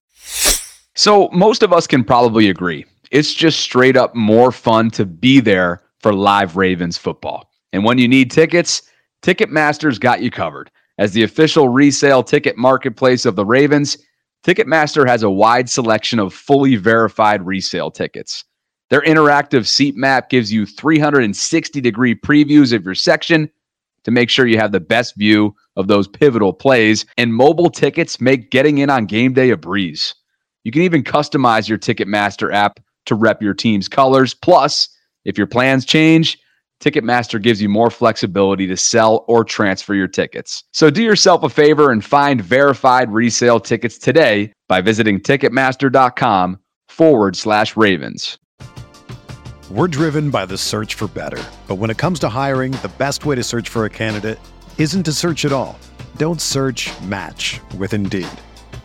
So, 0.96 1.30
most 1.32 1.62
of 1.62 1.72
us 1.72 1.86
can 1.86 2.04
probably 2.04 2.50
agree. 2.50 2.86
It's 3.12 3.34
just 3.34 3.60
straight 3.60 3.96
up 3.96 4.16
more 4.16 4.52
fun 4.52 4.90
to 4.92 5.06
be 5.06 5.40
there 5.40 5.82
for 6.00 6.12
live 6.12 6.58
Ravens 6.58 6.98
football. 6.98 7.52
And 7.72 7.84
when 7.84 7.98
you 7.98 8.08
need 8.08 8.32
tickets, 8.32 8.82
Ticketmaster's 9.22 10.00
got 10.00 10.22
you 10.22 10.32
covered. 10.32 10.72
As 10.98 11.12
the 11.12 11.24
official 11.24 11.70
resale 11.70 12.24
ticket 12.24 12.58
marketplace 12.58 13.26
of 13.26 13.36
the 13.36 13.46
Ravens, 13.46 13.98
Ticketmaster 14.46 15.08
has 15.08 15.24
a 15.24 15.30
wide 15.30 15.70
selection 15.70 16.20
of 16.20 16.34
fully 16.34 16.76
verified 16.76 17.46
resale 17.46 17.92
tickets. 17.92 18.44
Their 18.90 19.02
interactive 19.02 19.68
seat 19.68 19.96
map 19.96 20.30
gives 20.30 20.52
you 20.52 20.66
360 20.66 21.82
degree 21.82 22.16
previews 22.16 22.74
of 22.74 22.86
your 22.86 22.96
section 22.96 23.50
to 24.06 24.12
make 24.12 24.30
sure 24.30 24.48
you 24.48 24.58
have 24.58 24.72
the 24.72 24.80
best 24.80 25.16
view 25.18 25.54
of 25.76 25.88
those 25.88 26.08
pivotal 26.08 26.54
plays. 26.54 27.06
And 27.18 27.34
mobile 27.34 27.70
tickets 27.70 28.22
make 28.22 28.52
getting 28.52 28.78
in 28.78 28.90
on 28.90 29.06
game 29.06 29.34
day 29.34 29.50
a 29.50 29.58
breeze. 29.58 30.16
You 30.64 30.72
can 30.72 30.82
even 30.84 31.04
customize 31.04 31.68
your 31.68 31.78
Ticketmaster 31.78 32.54
app 32.54 32.80
to 33.06 33.16
rep 33.16 33.42
your 33.42 33.54
team's 33.54 33.90
colors. 33.90 34.34
Plus, 34.34 34.90
if 35.26 35.38
your 35.38 35.48
plans 35.48 35.86
change, 35.86 36.40
Ticketmaster 36.80 37.42
gives 37.42 37.62
you 37.62 37.70
more 37.70 37.90
flexibility 37.90 38.68
to 38.68 38.78
sell 38.78 39.26
or 39.28 39.44
transfer 39.44 39.96
your 39.96 40.08
tickets. 40.08 40.64
So 40.74 40.90
do 40.90 41.02
yourself 41.02 41.44
a 41.44 41.50
favor 41.50 41.92
and 41.92 42.06
find 42.06 42.42
verified 42.42 43.12
resale 43.12 43.60
tickets 43.60 43.98
today 43.98 44.54
by 44.68 44.82
visiting 44.82 45.20
Ticketmaster.com 45.20 46.60
forward 46.88 47.36
slash 47.36 47.76
Ravens. 47.76 48.38
We're 49.72 49.88
driven 49.88 50.30
by 50.30 50.46
the 50.46 50.58
search 50.58 50.94
for 50.94 51.08
better. 51.08 51.44
But 51.68 51.76
when 51.76 51.90
it 51.90 51.98
comes 51.98 52.20
to 52.20 52.30
hiring, 52.30 52.72
the 52.72 52.92
best 52.98 53.26
way 53.26 53.36
to 53.36 53.44
search 53.44 53.68
for 53.70 53.86
a 53.86 53.90
candidate 53.90 54.40
isn't 54.78 55.04
to 55.04 55.12
search 55.12 55.44
at 55.44 55.52
all. 55.52 55.78
Don't 56.16 56.40
search 56.40 56.90
match 57.02 57.60
with 57.78 57.94
Indeed. 57.94 58.30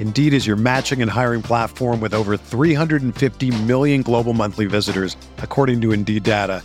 Indeed 0.01 0.35
is 0.35 0.47
your 0.47 0.57
matching 0.57 1.01
and 1.01 1.11
hiring 1.11 1.43
platform 1.43 2.01
with 2.01 2.15
over 2.15 2.37
350 2.37 3.63
million 3.63 4.03
global 4.03 4.33
monthly 4.33 4.67
visitors, 4.67 5.17
according 5.39 5.81
to 5.83 5.93
Indeed 5.93 6.25
data 6.25 6.65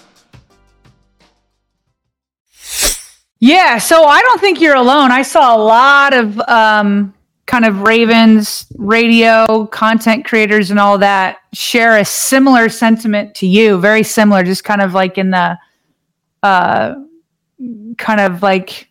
Yeah, 3.43 3.79
so 3.79 4.03
I 4.03 4.21
don't 4.21 4.39
think 4.39 4.61
you're 4.61 4.75
alone. 4.75 5.11
I 5.11 5.23
saw 5.23 5.55
a 5.55 5.57
lot 5.57 6.13
of 6.13 6.39
um, 6.41 7.11
kind 7.47 7.65
of 7.65 7.81
Ravens 7.81 8.67
radio 8.77 9.65
content 9.65 10.25
creators 10.25 10.69
and 10.69 10.79
all 10.79 10.99
that 10.99 11.39
share 11.51 11.97
a 11.97 12.05
similar 12.05 12.69
sentiment 12.69 13.33
to 13.35 13.47
you, 13.47 13.79
very 13.79 14.03
similar, 14.03 14.43
just 14.43 14.63
kind 14.63 14.79
of 14.79 14.93
like 14.93 15.17
in 15.17 15.31
the 15.31 15.57
uh, 16.43 16.93
kind 17.97 18.21
of 18.21 18.43
like 18.43 18.87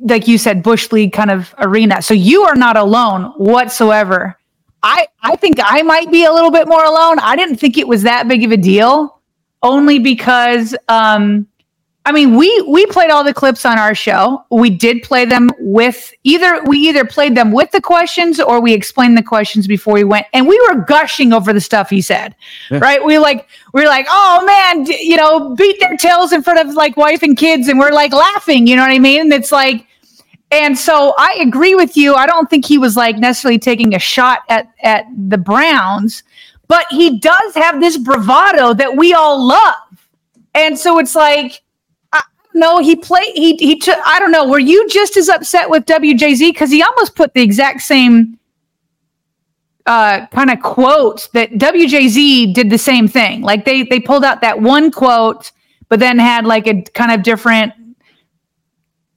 like 0.00 0.26
you 0.26 0.38
said, 0.38 0.62
Bush 0.62 0.90
League 0.90 1.12
kind 1.12 1.30
of 1.30 1.54
arena. 1.58 2.00
So 2.00 2.14
you 2.14 2.42
are 2.44 2.56
not 2.56 2.78
alone 2.78 3.34
whatsoever. 3.36 4.34
I 4.82 5.08
I 5.22 5.36
think 5.36 5.56
I 5.62 5.82
might 5.82 6.10
be 6.10 6.24
a 6.24 6.32
little 6.32 6.50
bit 6.50 6.68
more 6.68 6.84
alone. 6.84 7.18
I 7.18 7.36
didn't 7.36 7.56
think 7.56 7.76
it 7.76 7.86
was 7.86 8.02
that 8.04 8.28
big 8.28 8.44
of 8.44 8.50
a 8.50 8.56
deal, 8.56 9.20
only 9.62 9.98
because 9.98 10.74
um, 10.88 11.46
I 12.06 12.12
mean, 12.12 12.36
we 12.36 12.62
we 12.68 12.86
played 12.86 13.10
all 13.10 13.24
the 13.24 13.34
clips 13.34 13.66
on 13.66 13.80
our 13.80 13.92
show. 13.92 14.44
We 14.52 14.70
did 14.70 15.02
play 15.02 15.24
them 15.24 15.50
with 15.58 16.12
either 16.22 16.62
we 16.62 16.78
either 16.78 17.04
played 17.04 17.34
them 17.34 17.50
with 17.50 17.72
the 17.72 17.80
questions 17.80 18.38
or 18.38 18.60
we 18.60 18.72
explained 18.72 19.18
the 19.18 19.24
questions 19.24 19.66
before 19.66 19.94
we 19.94 20.04
went, 20.04 20.24
and 20.32 20.46
we 20.46 20.56
were 20.68 20.76
gushing 20.84 21.32
over 21.32 21.52
the 21.52 21.60
stuff 21.60 21.90
he 21.90 22.00
said. 22.00 22.36
Yeah. 22.70 22.78
Right? 22.78 23.04
We 23.04 23.18
like 23.18 23.48
we 23.72 23.82
are 23.82 23.88
like, 23.88 24.06
oh 24.08 24.44
man, 24.46 24.86
you 24.86 25.16
know, 25.16 25.56
beat 25.56 25.80
their 25.80 25.96
tails 25.96 26.32
in 26.32 26.44
front 26.44 26.60
of 26.60 26.76
like 26.76 26.96
wife 26.96 27.24
and 27.24 27.36
kids, 27.36 27.66
and 27.66 27.76
we're 27.76 27.90
like 27.90 28.12
laughing. 28.12 28.68
You 28.68 28.76
know 28.76 28.82
what 28.82 28.92
I 28.92 29.00
mean? 29.00 29.22
And 29.22 29.32
it's 29.32 29.50
like, 29.50 29.84
and 30.52 30.78
so 30.78 31.12
I 31.18 31.38
agree 31.40 31.74
with 31.74 31.96
you. 31.96 32.14
I 32.14 32.26
don't 32.26 32.48
think 32.48 32.66
he 32.66 32.78
was 32.78 32.96
like 32.96 33.18
necessarily 33.18 33.58
taking 33.58 33.96
a 33.96 33.98
shot 33.98 34.42
at 34.48 34.70
at 34.84 35.06
the 35.28 35.38
Browns, 35.38 36.22
but 36.68 36.86
he 36.88 37.18
does 37.18 37.54
have 37.56 37.80
this 37.80 37.98
bravado 37.98 38.74
that 38.74 38.96
we 38.96 39.12
all 39.12 39.44
love, 39.44 40.08
and 40.54 40.78
so 40.78 41.00
it's 41.00 41.16
like 41.16 41.62
no, 42.56 42.78
he 42.78 42.96
played. 42.96 43.32
He 43.34 43.54
he 43.56 43.78
took. 43.78 43.98
I 44.04 44.18
don't 44.18 44.32
know. 44.32 44.48
Were 44.48 44.58
you 44.58 44.88
just 44.88 45.16
as 45.16 45.28
upset 45.28 45.70
with 45.70 45.84
WJZ 45.84 46.52
because 46.52 46.70
he 46.70 46.82
almost 46.82 47.14
put 47.14 47.34
the 47.34 47.42
exact 47.42 47.82
same 47.82 48.38
uh, 49.86 50.26
kind 50.28 50.50
of 50.50 50.60
quote 50.60 51.28
that 51.32 51.52
WJZ 51.52 52.52
did 52.54 52.70
the 52.70 52.78
same 52.78 53.06
thing. 53.06 53.42
Like 53.42 53.64
they 53.64 53.84
they 53.84 54.00
pulled 54.00 54.24
out 54.24 54.40
that 54.40 54.60
one 54.60 54.90
quote, 54.90 55.52
but 55.88 56.00
then 56.00 56.18
had 56.18 56.44
like 56.44 56.66
a 56.66 56.82
kind 56.82 57.12
of 57.12 57.22
different 57.22 57.72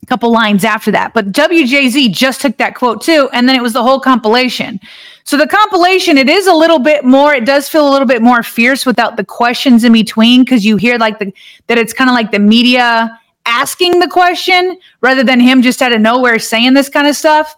couple 0.07 0.31
lines 0.31 0.63
after 0.63 0.91
that. 0.91 1.13
But 1.13 1.31
WJZ 1.31 2.11
just 2.11 2.41
took 2.41 2.57
that 2.57 2.75
quote 2.75 3.01
too, 3.01 3.29
and 3.31 3.47
then 3.47 3.55
it 3.55 3.61
was 3.61 3.73
the 3.73 3.83
whole 3.83 3.99
compilation. 3.99 4.79
So 5.23 5.37
the 5.37 5.47
compilation, 5.47 6.17
it 6.17 6.27
is 6.27 6.47
a 6.47 6.53
little 6.53 6.79
bit 6.79 7.05
more, 7.05 7.35
it 7.35 7.45
does 7.45 7.69
feel 7.69 7.87
a 7.87 7.91
little 7.91 8.07
bit 8.07 8.21
more 8.21 8.41
fierce 8.41 8.85
without 8.85 9.15
the 9.15 9.23
questions 9.23 9.83
in 9.83 9.93
between 9.93 10.43
because 10.43 10.65
you 10.65 10.75
hear 10.77 10.97
like 10.97 11.19
the 11.19 11.31
that 11.67 11.77
it's 11.77 11.93
kind 11.93 12.09
of 12.09 12.15
like 12.15 12.31
the 12.31 12.39
media 12.39 13.19
asking 13.49 13.99
the 13.99 14.07
question 14.07 14.77
rather 15.01 15.23
than 15.23 15.39
him 15.39 15.61
just 15.61 15.81
out 15.81 15.91
of 15.91 15.99
nowhere 15.99 16.39
saying 16.39 16.75
this 16.75 16.87
kind 16.87 17.07
of 17.07 17.15
stuff. 17.15 17.55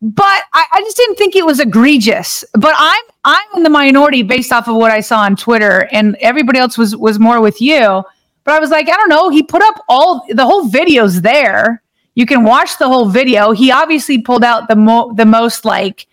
But 0.00 0.42
I, 0.52 0.64
I 0.72 0.80
just 0.80 0.96
didn't 0.96 1.16
think 1.16 1.36
it 1.36 1.46
was 1.46 1.60
egregious. 1.60 2.44
But 2.54 2.74
I'm 2.76 3.02
I'm 3.24 3.46
in 3.56 3.62
the 3.62 3.70
minority 3.70 4.22
based 4.22 4.52
off 4.52 4.68
of 4.68 4.76
what 4.76 4.90
I 4.90 5.00
saw 5.00 5.20
on 5.20 5.36
Twitter, 5.36 5.88
and 5.92 6.16
everybody 6.20 6.58
else 6.58 6.76
was 6.76 6.96
was 6.96 7.18
more 7.18 7.40
with 7.40 7.60
you. 7.60 8.02
But 8.44 8.54
I 8.54 8.58
was 8.58 8.70
like, 8.70 8.88
I 8.88 8.92
don't 8.92 9.08
know. 9.08 9.30
He 9.30 9.42
put 9.42 9.62
up 9.62 9.82
all 9.88 10.26
the 10.28 10.44
whole 10.44 10.68
video's 10.68 11.22
there. 11.22 11.82
You 12.14 12.26
can 12.26 12.44
watch 12.44 12.78
the 12.78 12.86
whole 12.86 13.08
video. 13.08 13.52
He 13.52 13.70
obviously 13.70 14.20
pulled 14.20 14.44
out 14.44 14.68
the 14.68 14.76
mo- 14.76 15.12
the 15.14 15.24
most 15.24 15.64
like 15.64 16.06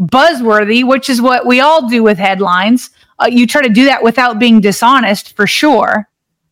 buzzworthy, 0.00 0.86
which 0.86 1.10
is 1.10 1.20
what 1.20 1.46
we 1.46 1.60
all 1.60 1.88
do 1.88 2.02
with 2.02 2.18
headlines. 2.18 2.90
Uh, 3.20 3.28
you 3.30 3.46
try 3.46 3.60
to 3.62 3.68
do 3.68 3.84
that 3.84 4.02
without 4.02 4.38
being 4.38 4.60
dishonest, 4.60 5.34
for 5.36 5.46
sure. 5.46 6.08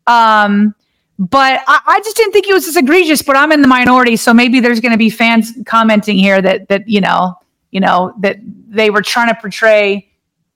Um, 0.07 0.75
but 1.19 1.63
I, 1.67 1.81
I, 1.87 2.01
just 2.01 2.17
didn't 2.17 2.33
think 2.33 2.47
it 2.47 2.53
was 2.53 2.69
as 2.69 2.77
egregious. 2.77 3.23
But 3.23 3.37
I'm 3.37 3.53
in 3.53 3.63
the 3.63 3.69
minority, 3.69 4.17
so 4.17 4.35
maybe 4.35 4.61
there's 4.61 4.81
going 4.81 4.93
to 4.93 4.99
be 4.99 5.11
fans 5.11 5.53
commenting 5.65 6.19
here 6.19 6.43
that 6.43 6.69
that 6.69 6.89
you 6.89 7.01
know, 7.01 7.35
you 7.71 7.81
know, 7.81 8.15
that 8.21 8.37
they 8.43 8.91
were 8.91 9.03
trying 9.03 9.29
to 9.29 9.41
portray, 9.41 10.09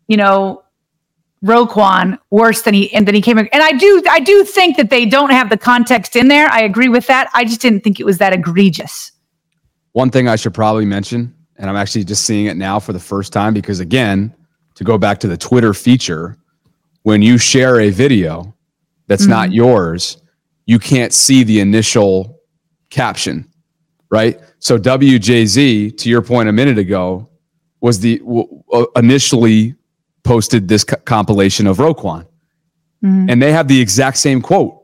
you 0.06 0.16
know, 0.16 0.62
Roquan 1.44 2.18
worse 2.30 2.62
than 2.62 2.74
he 2.74 2.92
and 2.92 3.06
then 3.06 3.14
he 3.14 3.22
came. 3.22 3.38
And 3.38 3.48
I 3.52 3.72
do, 3.72 4.02
I 4.10 4.20
do 4.20 4.44
think 4.44 4.76
that 4.76 4.90
they 4.90 5.06
don't 5.06 5.30
have 5.30 5.48
the 5.48 5.56
context 5.56 6.14
in 6.14 6.28
there. 6.28 6.48
I 6.50 6.60
agree 6.60 6.88
with 6.88 7.06
that. 7.06 7.30
I 7.32 7.44
just 7.44 7.62
didn't 7.62 7.80
think 7.80 7.98
it 7.98 8.04
was 8.04 8.18
that 8.18 8.32
egregious. 8.32 9.12
One 9.92 10.10
thing 10.10 10.28
I 10.28 10.36
should 10.36 10.54
probably 10.54 10.84
mention, 10.84 11.34
and 11.56 11.70
I'm 11.70 11.76
actually 11.76 12.04
just 12.04 12.24
seeing 12.24 12.46
it 12.46 12.56
now 12.56 12.78
for 12.78 12.92
the 12.92 13.00
first 13.00 13.32
time 13.32 13.54
because 13.54 13.80
again, 13.80 14.34
to 14.74 14.84
go 14.84 14.98
back 14.98 15.18
to 15.20 15.28
the 15.28 15.36
Twitter 15.36 15.72
feature, 15.72 16.36
when 17.02 17.22
you 17.22 17.38
share 17.38 17.80
a 17.80 17.90
video 17.90 18.54
that's 19.06 19.22
mm-hmm. 19.22 19.30
not 19.30 19.52
yours, 19.52 20.19
you 20.70 20.78
can't 20.78 21.12
see 21.12 21.42
the 21.42 21.58
initial 21.58 22.38
caption, 22.90 23.44
right? 24.08 24.40
So 24.60 24.78
WJZ, 24.78 25.98
to 25.98 26.08
your 26.08 26.22
point 26.22 26.48
a 26.48 26.52
minute 26.52 26.78
ago, 26.78 27.28
was 27.80 27.98
the 27.98 28.18
w- 28.18 28.62
initially 28.94 29.74
posted 30.22 30.68
this 30.68 30.84
co- 30.84 30.94
compilation 30.98 31.66
of 31.66 31.78
Roquan, 31.78 32.24
mm-hmm. 33.02 33.28
and 33.28 33.42
they 33.42 33.50
have 33.50 33.66
the 33.66 33.80
exact 33.80 34.18
same 34.18 34.40
quote. 34.40 34.76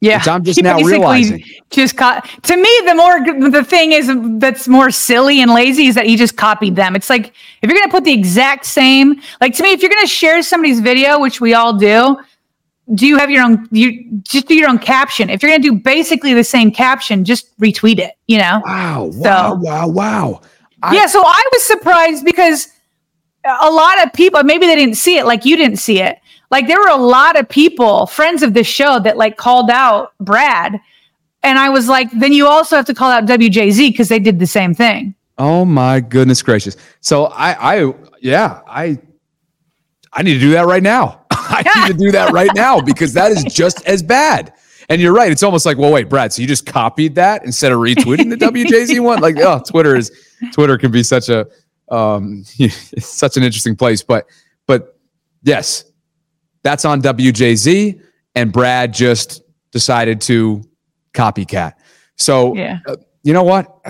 Yeah, 0.00 0.22
I'm 0.28 0.44
just 0.44 0.62
now 0.62 0.78
realizing. 0.78 1.42
Just 1.70 1.96
co- 1.96 2.20
to 2.42 2.56
me, 2.56 2.80
the 2.84 2.94
more 2.94 3.50
the 3.50 3.64
thing 3.64 3.90
is 3.90 4.08
that's 4.38 4.68
more 4.68 4.92
silly 4.92 5.40
and 5.40 5.52
lazy 5.52 5.88
is 5.88 5.96
that 5.96 6.06
he 6.06 6.14
just 6.14 6.36
copied 6.36 6.76
them. 6.76 6.94
It's 6.94 7.10
like 7.10 7.32
if 7.62 7.68
you're 7.68 7.76
gonna 7.76 7.90
put 7.90 8.04
the 8.04 8.12
exact 8.12 8.64
same, 8.64 9.20
like 9.40 9.56
to 9.56 9.64
me, 9.64 9.72
if 9.72 9.82
you're 9.82 9.90
gonna 9.92 10.06
share 10.06 10.40
somebody's 10.42 10.78
video, 10.78 11.18
which 11.18 11.40
we 11.40 11.52
all 11.52 11.72
do, 11.76 12.16
do 12.94 13.06
you 13.06 13.16
have 13.18 13.30
your 13.30 13.42
own 13.42 13.68
you 13.70 14.20
just 14.22 14.46
do 14.46 14.54
your 14.54 14.68
own 14.68 14.78
caption. 14.78 15.30
If 15.30 15.42
you're 15.42 15.50
going 15.50 15.62
to 15.62 15.70
do 15.70 15.74
basically 15.74 16.34
the 16.34 16.44
same 16.44 16.70
caption 16.70 17.24
just 17.24 17.58
retweet 17.58 17.98
it 17.98 18.14
you 18.26 18.38
know? 18.38 18.62
Wow 18.64 19.10
wow 19.14 19.50
so, 19.50 19.54
wow 19.60 19.88
wow 19.88 20.40
I, 20.82 20.94
yeah 20.94 21.06
so 21.06 21.22
i 21.24 21.42
was 21.52 21.64
surprised 21.64 22.24
because 22.24 22.68
a 23.60 23.70
lot 23.70 24.04
of 24.04 24.12
people 24.12 24.42
maybe 24.42 24.66
they 24.66 24.76
didn't 24.76 24.96
see 24.96 25.18
it 25.18 25.26
like 25.26 25.44
you 25.44 25.56
didn't 25.56 25.78
see 25.78 26.00
it. 26.00 26.18
Like 26.50 26.68
there 26.68 26.80
were 26.80 26.88
a 26.88 26.96
lot 26.96 27.38
of 27.38 27.48
people 27.48 28.06
friends 28.06 28.42
of 28.42 28.54
the 28.54 28.62
show 28.64 29.00
that 29.00 29.16
like 29.16 29.36
called 29.36 29.70
out 29.70 30.12
brad. 30.20 30.80
And 31.42 31.58
i 31.58 31.68
was 31.68 31.88
like 31.88 32.10
then 32.12 32.32
you 32.32 32.46
also 32.46 32.76
have 32.76 32.86
to 32.86 32.94
call 32.94 33.10
out 33.10 33.24
wjz 33.26 33.76
because 33.78 34.08
they 34.08 34.18
did 34.18 34.38
the 34.38 34.46
same 34.46 34.74
thing. 34.74 35.14
Oh 35.38 35.64
my 35.64 36.00
goodness 36.00 36.42
gracious. 36.42 36.76
So 37.00 37.26
i 37.26 37.78
i 37.78 37.94
yeah 38.20 38.60
i 38.66 38.98
i 40.16 40.22
need 40.22 40.34
to 40.34 40.40
do 40.40 40.50
that 40.50 40.66
right 40.66 40.82
now 40.82 41.26
I 41.48 41.62
need 41.86 41.92
to 41.92 41.98
do 41.98 42.12
that 42.12 42.32
right 42.32 42.50
now 42.54 42.80
because 42.80 43.12
that 43.14 43.30
is 43.30 43.44
just 43.44 43.86
as 43.86 44.02
bad. 44.02 44.52
And 44.88 45.00
you're 45.00 45.12
right. 45.12 45.30
It's 45.30 45.42
almost 45.42 45.66
like, 45.66 45.78
well, 45.78 45.92
wait, 45.92 46.08
Brad. 46.08 46.32
So 46.32 46.42
you 46.42 46.48
just 46.48 46.66
copied 46.66 47.14
that 47.16 47.44
instead 47.44 47.72
of 47.72 47.78
retweeting 47.78 48.30
the 48.30 48.36
WJZ 48.36 49.00
one? 49.04 49.20
Like, 49.20 49.36
oh, 49.38 49.60
Twitter 49.66 49.96
is 49.96 50.10
Twitter 50.52 50.78
can 50.78 50.90
be 50.90 51.02
such 51.02 51.28
a 51.28 51.46
um, 51.90 52.44
such 52.98 53.36
an 53.36 53.42
interesting 53.42 53.76
place. 53.76 54.02
But 54.02 54.26
but 54.66 54.98
yes, 55.42 55.84
that's 56.62 56.84
on 56.84 57.02
WJZ, 57.02 58.00
and 58.34 58.52
Brad 58.52 58.92
just 58.92 59.42
decided 59.72 60.20
to 60.22 60.62
copycat. 61.14 61.74
So 62.16 62.54
yeah. 62.54 62.78
Uh, 62.86 62.96
you 63.22 63.32
know 63.32 63.44
what? 63.44 63.66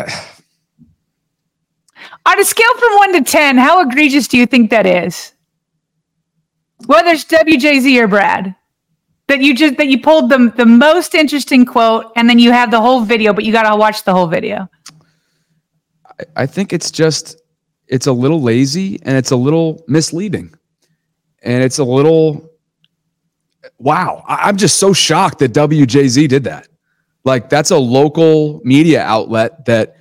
On 2.26 2.40
a 2.40 2.44
scale 2.44 2.74
from 2.78 2.96
one 2.96 3.12
to 3.12 3.22
ten, 3.22 3.56
how 3.56 3.80
egregious 3.80 4.28
do 4.28 4.36
you 4.38 4.46
think 4.46 4.70
that 4.70 4.86
is? 4.86 5.32
Whether 6.84 7.10
it's 7.10 7.24
WJZ 7.24 8.02
or 8.02 8.06
Brad, 8.06 8.54
that 9.28 9.40
you 9.40 9.54
just 9.54 9.76
that 9.78 9.88
you 9.88 10.00
pulled 10.00 10.30
the 10.30 10.52
the 10.56 10.66
most 10.66 11.14
interesting 11.14 11.64
quote 11.64 12.12
and 12.16 12.28
then 12.28 12.38
you 12.38 12.52
have 12.52 12.70
the 12.70 12.80
whole 12.80 13.00
video, 13.00 13.32
but 13.32 13.44
you 13.44 13.52
got 13.52 13.68
to 13.68 13.76
watch 13.76 14.04
the 14.04 14.12
whole 14.12 14.26
video. 14.26 14.68
I, 16.06 16.42
I 16.42 16.46
think 16.46 16.72
it's 16.72 16.90
just 16.90 17.40
it's 17.88 18.06
a 18.06 18.12
little 18.12 18.42
lazy 18.42 19.00
and 19.02 19.16
it's 19.16 19.30
a 19.30 19.36
little 19.36 19.82
misleading, 19.88 20.54
and 21.42 21.62
it's 21.62 21.78
a 21.78 21.84
little 21.84 22.50
wow. 23.78 24.22
I, 24.28 24.48
I'm 24.48 24.56
just 24.56 24.76
so 24.76 24.92
shocked 24.92 25.38
that 25.40 25.52
WJZ 25.52 26.28
did 26.28 26.44
that. 26.44 26.68
Like 27.24 27.48
that's 27.48 27.72
a 27.72 27.78
local 27.78 28.60
media 28.64 29.02
outlet 29.02 29.64
that 29.64 29.96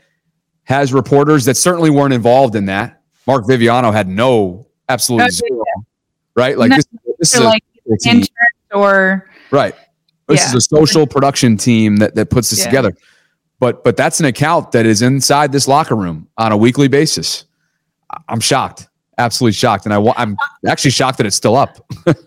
has 0.66 0.94
reporters 0.94 1.46
that 1.46 1.56
certainly 1.56 1.90
weren't 1.90 2.14
involved 2.14 2.56
in 2.56 2.66
that. 2.66 3.02
Mark 3.26 3.46
Viviano 3.46 3.92
had 3.92 4.08
no 4.08 4.68
absolutely 4.88 5.32
zero 5.32 5.64
right? 6.36 6.58
Like 6.58 6.72
this, 6.72 6.86
this 7.20 7.34
is 7.34 7.42
like 7.42 7.64
a, 8.06 8.24
or 8.74 9.30
right. 9.52 9.76
This 10.28 10.42
yeah. 10.42 10.48
is 10.48 10.54
a 10.56 10.62
social 10.62 11.06
production 11.06 11.58
team 11.58 11.98
that 11.98 12.16
that 12.16 12.30
puts 12.30 12.50
this 12.50 12.60
yeah. 12.60 12.66
together. 12.66 12.96
But 13.60 13.84
but 13.84 13.96
that's 13.98 14.20
an 14.20 14.26
account 14.26 14.72
that 14.74 14.86
is 14.86 15.02
inside 15.02 15.52
this 15.52 15.68
locker 15.68 15.96
room 15.96 16.28
on 16.38 16.52
a 16.52 16.58
weekly 16.58 16.88
basis. 16.88 17.46
I'm 18.28 18.40
shocked, 18.40 18.88
absolutely 19.18 19.54
shocked, 19.54 19.86
and 19.86 19.94
I 19.94 20.14
I'm 20.18 20.36
actually 20.68 20.92
shocked 20.92 21.18
that 21.20 21.26
it's 21.26 21.36
still 21.36 21.56
up. 21.56 21.86
but 22.06 22.18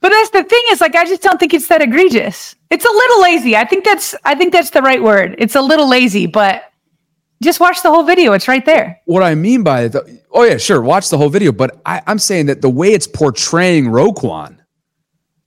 that's 0.00 0.30
the 0.30 0.44
thing 0.44 0.62
is 0.70 0.80
like 0.80 0.94
I 0.94 1.04
just 1.04 1.22
don't 1.22 1.38
think 1.38 1.54
it's 1.54 1.68
that 1.68 1.82
egregious. 1.82 2.56
It's 2.70 2.84
a 2.84 2.90
little 2.90 3.22
lazy. 3.22 3.56
I 3.56 3.64
think 3.64 3.84
that's 3.84 4.14
I 4.24 4.34
think 4.34 4.52
that's 4.52 4.70
the 4.70 4.82
right 4.82 5.02
word. 5.02 5.36
It's 5.38 5.54
a 5.54 5.62
little 5.62 5.88
lazy, 5.88 6.26
but 6.26 6.71
just 7.42 7.60
watch 7.60 7.82
the 7.82 7.90
whole 7.90 8.04
video. 8.04 8.32
It's 8.32 8.48
right 8.48 8.64
there. 8.64 9.00
What 9.04 9.22
I 9.22 9.34
mean 9.34 9.62
by 9.62 9.82
it, 9.82 9.96
oh 10.30 10.44
yeah, 10.44 10.56
sure, 10.56 10.80
watch 10.80 11.10
the 11.10 11.18
whole 11.18 11.28
video. 11.28 11.52
But 11.52 11.80
I, 11.84 12.02
am 12.06 12.18
saying 12.18 12.46
that 12.46 12.62
the 12.62 12.70
way 12.70 12.92
it's 12.92 13.06
portraying 13.06 13.86
Roquan, 13.86 14.58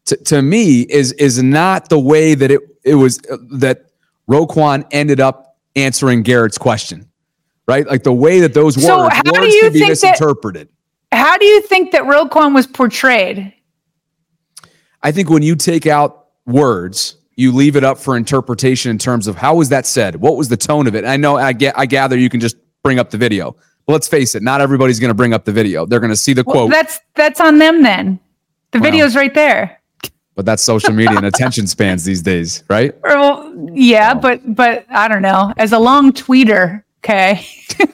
to, 0.05 0.17
to 0.17 0.41
me, 0.41 0.81
is 0.81 1.13
is 1.13 1.41
not 1.41 1.89
the 1.89 1.99
way 1.99 2.35
that 2.35 2.51
it 2.51 2.61
it 2.83 2.95
was 2.95 3.19
uh, 3.31 3.37
that 3.53 3.87
Roquan 4.29 4.85
ended 4.91 5.19
up 5.19 5.57
answering 5.75 6.23
Garrett's 6.23 6.57
question, 6.57 7.09
right? 7.67 7.87
Like 7.87 8.03
the 8.03 8.13
way 8.13 8.39
that 8.41 8.53
those 8.53 8.81
so 8.81 9.03
words, 9.03 9.15
how 9.15 9.21
words 9.25 9.47
do 9.47 9.55
you 9.55 9.71
be 9.71 9.87
misinterpreted. 9.87 10.69
That, 11.11 11.17
how 11.17 11.37
do 11.37 11.45
you 11.45 11.61
think 11.61 11.91
that 11.91 12.03
Roquan 12.03 12.53
was 12.53 12.67
portrayed? 12.67 13.53
I 15.01 15.11
think 15.11 15.29
when 15.29 15.43
you 15.43 15.55
take 15.55 15.87
out 15.87 16.27
words 16.45 17.17
you 17.35 17.51
leave 17.51 17.75
it 17.75 17.83
up 17.83 17.97
for 17.97 18.15
interpretation 18.15 18.91
in 18.91 18.97
terms 18.97 19.27
of 19.27 19.35
how 19.35 19.55
was 19.55 19.69
that 19.69 19.85
said? 19.85 20.15
What 20.15 20.37
was 20.37 20.47
the 20.47 20.57
tone 20.57 20.87
of 20.87 20.95
it? 20.95 21.05
I 21.05 21.17
know 21.17 21.37
I 21.37 21.53
get 21.53 21.77
I 21.77 21.85
gather 21.85 22.17
you 22.17 22.29
can 22.29 22.39
just 22.39 22.57
bring 22.83 22.99
up 22.99 23.09
the 23.09 23.17
video. 23.17 23.55
But 23.85 23.93
let's 23.93 24.07
face 24.07 24.33
it, 24.35 24.41
not 24.41 24.61
everybody's 24.61 24.99
going 24.99 25.09
to 25.09 25.15
bring 25.15 25.33
up 25.33 25.45
the 25.45 25.51
video. 25.51 25.85
They're 25.85 25.99
going 25.99 26.11
to 26.11 26.15
see 26.15 26.33
the 26.33 26.43
well, 26.45 26.55
quote. 26.55 26.71
That's 26.71 26.99
that's 27.13 27.39
on 27.39 27.59
them 27.59 27.83
then. 27.83 28.19
The 28.71 28.79
well, 28.79 28.91
video's 28.91 29.15
right 29.15 29.33
there. 29.33 29.79
But 30.33 30.45
that's 30.45 30.63
social 30.63 30.91
media 30.91 31.15
and 31.15 31.25
attention 31.33 31.67
spans 31.67 32.03
these 32.03 32.21
days, 32.21 32.63
right? 32.69 32.93
Well, 33.03 33.53
yeah, 33.73 34.13
oh. 34.15 34.19
but 34.19 34.55
but 34.55 34.85
I 34.89 35.07
don't 35.07 35.21
know. 35.21 35.53
As 35.57 35.71
a 35.71 35.79
long 35.79 36.11
tweeter, 36.13 36.83
okay. 37.03 37.45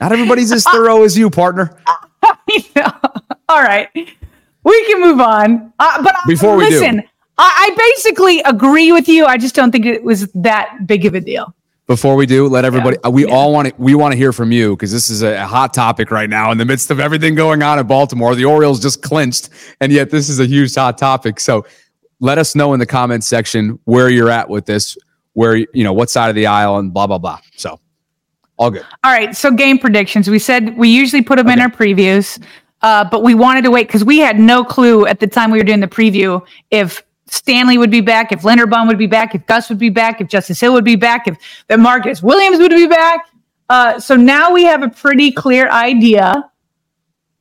not 0.00 0.12
everybody's 0.12 0.52
as 0.52 0.64
thorough 0.64 1.02
as 1.02 1.16
you, 1.18 1.30
partner. 1.30 1.76
All 3.48 3.62
right, 3.62 3.88
we 3.94 4.84
can 4.86 5.00
move 5.00 5.20
on. 5.20 5.72
Uh, 5.78 6.02
but 6.02 6.14
before 6.26 6.56
we 6.56 6.70
listen, 6.70 6.98
do 6.98 7.02
I, 7.38 7.70
I 7.70 7.94
basically 7.94 8.40
agree 8.40 8.92
with 8.92 9.08
you. 9.08 9.24
I 9.24 9.38
just 9.38 9.54
don't 9.54 9.70
think 9.70 9.86
it 9.86 10.02
was 10.02 10.30
that 10.32 10.86
big 10.86 11.06
of 11.06 11.14
a 11.14 11.20
deal 11.20 11.54
before 11.88 12.14
we 12.16 12.26
do 12.26 12.46
let 12.46 12.64
everybody 12.64 12.96
yeah. 13.02 13.10
we 13.10 13.26
yeah. 13.26 13.34
all 13.34 13.52
want 13.52 13.66
to 13.66 13.74
we 13.78 13.94
want 13.96 14.12
to 14.12 14.16
hear 14.16 14.32
from 14.32 14.52
you 14.52 14.76
because 14.76 14.92
this 14.92 15.10
is 15.10 15.22
a, 15.22 15.44
hot 15.46 15.74
topic 15.74 16.10
right 16.12 16.30
now 16.30 16.52
in 16.52 16.58
the 16.58 16.64
midst 16.64 16.90
of 16.90 17.00
everything 17.00 17.34
going 17.34 17.62
on 17.62 17.78
in 17.78 17.86
baltimore 17.86 18.34
the 18.34 18.44
orioles 18.44 18.78
just 18.78 19.02
clinched 19.02 19.48
and 19.80 19.90
yet 19.90 20.10
this 20.10 20.28
is 20.28 20.38
a 20.38 20.46
huge 20.46 20.72
hot 20.74 20.96
topic 20.96 21.40
so 21.40 21.66
let 22.20 22.38
us 22.38 22.54
know 22.54 22.74
in 22.74 22.78
the 22.78 22.86
comments 22.86 23.26
section 23.26 23.78
where 23.84 24.10
you're 24.10 24.30
at 24.30 24.48
with 24.48 24.66
this 24.66 24.96
where 25.32 25.56
you 25.56 25.82
know 25.82 25.92
what 25.92 26.10
side 26.10 26.28
of 26.28 26.36
the 26.36 26.46
aisle 26.46 26.78
and 26.78 26.92
blah 26.92 27.06
blah 27.06 27.18
blah 27.18 27.40
so 27.56 27.80
all 28.58 28.70
good 28.70 28.84
all 29.02 29.12
right 29.12 29.34
so 29.34 29.50
game 29.50 29.78
predictions 29.78 30.28
we 30.28 30.38
said 30.38 30.76
we 30.76 30.88
usually 30.88 31.22
put 31.22 31.36
them 31.36 31.46
okay. 31.46 31.54
in 31.54 31.60
our 31.60 31.70
previews 31.70 32.42
uh, 32.82 33.04
but 33.04 33.24
we 33.24 33.34
wanted 33.34 33.62
to 33.62 33.72
wait 33.72 33.88
because 33.88 34.04
we 34.04 34.18
had 34.18 34.38
no 34.38 34.62
clue 34.62 35.04
at 35.06 35.18
the 35.18 35.26
time 35.26 35.50
we 35.50 35.58
were 35.58 35.64
doing 35.64 35.80
the 35.80 35.88
preview 35.88 36.44
if 36.70 37.02
Stanley 37.28 37.78
would 37.78 37.90
be 37.90 38.00
back, 38.00 38.32
if 38.32 38.44
Leonard 38.44 38.70
Linderbaum 38.70 38.86
would 38.88 38.98
be 38.98 39.06
back, 39.06 39.34
if 39.34 39.46
Gus 39.46 39.68
would 39.68 39.78
be 39.78 39.90
back, 39.90 40.20
if 40.20 40.28
Justice 40.28 40.60
Hill 40.60 40.72
would 40.72 40.84
be 40.84 40.96
back, 40.96 41.26
if 41.28 41.36
the 41.68 41.76
Marcus 41.76 42.22
Williams 42.22 42.58
would 42.58 42.70
be 42.70 42.86
back. 42.86 43.28
Uh, 43.68 44.00
so 44.00 44.16
now 44.16 44.52
we 44.52 44.64
have 44.64 44.82
a 44.82 44.88
pretty 44.88 45.30
clear 45.30 45.68
idea. 45.70 46.50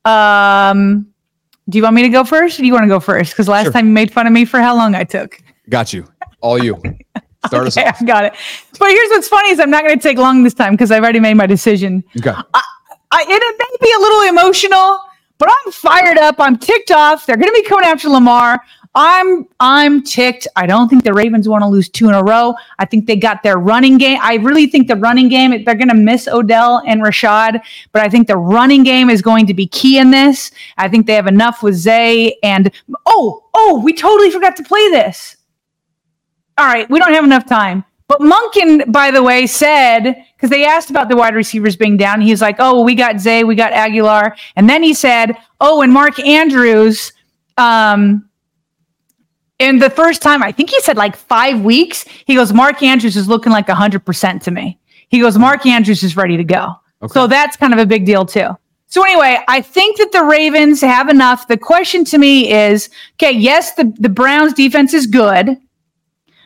Um, 0.06 1.08
do 1.70 1.78
you 1.78 1.84
want 1.84 1.96
me 1.96 2.02
to 2.04 2.10
go 2.10 2.24
first, 2.24 2.60
or 2.60 2.62
do 2.62 2.68
you 2.68 2.74
want 2.74 2.84
to 2.84 2.90
go 2.90 3.00
first? 3.00 3.32
Because 3.32 3.48
last 3.48 3.66
sure. 3.66 3.74
time 3.74 3.88
you 3.88 3.94
made 3.94 4.12
fun 4.12 4.28
of 4.28 4.34
me 4.34 4.46
for 4.46 4.60
how 4.60 4.76
long 4.76 4.96
I 4.96 5.04
took. 5.04 5.42
Got 5.70 5.94
you. 5.94 6.08
All 6.42 6.62
you. 6.62 6.82
Start 7.46 7.68
us 7.68 7.78
Okay, 7.78 7.88
off. 7.88 8.02
I 8.02 8.06
got 8.06 8.26
it. 8.26 8.34
But 8.78 8.90
here's 8.90 9.10
what's 9.10 9.28
funny 9.28 9.50
is 9.50 9.60
I'm 9.60 9.70
not 9.70 9.84
going 9.84 9.98
to 9.98 10.04
take 10.04 10.18
long 10.18 10.44
this 10.44 10.54
time 10.54 10.74
because 10.74 10.92
I've 10.92 11.04
already 11.04 11.20
made 11.20 11.36
my 11.36 11.46
decision. 11.46 12.04
Okay. 12.18 12.32
I, 12.32 13.22
and 13.22 13.30
it 13.30 13.56
may 13.60 13.88
be 13.88 13.94
a 13.96 14.00
little 14.00 14.30
emotional, 14.30 15.00
but 15.38 15.50
I'm 15.50 15.72
fired 15.72 16.18
up. 16.18 16.36
I'm 16.40 16.58
ticked 16.58 16.92
off. 16.92 17.26
They're 17.26 17.38
going 17.38 17.54
to 17.54 17.62
be 17.62 17.64
coming 17.64 17.86
after 17.86 18.10
Lamar. 18.10 18.62
I'm 19.00 19.48
I'm 19.60 20.02
ticked. 20.02 20.48
I 20.56 20.66
don't 20.66 20.89
think 20.89 21.04
the 21.04 21.14
Ravens 21.14 21.48
want 21.48 21.62
to 21.62 21.68
lose 21.68 21.88
two 21.88 22.10
in 22.10 22.16
a 22.16 22.24
row. 22.24 22.56
I 22.80 22.86
think 22.86 23.06
they 23.06 23.16
got 23.16 23.43
their 23.43 23.58
running 23.58 24.00
game. 24.00 24.18
I 24.24 24.38
really 24.38 24.66
think 24.66 24.88
the 24.88 24.95
running 24.95 25.30
game. 25.30 25.52
They're 25.64 25.76
going 25.76 25.89
to 25.89 25.93
miss 25.93 26.28
Odell 26.28 26.82
and 26.88 27.04
Rashad, 27.04 27.62
but 27.91 28.02
I 28.02 28.10
think 28.10 28.28
the 28.28 28.38
running 28.38 28.82
game 28.82 29.12
is 29.12 29.22
going 29.22 29.45
to 29.45 29.54
be 29.54 29.68
key 29.68 30.00
in 30.00 30.10
this. 30.10 30.50
I 30.80 30.89
think 30.89 31.06
they 31.06 31.14
have 31.14 31.28
enough 31.28 31.62
with 31.62 31.76
Zay 31.76 32.39
and 32.41 32.72
oh 33.06 33.43
oh 33.54 33.80
we 33.84 33.93
totally 33.93 34.32
forgot 34.32 34.56
to 34.56 34.64
play 34.64 34.89
this. 34.89 35.38
All 36.58 36.66
right, 36.66 36.89
we 36.89 36.98
don't 36.98 37.14
have 37.14 37.24
enough 37.24 37.45
time. 37.45 37.86
But 38.08 38.22
Monken, 38.22 38.91
by 38.91 39.12
the 39.12 39.22
way, 39.22 39.45
said 39.45 40.26
because 40.36 40.50
they 40.50 40.66
asked 40.66 40.89
about 40.89 41.08
the 41.08 41.16
wide 41.16 41.36
receivers 41.36 41.76
being 41.76 41.98
down, 41.98 42.20
he's 42.20 42.41
like, 42.41 42.56
"Oh, 42.58 42.82
we 42.82 42.95
got 42.95 43.20
Zay, 43.20 43.43
we 43.43 43.54
got 43.54 43.74
Agholor," 43.74 44.36
and 44.56 44.68
then 44.68 44.82
he 44.82 44.95
said, 44.95 45.38
"Oh, 45.62 45.84
and 45.84 45.93
Mark 45.93 46.20
Andrews." 46.20 47.14
Um, 47.60 48.26
in 49.60 49.80
the 49.80 49.89
first 49.89 50.22
time, 50.22 50.43
I 50.43 50.51
think 50.51 50.70
he 50.70 50.80
said 50.82 50.97
like 50.97 51.16
five 51.16 51.62
weeks. 51.62 52.05
He 52.26 52.36
goes, 52.36 52.53
"Mark 52.53 52.84
Andrews 52.84 53.18
is 53.18 53.28
looking 53.28 53.51
like 53.51 53.68
hundred 53.70 54.05
percent 54.05 54.41
to 54.43 54.51
me." 54.51 54.80
He 55.10 55.20
goes, 55.20 55.38
"Mark 55.38 55.66
Andrews 55.66 56.03
is 56.03 56.16
ready 56.16 56.38
to 56.38 56.43
go." 56.43 56.74
So 57.10 57.28
that's 57.28 57.55
kind 57.55 57.74
of 57.74 57.80
a 57.80 57.86
big 57.86 58.05
deal 58.05 58.26
too. 58.26 58.49
So 58.88 59.03
anyway, 59.03 59.39
I 59.47 59.62
think 59.62 59.97
that 59.97 60.12
the 60.14 60.24
Ravens 60.24 60.82
have 60.82 61.10
enough. 61.10 61.47
The 61.47 61.58
question 61.58 62.05
to 62.05 62.18
me 62.18 62.51
is, 62.51 62.89
okay, 63.16 63.32
yes, 63.32 63.74
the, 63.74 63.93
the 63.99 64.10
Browns 64.10 64.53
defense 64.53 64.93
is 64.93 65.05
good. 65.05 65.58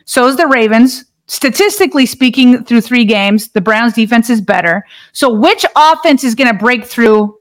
So 0.04 0.26
is 0.26 0.36
the 0.36 0.48
Ravens. 0.48 1.04
Statistically 1.28 2.04
speaking, 2.04 2.64
through 2.64 2.80
three 2.80 3.04
games, 3.04 3.48
the 3.48 3.60
Browns 3.60 3.94
defense 3.94 4.28
is 4.28 4.40
better. 4.40 4.84
So 5.12 5.32
which 5.32 5.64
offense 5.76 6.24
is 6.24 6.34
going 6.34 6.48
to 6.48 6.58
break 6.58 6.84
through 6.84 7.38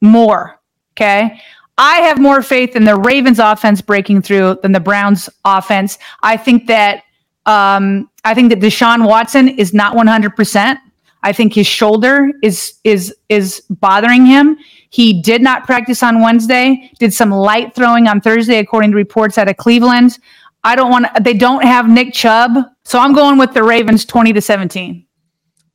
more? 0.00 0.60
Okay. 0.94 1.40
I 1.80 2.02
have 2.02 2.20
more 2.20 2.42
faith 2.42 2.76
in 2.76 2.84
the 2.84 2.94
Ravens 2.94 3.38
offense 3.38 3.80
breaking 3.80 4.20
through 4.20 4.58
than 4.60 4.72
the 4.72 4.80
Browns 4.80 5.30
offense. 5.46 5.96
I 6.22 6.36
think 6.36 6.66
that 6.66 7.04
um, 7.46 8.10
I 8.22 8.34
think 8.34 8.50
that 8.50 8.60
Deshaun 8.60 9.08
Watson 9.08 9.48
is 9.48 9.72
not 9.72 9.96
100%. 9.96 10.76
I 11.22 11.32
think 11.32 11.54
his 11.54 11.66
shoulder 11.66 12.32
is 12.42 12.74
is 12.84 13.14
is 13.30 13.62
bothering 13.70 14.26
him. 14.26 14.58
He 14.90 15.22
did 15.22 15.40
not 15.40 15.64
practice 15.64 16.02
on 16.02 16.20
Wednesday. 16.20 16.90
Did 16.98 17.14
some 17.14 17.30
light 17.30 17.74
throwing 17.74 18.08
on 18.08 18.20
Thursday, 18.20 18.58
according 18.58 18.90
to 18.90 18.96
reports 18.98 19.38
out 19.38 19.48
of 19.48 19.56
Cleveland. 19.56 20.18
I 20.64 20.76
don't 20.76 20.90
want. 20.90 21.06
They 21.24 21.34
don't 21.34 21.62
have 21.62 21.88
Nick 21.88 22.12
Chubb, 22.12 22.58
so 22.84 22.98
I'm 22.98 23.14
going 23.14 23.38
with 23.38 23.54
the 23.54 23.62
Ravens, 23.62 24.04
20 24.04 24.34
to 24.34 24.42
17. 24.42 25.06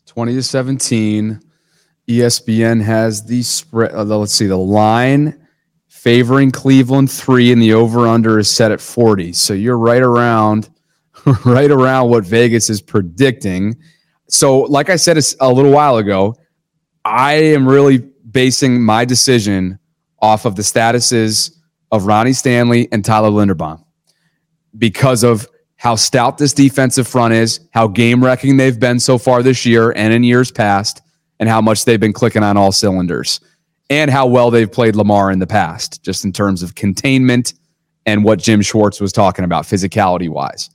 20 0.06 0.34
to 0.36 0.44
17. 0.44 1.42
ESPN 2.08 2.84
has 2.84 3.24
the 3.24 3.42
spread. 3.42 3.96
Uh, 3.96 4.04
let's 4.04 4.34
see, 4.34 4.46
the 4.46 4.56
line 4.56 5.45
favoring 6.06 6.52
Cleveland 6.52 7.10
three, 7.10 7.52
and 7.52 7.60
the 7.60 7.74
over 7.74 8.08
under 8.08 8.38
is 8.38 8.48
set 8.48 8.72
at 8.72 8.80
40. 8.80 9.34
So 9.34 9.56
you're 9.56 9.76
right 9.78 10.04
around, 10.04 10.70
right 11.46 11.72
around 11.72 12.12
what 12.12 12.24
Vegas 12.24 12.70
is 12.70 12.80
predicting. 12.80 13.76
So, 14.30 14.60
like 14.60 14.92
I 14.92 14.98
said 14.98 15.18
a 15.40 15.52
little 15.52 15.72
while 15.72 15.98
ago, 15.98 16.36
I 17.04 17.34
am 17.34 17.68
really 17.68 17.98
basing 17.98 18.84
my 18.84 19.04
decision 19.04 19.80
off 20.20 20.46
of 20.46 20.56
the 20.56 20.62
statuses 20.62 21.52
of 21.92 22.06
Ronnie 22.06 22.34
Stanley 22.34 22.88
and 22.92 23.04
Tyler 23.04 23.32
Linderbaum 23.32 23.84
because 24.78 25.24
of 25.24 25.48
how 25.78 25.96
stout 25.96 26.38
this 26.38 26.54
defensive 26.54 27.08
front 27.08 27.34
is, 27.34 27.62
how 27.72 27.88
game 27.88 28.24
wrecking 28.24 28.58
they've 28.58 28.80
been 28.80 29.00
so 29.00 29.18
far 29.18 29.42
this 29.42 29.66
year 29.66 29.92
and 29.96 30.14
in 30.14 30.24
years 30.24 30.52
past, 30.52 31.02
and 31.40 31.50
how 31.50 31.62
much 31.62 31.84
they've 31.84 32.00
been 32.00 32.14
clicking 32.14 32.44
on 32.44 32.58
all 32.58 32.72
cylinders, 32.72 33.40
and 33.90 34.10
how 34.10 34.26
well 34.28 34.52
they've 34.52 34.72
played 34.72 34.96
Lamar 34.96 35.32
in 35.32 35.40
the 35.40 35.48
past, 35.48 36.04
just 36.04 36.26
in 36.26 36.32
terms 36.32 36.64
of 36.64 36.76
containment 36.76 37.54
and 38.06 38.24
what 38.24 38.40
Jim 38.40 38.62
Schwartz 38.62 39.00
was 39.00 39.12
talking 39.12 39.46
about 39.46 39.66
physicality 39.66 40.30
wise. 40.30 40.70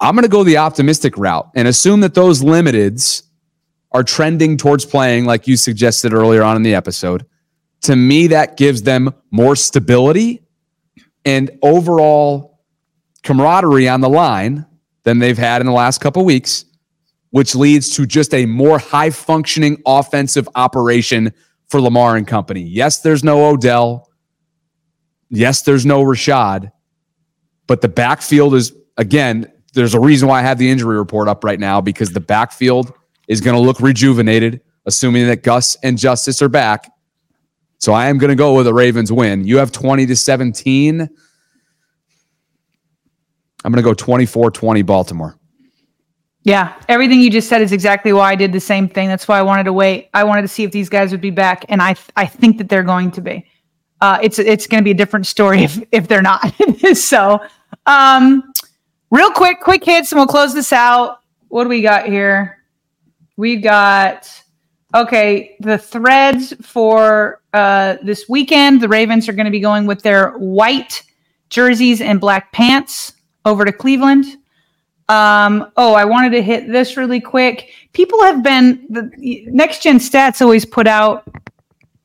I'm 0.00 0.14
going 0.14 0.22
to 0.22 0.28
go 0.28 0.44
the 0.44 0.56
optimistic 0.56 1.16
route 1.16 1.50
and 1.54 1.68
assume 1.68 2.00
that 2.00 2.14
those 2.14 2.42
limiteds 2.42 3.22
are 3.92 4.02
trending 4.02 4.56
towards 4.56 4.84
playing 4.84 5.24
like 5.24 5.46
you 5.46 5.56
suggested 5.56 6.12
earlier 6.12 6.42
on 6.42 6.56
in 6.56 6.62
the 6.62 6.74
episode. 6.74 7.26
To 7.82 7.96
me, 7.96 8.28
that 8.28 8.56
gives 8.56 8.82
them 8.82 9.12
more 9.30 9.56
stability 9.56 10.42
and 11.24 11.50
overall 11.62 12.60
camaraderie 13.22 13.88
on 13.88 14.00
the 14.00 14.08
line 14.08 14.66
than 15.02 15.18
they've 15.18 15.38
had 15.38 15.60
in 15.60 15.66
the 15.66 15.72
last 15.72 16.00
couple 16.00 16.24
weeks, 16.24 16.64
which 17.30 17.54
leads 17.54 17.90
to 17.96 18.06
just 18.06 18.32
a 18.32 18.46
more 18.46 18.78
high 18.78 19.10
functioning 19.10 19.82
offensive 19.86 20.48
operation 20.54 21.32
for 21.70 21.80
Lamar 21.80 22.16
and 22.16 22.26
company. 22.26 22.62
Yes, 22.62 23.00
there's 23.00 23.24
no 23.24 23.46
Odell. 23.46 24.10
Yes, 25.30 25.62
there's 25.62 25.86
no 25.86 26.02
Rashad, 26.02 26.72
but 27.68 27.80
the 27.80 27.88
backfield 27.88 28.54
is, 28.54 28.74
again, 28.96 29.50
there's 29.74 29.94
a 29.94 30.00
reason 30.00 30.28
why 30.28 30.40
I 30.40 30.42
have 30.42 30.58
the 30.58 30.68
injury 30.68 30.98
report 30.98 31.28
up 31.28 31.44
right 31.44 31.60
now 31.60 31.80
because 31.80 32.10
the 32.12 32.20
backfield 32.20 32.92
is 33.28 33.40
going 33.40 33.54
to 33.54 33.62
look 33.62 33.80
rejuvenated, 33.80 34.60
assuming 34.86 35.28
that 35.28 35.44
Gus 35.44 35.76
and 35.84 35.96
Justice 35.96 36.42
are 36.42 36.48
back. 36.48 36.90
So 37.78 37.92
I 37.92 38.08
am 38.08 38.18
going 38.18 38.30
to 38.30 38.36
go 38.36 38.54
with 38.54 38.66
a 38.66 38.74
Ravens 38.74 39.12
win. 39.12 39.44
You 39.44 39.58
have 39.58 39.70
20 39.70 40.06
to 40.06 40.16
17. 40.16 41.00
I'm 43.64 43.72
going 43.72 43.76
to 43.76 43.82
go 43.82 43.94
24 43.94 44.50
20 44.50 44.82
Baltimore. 44.82 45.39
Yeah, 46.50 46.74
everything 46.88 47.20
you 47.20 47.30
just 47.30 47.48
said 47.48 47.62
is 47.62 47.70
exactly 47.70 48.12
why 48.12 48.32
I 48.32 48.34
did 48.34 48.52
the 48.52 48.58
same 48.58 48.88
thing. 48.88 49.06
That's 49.06 49.28
why 49.28 49.38
I 49.38 49.42
wanted 49.42 49.62
to 49.62 49.72
wait. 49.72 50.10
I 50.14 50.24
wanted 50.24 50.42
to 50.42 50.48
see 50.48 50.64
if 50.64 50.72
these 50.72 50.88
guys 50.88 51.12
would 51.12 51.20
be 51.20 51.30
back, 51.30 51.64
and 51.68 51.80
I 51.80 51.94
I 52.16 52.26
think 52.26 52.58
that 52.58 52.68
they're 52.68 52.82
going 52.82 53.12
to 53.12 53.20
be. 53.20 53.46
Uh, 54.00 54.18
it's 54.20 54.40
it's 54.40 54.66
going 54.66 54.82
to 54.82 54.84
be 54.84 54.90
a 54.90 54.94
different 54.94 55.28
story 55.28 55.62
if 55.62 55.80
if 55.92 56.08
they're 56.08 56.22
not. 56.22 56.52
so, 56.94 57.38
um, 57.86 58.52
real 59.12 59.30
quick, 59.30 59.60
quick 59.60 59.84
hits, 59.84 60.10
and 60.10 60.18
we'll 60.18 60.26
close 60.26 60.52
this 60.52 60.72
out. 60.72 61.20
What 61.50 61.62
do 61.62 61.68
we 61.68 61.82
got 61.82 62.06
here? 62.06 62.58
We 63.36 63.54
got 63.54 64.28
okay. 64.92 65.54
The 65.60 65.78
threads 65.78 66.52
for 66.62 67.42
uh, 67.52 67.98
this 68.02 68.28
weekend. 68.28 68.80
The 68.80 68.88
Ravens 68.88 69.28
are 69.28 69.34
going 69.34 69.46
to 69.46 69.52
be 69.52 69.60
going 69.60 69.86
with 69.86 70.02
their 70.02 70.32
white 70.32 71.04
jerseys 71.48 72.00
and 72.00 72.20
black 72.20 72.50
pants 72.50 73.12
over 73.44 73.64
to 73.64 73.72
Cleveland. 73.72 74.36
Um, 75.10 75.72
oh, 75.76 75.94
I 75.94 76.04
wanted 76.04 76.30
to 76.30 76.42
hit 76.42 76.70
this 76.70 76.96
really 76.96 77.20
quick. 77.20 77.70
People 77.92 78.22
have 78.22 78.44
been 78.44 78.86
the 78.88 79.10
next 79.46 79.82
gen 79.82 79.98
stats 79.98 80.40
always 80.40 80.64
put 80.64 80.86
out 80.86 81.28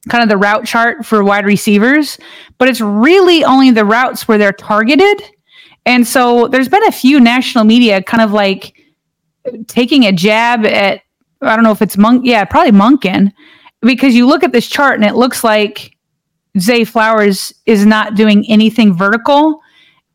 kind 0.09 0.23
of 0.23 0.29
the 0.29 0.37
route 0.37 0.65
chart 0.65 1.05
for 1.05 1.23
wide 1.23 1.45
receivers, 1.45 2.17
but 2.57 2.67
it's 2.67 2.81
really 2.81 3.43
only 3.43 3.69
the 3.69 3.85
routes 3.85 4.27
where 4.27 4.39
they're 4.39 4.53
targeted. 4.53 5.21
And 5.85 6.07
so 6.07 6.47
there's 6.47 6.67
been 6.67 6.85
a 6.87 6.91
few 6.91 7.19
national 7.19 7.63
media 7.63 8.01
kind 8.01 8.23
of 8.23 8.31
like 8.31 8.73
taking 9.67 10.05
a 10.05 10.11
jab 10.11 10.65
at 10.65 11.01
I 11.41 11.55
don't 11.55 11.63
know 11.63 11.71
if 11.71 11.83
it's 11.83 11.97
Monk, 11.97 12.25
yeah, 12.25 12.43
probably 12.43 12.71
Monken, 12.71 13.31
because 13.81 14.15
you 14.15 14.25
look 14.25 14.43
at 14.43 14.51
this 14.51 14.67
chart 14.67 14.95
and 14.95 15.03
it 15.03 15.13
looks 15.13 15.43
like 15.43 15.95
Zay 16.57 16.83
Flowers 16.85 17.53
is 17.67 17.85
not 17.85 18.15
doing 18.15 18.45
anything 18.49 18.95
vertical. 18.95 19.61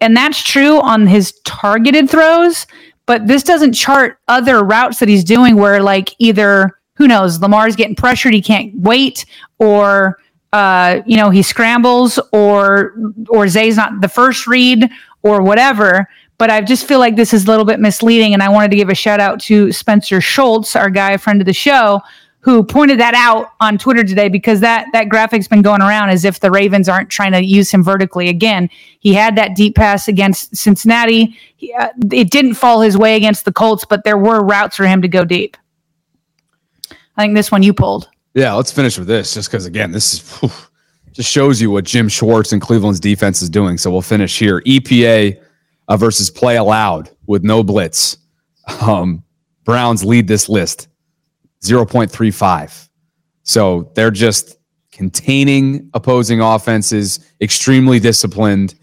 And 0.00 0.16
that's 0.16 0.42
true 0.42 0.80
on 0.80 1.06
his 1.06 1.32
targeted 1.44 2.08
throws, 2.08 2.66
but 3.06 3.26
this 3.26 3.42
doesn't 3.42 3.72
chart 3.72 4.18
other 4.28 4.62
routes 4.64 4.98
that 5.00 5.08
he's 5.08 5.24
doing 5.24 5.56
where 5.56 5.82
like 5.82 6.14
either 6.18 6.78
who 6.94 7.08
knows, 7.08 7.40
Lamar's 7.40 7.76
getting 7.76 7.96
pressured, 7.96 8.34
he 8.34 8.42
can't 8.42 8.74
wait, 8.76 9.24
or 9.58 10.18
uh, 10.52 11.00
you 11.06 11.16
know, 11.16 11.30
he 11.30 11.42
scrambles 11.42 12.18
or 12.32 12.94
or 13.28 13.48
Zay's 13.48 13.76
not 13.76 14.00
the 14.00 14.08
first 14.08 14.46
read 14.46 14.88
or 15.22 15.42
whatever. 15.42 16.08
But 16.38 16.50
I 16.50 16.62
just 16.62 16.88
feel 16.88 16.98
like 16.98 17.16
this 17.16 17.34
is 17.34 17.44
a 17.44 17.46
little 17.48 17.66
bit 17.66 17.80
misleading, 17.80 18.32
and 18.32 18.42
I 18.42 18.48
wanted 18.48 18.70
to 18.70 18.76
give 18.76 18.88
a 18.88 18.94
shout 18.94 19.20
out 19.20 19.40
to 19.42 19.70
Spencer 19.72 20.20
Schultz, 20.22 20.74
our 20.74 20.88
guy, 20.88 21.16
friend 21.18 21.40
of 21.42 21.46
the 21.46 21.52
show, 21.52 22.00
who 22.42 22.64
pointed 22.64 22.98
that 22.98 23.14
out 23.14 23.52
on 23.60 23.76
Twitter 23.76 24.02
today 24.02 24.28
because 24.28 24.60
that 24.60 24.86
that 24.92 25.08
graphic's 25.08 25.46
been 25.46 25.62
going 25.62 25.82
around 25.82 26.08
as 26.08 26.24
if 26.24 26.40
the 26.40 26.50
Ravens 26.50 26.88
aren't 26.88 27.10
trying 27.10 27.32
to 27.32 27.44
use 27.44 27.70
him 27.70 27.84
vertically. 27.84 28.28
Again, 28.28 28.70
he 29.00 29.12
had 29.12 29.36
that 29.36 29.54
deep 29.54 29.76
pass 29.76 30.08
against 30.08 30.56
Cincinnati. 30.56 31.36
He, 31.56 31.72
uh, 31.74 31.88
it 32.10 32.30
didn't 32.30 32.54
fall 32.54 32.80
his 32.80 32.96
way 32.96 33.16
against 33.16 33.44
the 33.44 33.52
Colts, 33.52 33.84
but 33.84 34.04
there 34.04 34.18
were 34.18 34.42
routes 34.42 34.76
for 34.76 34.86
him 34.86 35.02
to 35.02 35.08
go 35.08 35.24
deep. 35.24 35.56
I 37.16 37.22
think 37.22 37.34
this 37.34 37.52
one 37.52 37.62
you 37.62 37.74
pulled. 37.74 38.08
Yeah, 38.34 38.54
let's 38.54 38.72
finish 38.72 38.98
with 38.98 39.08
this 39.08 39.34
just 39.34 39.50
because, 39.50 39.66
again, 39.66 39.90
this 39.90 40.14
is 40.14 40.38
whew, 40.38 40.50
just 41.12 41.30
shows 41.30 41.60
you 41.60 41.70
what 41.70 41.84
Jim 41.84 42.08
Schwartz 42.08 42.52
and 42.52 42.62
Cleveland's 42.62 43.00
defense 43.00 43.42
is 43.42 43.50
doing. 43.50 43.76
So 43.76 43.90
we'll 43.90 44.00
finish 44.00 44.38
here. 44.38 44.62
EPA 44.62 45.38
uh, 45.88 45.96
versus 45.96 46.30
play 46.30 46.56
allowed 46.56 47.10
with 47.26 47.44
no 47.44 47.62
blitz. 47.62 48.16
Um, 48.80 49.24
Browns 49.64 50.04
lead 50.04 50.28
this 50.28 50.48
list 50.48 50.88
0.35. 51.62 52.88
So 53.42 53.90
they're 53.94 54.10
just 54.10 54.56
containing 54.92 55.90
opposing 55.94 56.40
offenses, 56.40 57.20
extremely 57.40 57.98
disciplined. 57.98 58.74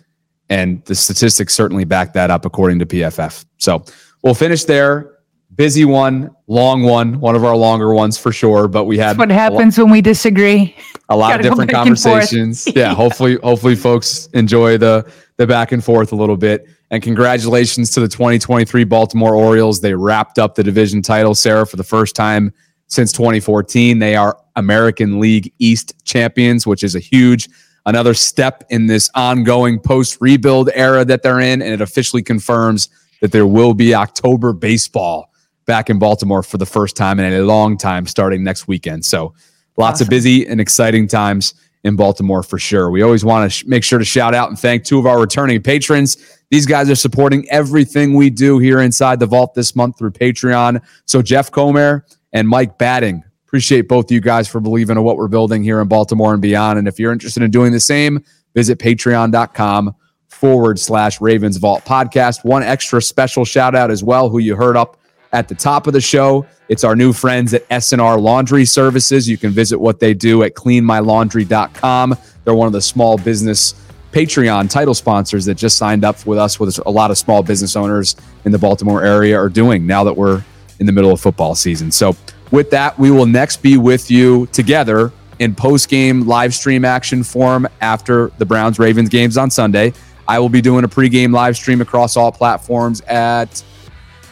And 0.50 0.84
the 0.86 0.96
statistics 0.96 1.54
certainly 1.54 1.84
back 1.84 2.14
that 2.14 2.32
up 2.32 2.46
according 2.46 2.80
to 2.80 2.86
PFF. 2.86 3.46
So 3.58 3.84
we'll 4.24 4.34
finish 4.34 4.64
there. 4.64 5.14
Busy 5.56 5.86
one, 5.86 6.36
long 6.48 6.84
one, 6.84 7.20
one 7.20 7.36
of 7.36 7.44
our 7.44 7.56
longer 7.56 7.94
ones 7.94 8.18
for 8.18 8.32
sure. 8.32 8.68
But 8.68 8.86
we 8.86 8.98
had 8.98 9.10
That's 9.10 9.20
what 9.20 9.32
happens 9.32 9.78
when 9.78 9.90
we 9.90 10.02
disagree. 10.02 10.76
a 11.10 11.16
lot 11.16 11.36
of 11.40 11.42
different 11.42 11.72
conversations. 11.72 12.68
yeah, 12.76 12.94
hopefully, 12.94 13.38
hopefully, 13.44 13.76
folks 13.76 14.28
enjoy 14.34 14.78
the 14.78 15.12
the 15.38 15.48
back 15.48 15.72
and 15.72 15.84
forth 15.84 16.12
a 16.12 16.16
little 16.16 16.38
bit. 16.38 16.68
And 16.90 17.04
congratulations 17.04 17.92
to 17.92 18.00
the 18.00 18.08
2023 18.08 18.84
Baltimore 18.86 19.36
Orioles. 19.36 19.82
They 19.82 19.94
wrapped 19.94 20.40
up 20.40 20.56
the 20.56 20.64
division 20.64 21.02
title, 21.02 21.36
Sarah, 21.36 21.68
for 21.68 21.76
the 21.76 21.84
first 21.84 22.16
time 22.16 22.54
since 22.88 23.12
2014. 23.12 24.00
They 24.00 24.16
are 24.16 24.38
American 24.56 25.20
League 25.20 25.54
East 25.60 25.94
champions, 26.06 26.66
which 26.66 26.84
is 26.84 26.96
a 26.96 27.00
huge 27.00 27.50
another 27.88 28.14
step 28.14 28.66
in 28.70 28.86
this 28.86 29.10
ongoing 29.16 29.80
post 29.80 30.18
rebuild 30.20 30.70
era 30.74 31.06
that 31.06 31.24
they're 31.24 31.40
in, 31.40 31.62
and 31.62 31.74
it 31.74 31.82
officially 31.82 32.22
confirms 32.22 32.90
that 33.22 33.32
there 33.32 33.48
will 33.48 33.74
be 33.74 33.96
October 33.96 34.54
baseball 34.54 35.32
back 35.66 35.90
in 35.90 35.98
Baltimore 35.98 36.44
for 36.44 36.58
the 36.58 36.66
first 36.66 36.96
time 36.96 37.20
in 37.20 37.34
a 37.34 37.42
long 37.42 37.78
time 37.78 38.06
starting 38.06 38.44
next 38.44 38.68
weekend. 38.68 39.04
So 39.06 39.34
lots 39.78 40.02
of 40.02 40.10
busy 40.10 40.46
and 40.46 40.62
exciting 40.62 41.08
times 41.08 41.56
in 41.84 41.96
Baltimore 41.96 42.44
for 42.44 42.60
sure. 42.60 42.90
We 42.92 43.02
always 43.02 43.24
want 43.24 43.50
to 43.50 43.50
sh- 43.50 43.66
make 43.66 43.84
sure 43.84 44.00
to 44.00 44.06
shout 44.06 44.36
out 44.36 44.50
and 44.50 44.60
thank 44.60 44.84
two 44.84 45.00
of 45.00 45.06
our 45.06 45.20
returning 45.20 45.62
patrons. 45.62 46.18
These 46.50 46.66
guys 46.66 46.90
are 46.90 46.96
supporting 46.96 47.50
everything 47.50 48.14
we 48.14 48.30
do 48.30 48.60
here 48.60 48.82
inside 48.82 49.20
the 49.20 49.26
vault 49.26 49.54
this 49.54 49.76
month 49.76 49.98
through 49.98 50.12
Patreon. 50.12 50.82
So 51.06 51.22
Jeff 51.22 51.52
Comer 51.52 52.06
and 52.38 52.48
Mike 52.48 52.78
Batting, 52.78 53.24
appreciate 53.48 53.88
both 53.88 54.06
of 54.06 54.12
you 54.12 54.22
guys 54.22 54.48
for 54.48 54.60
believing 54.60 54.96
in 54.96 55.04
what 55.04 55.18
we're 55.18 55.28
building 55.28 55.64
here 55.64 55.82
in 55.82 55.88
Baltimore 55.88 56.34
and 56.34 56.42
beyond. 56.42 56.78
And 56.78 56.88
if 56.88 57.00
you're 57.00 57.12
interested 57.12 57.42
in 57.42 57.50
doing 57.50 57.72
the 57.72 57.80
same, 57.80 58.24
visit 58.54 58.78
patreon.com 58.78 59.96
forward 60.28 60.78
slash 60.78 61.20
Ravens 61.20 61.58
Vault 61.58 61.84
podcast. 61.84 62.46
One 62.46 62.62
extra 62.62 63.02
special 63.02 63.44
shout 63.44 63.74
out 63.74 63.90
as 63.90 64.04
well, 64.04 64.30
who 64.30 64.38
you 64.38 64.56
heard 64.56 64.78
up 64.78 65.00
at 65.34 65.48
the 65.48 65.56
top 65.56 65.88
of 65.88 65.94
the 65.94 66.02
show. 66.02 66.46
It's 66.70 66.84
our 66.84 66.96
new 66.96 67.12
friends 67.12 67.56
at 67.56 67.68
SNR 67.70 68.22
Laundry 68.22 68.66
Services. 68.66 69.28
You 69.28 69.40
can 69.40 69.50
visit 69.50 69.80
what 69.80 70.00
they 70.00 70.14
do 70.14 70.44
at 70.44 70.54
cleanmylaundry.com. 70.54 72.18
They're 72.44 72.54
one 72.54 72.68
of 72.68 72.74
the 72.74 72.82
small 72.82 73.18
business 73.18 73.74
Patreon 74.12 74.70
title 74.70 74.94
sponsors 74.94 75.46
that 75.46 75.56
just 75.56 75.76
signed 75.78 76.06
up 76.06 76.24
with 76.28 76.38
us, 76.38 76.60
with 76.60 76.80
a 76.86 76.92
lot 76.92 77.10
of 77.10 77.18
small 77.18 77.42
business 77.42 77.76
owners 77.76 78.16
in 78.46 78.52
the 78.52 78.60
Baltimore 78.60 79.04
area 79.04 79.36
are 79.40 79.50
doing 79.50 79.88
now 79.88 80.04
that 80.04 80.16
we're 80.16 80.44
in 80.80 80.86
the 80.86 80.92
middle 80.92 81.12
of 81.12 81.20
football 81.20 81.56
season. 81.56 81.92
So, 81.92 82.16
with 82.52 82.70
that, 82.72 82.98
we 82.98 83.12
will 83.12 83.26
next 83.26 83.62
be 83.62 83.78
with 83.78 84.10
you 84.10 84.48
together 84.48 85.12
in 85.40 85.54
post 85.54 85.90
game 85.90 86.28
live 86.28 86.54
stream 86.54 86.86
action 86.86 87.24
form 87.24 87.68
after 87.82 88.32
the 88.38 88.46
Browns 88.46 88.80
Ravens 88.80 89.10
games 89.10 89.38
on 89.38 89.52
Sunday. 89.52 89.94
I 90.28 90.40
will 90.40 90.50
be 90.50 90.62
doing 90.62 90.84
a 90.84 90.88
pregame 90.88 91.34
live 91.34 91.56
stream 91.56 91.82
across 91.82 92.18
all 92.18 92.32
platforms 92.32 93.02
at 93.02 93.64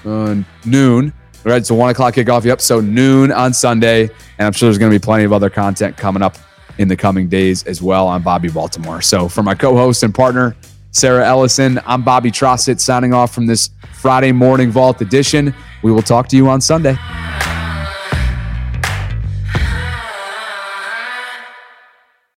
uh, 0.05 0.35
noon. 0.65 1.13
All 1.45 1.51
right, 1.51 1.65
so 1.65 1.75
one 1.75 1.89
o'clock 1.89 2.15
kickoff. 2.15 2.43
Yep, 2.43 2.59
so 2.59 2.81
noon 2.81 3.31
on 3.31 3.53
Sunday, 3.53 4.03
and 4.37 4.47
I'm 4.47 4.51
sure 4.51 4.67
there's 4.67 4.77
going 4.77 4.91
to 4.91 4.97
be 4.97 5.03
plenty 5.03 5.25
of 5.25 5.33
other 5.33 5.49
content 5.49 5.95
coming 5.95 6.23
up 6.23 6.37
in 6.77 6.87
the 6.87 6.97
coming 6.97 7.29
days 7.29 7.63
as 7.63 7.81
well 7.81 8.07
on 8.07 8.21
Bobby 8.21 8.49
Baltimore. 8.49 9.01
So 9.01 9.29
for 9.29 9.43
my 9.43 9.55
co-host 9.55 10.03
and 10.03 10.13
partner 10.13 10.55
Sarah 10.95 11.27
Ellison, 11.27 11.77
I'm 11.85 12.03
Bobby 12.03 12.31
Trossett 12.31 12.79
signing 12.79 13.13
off 13.13 13.35
from 13.35 13.47
this 13.47 13.69
Friday 13.95 14.31
morning 14.31 14.71
Vault 14.71 15.01
edition. 15.01 15.53
We 15.83 15.91
will 15.91 16.01
talk 16.01 16.29
to 16.29 16.37
you 16.37 16.47
on 16.47 16.61
Sunday. 16.61 16.95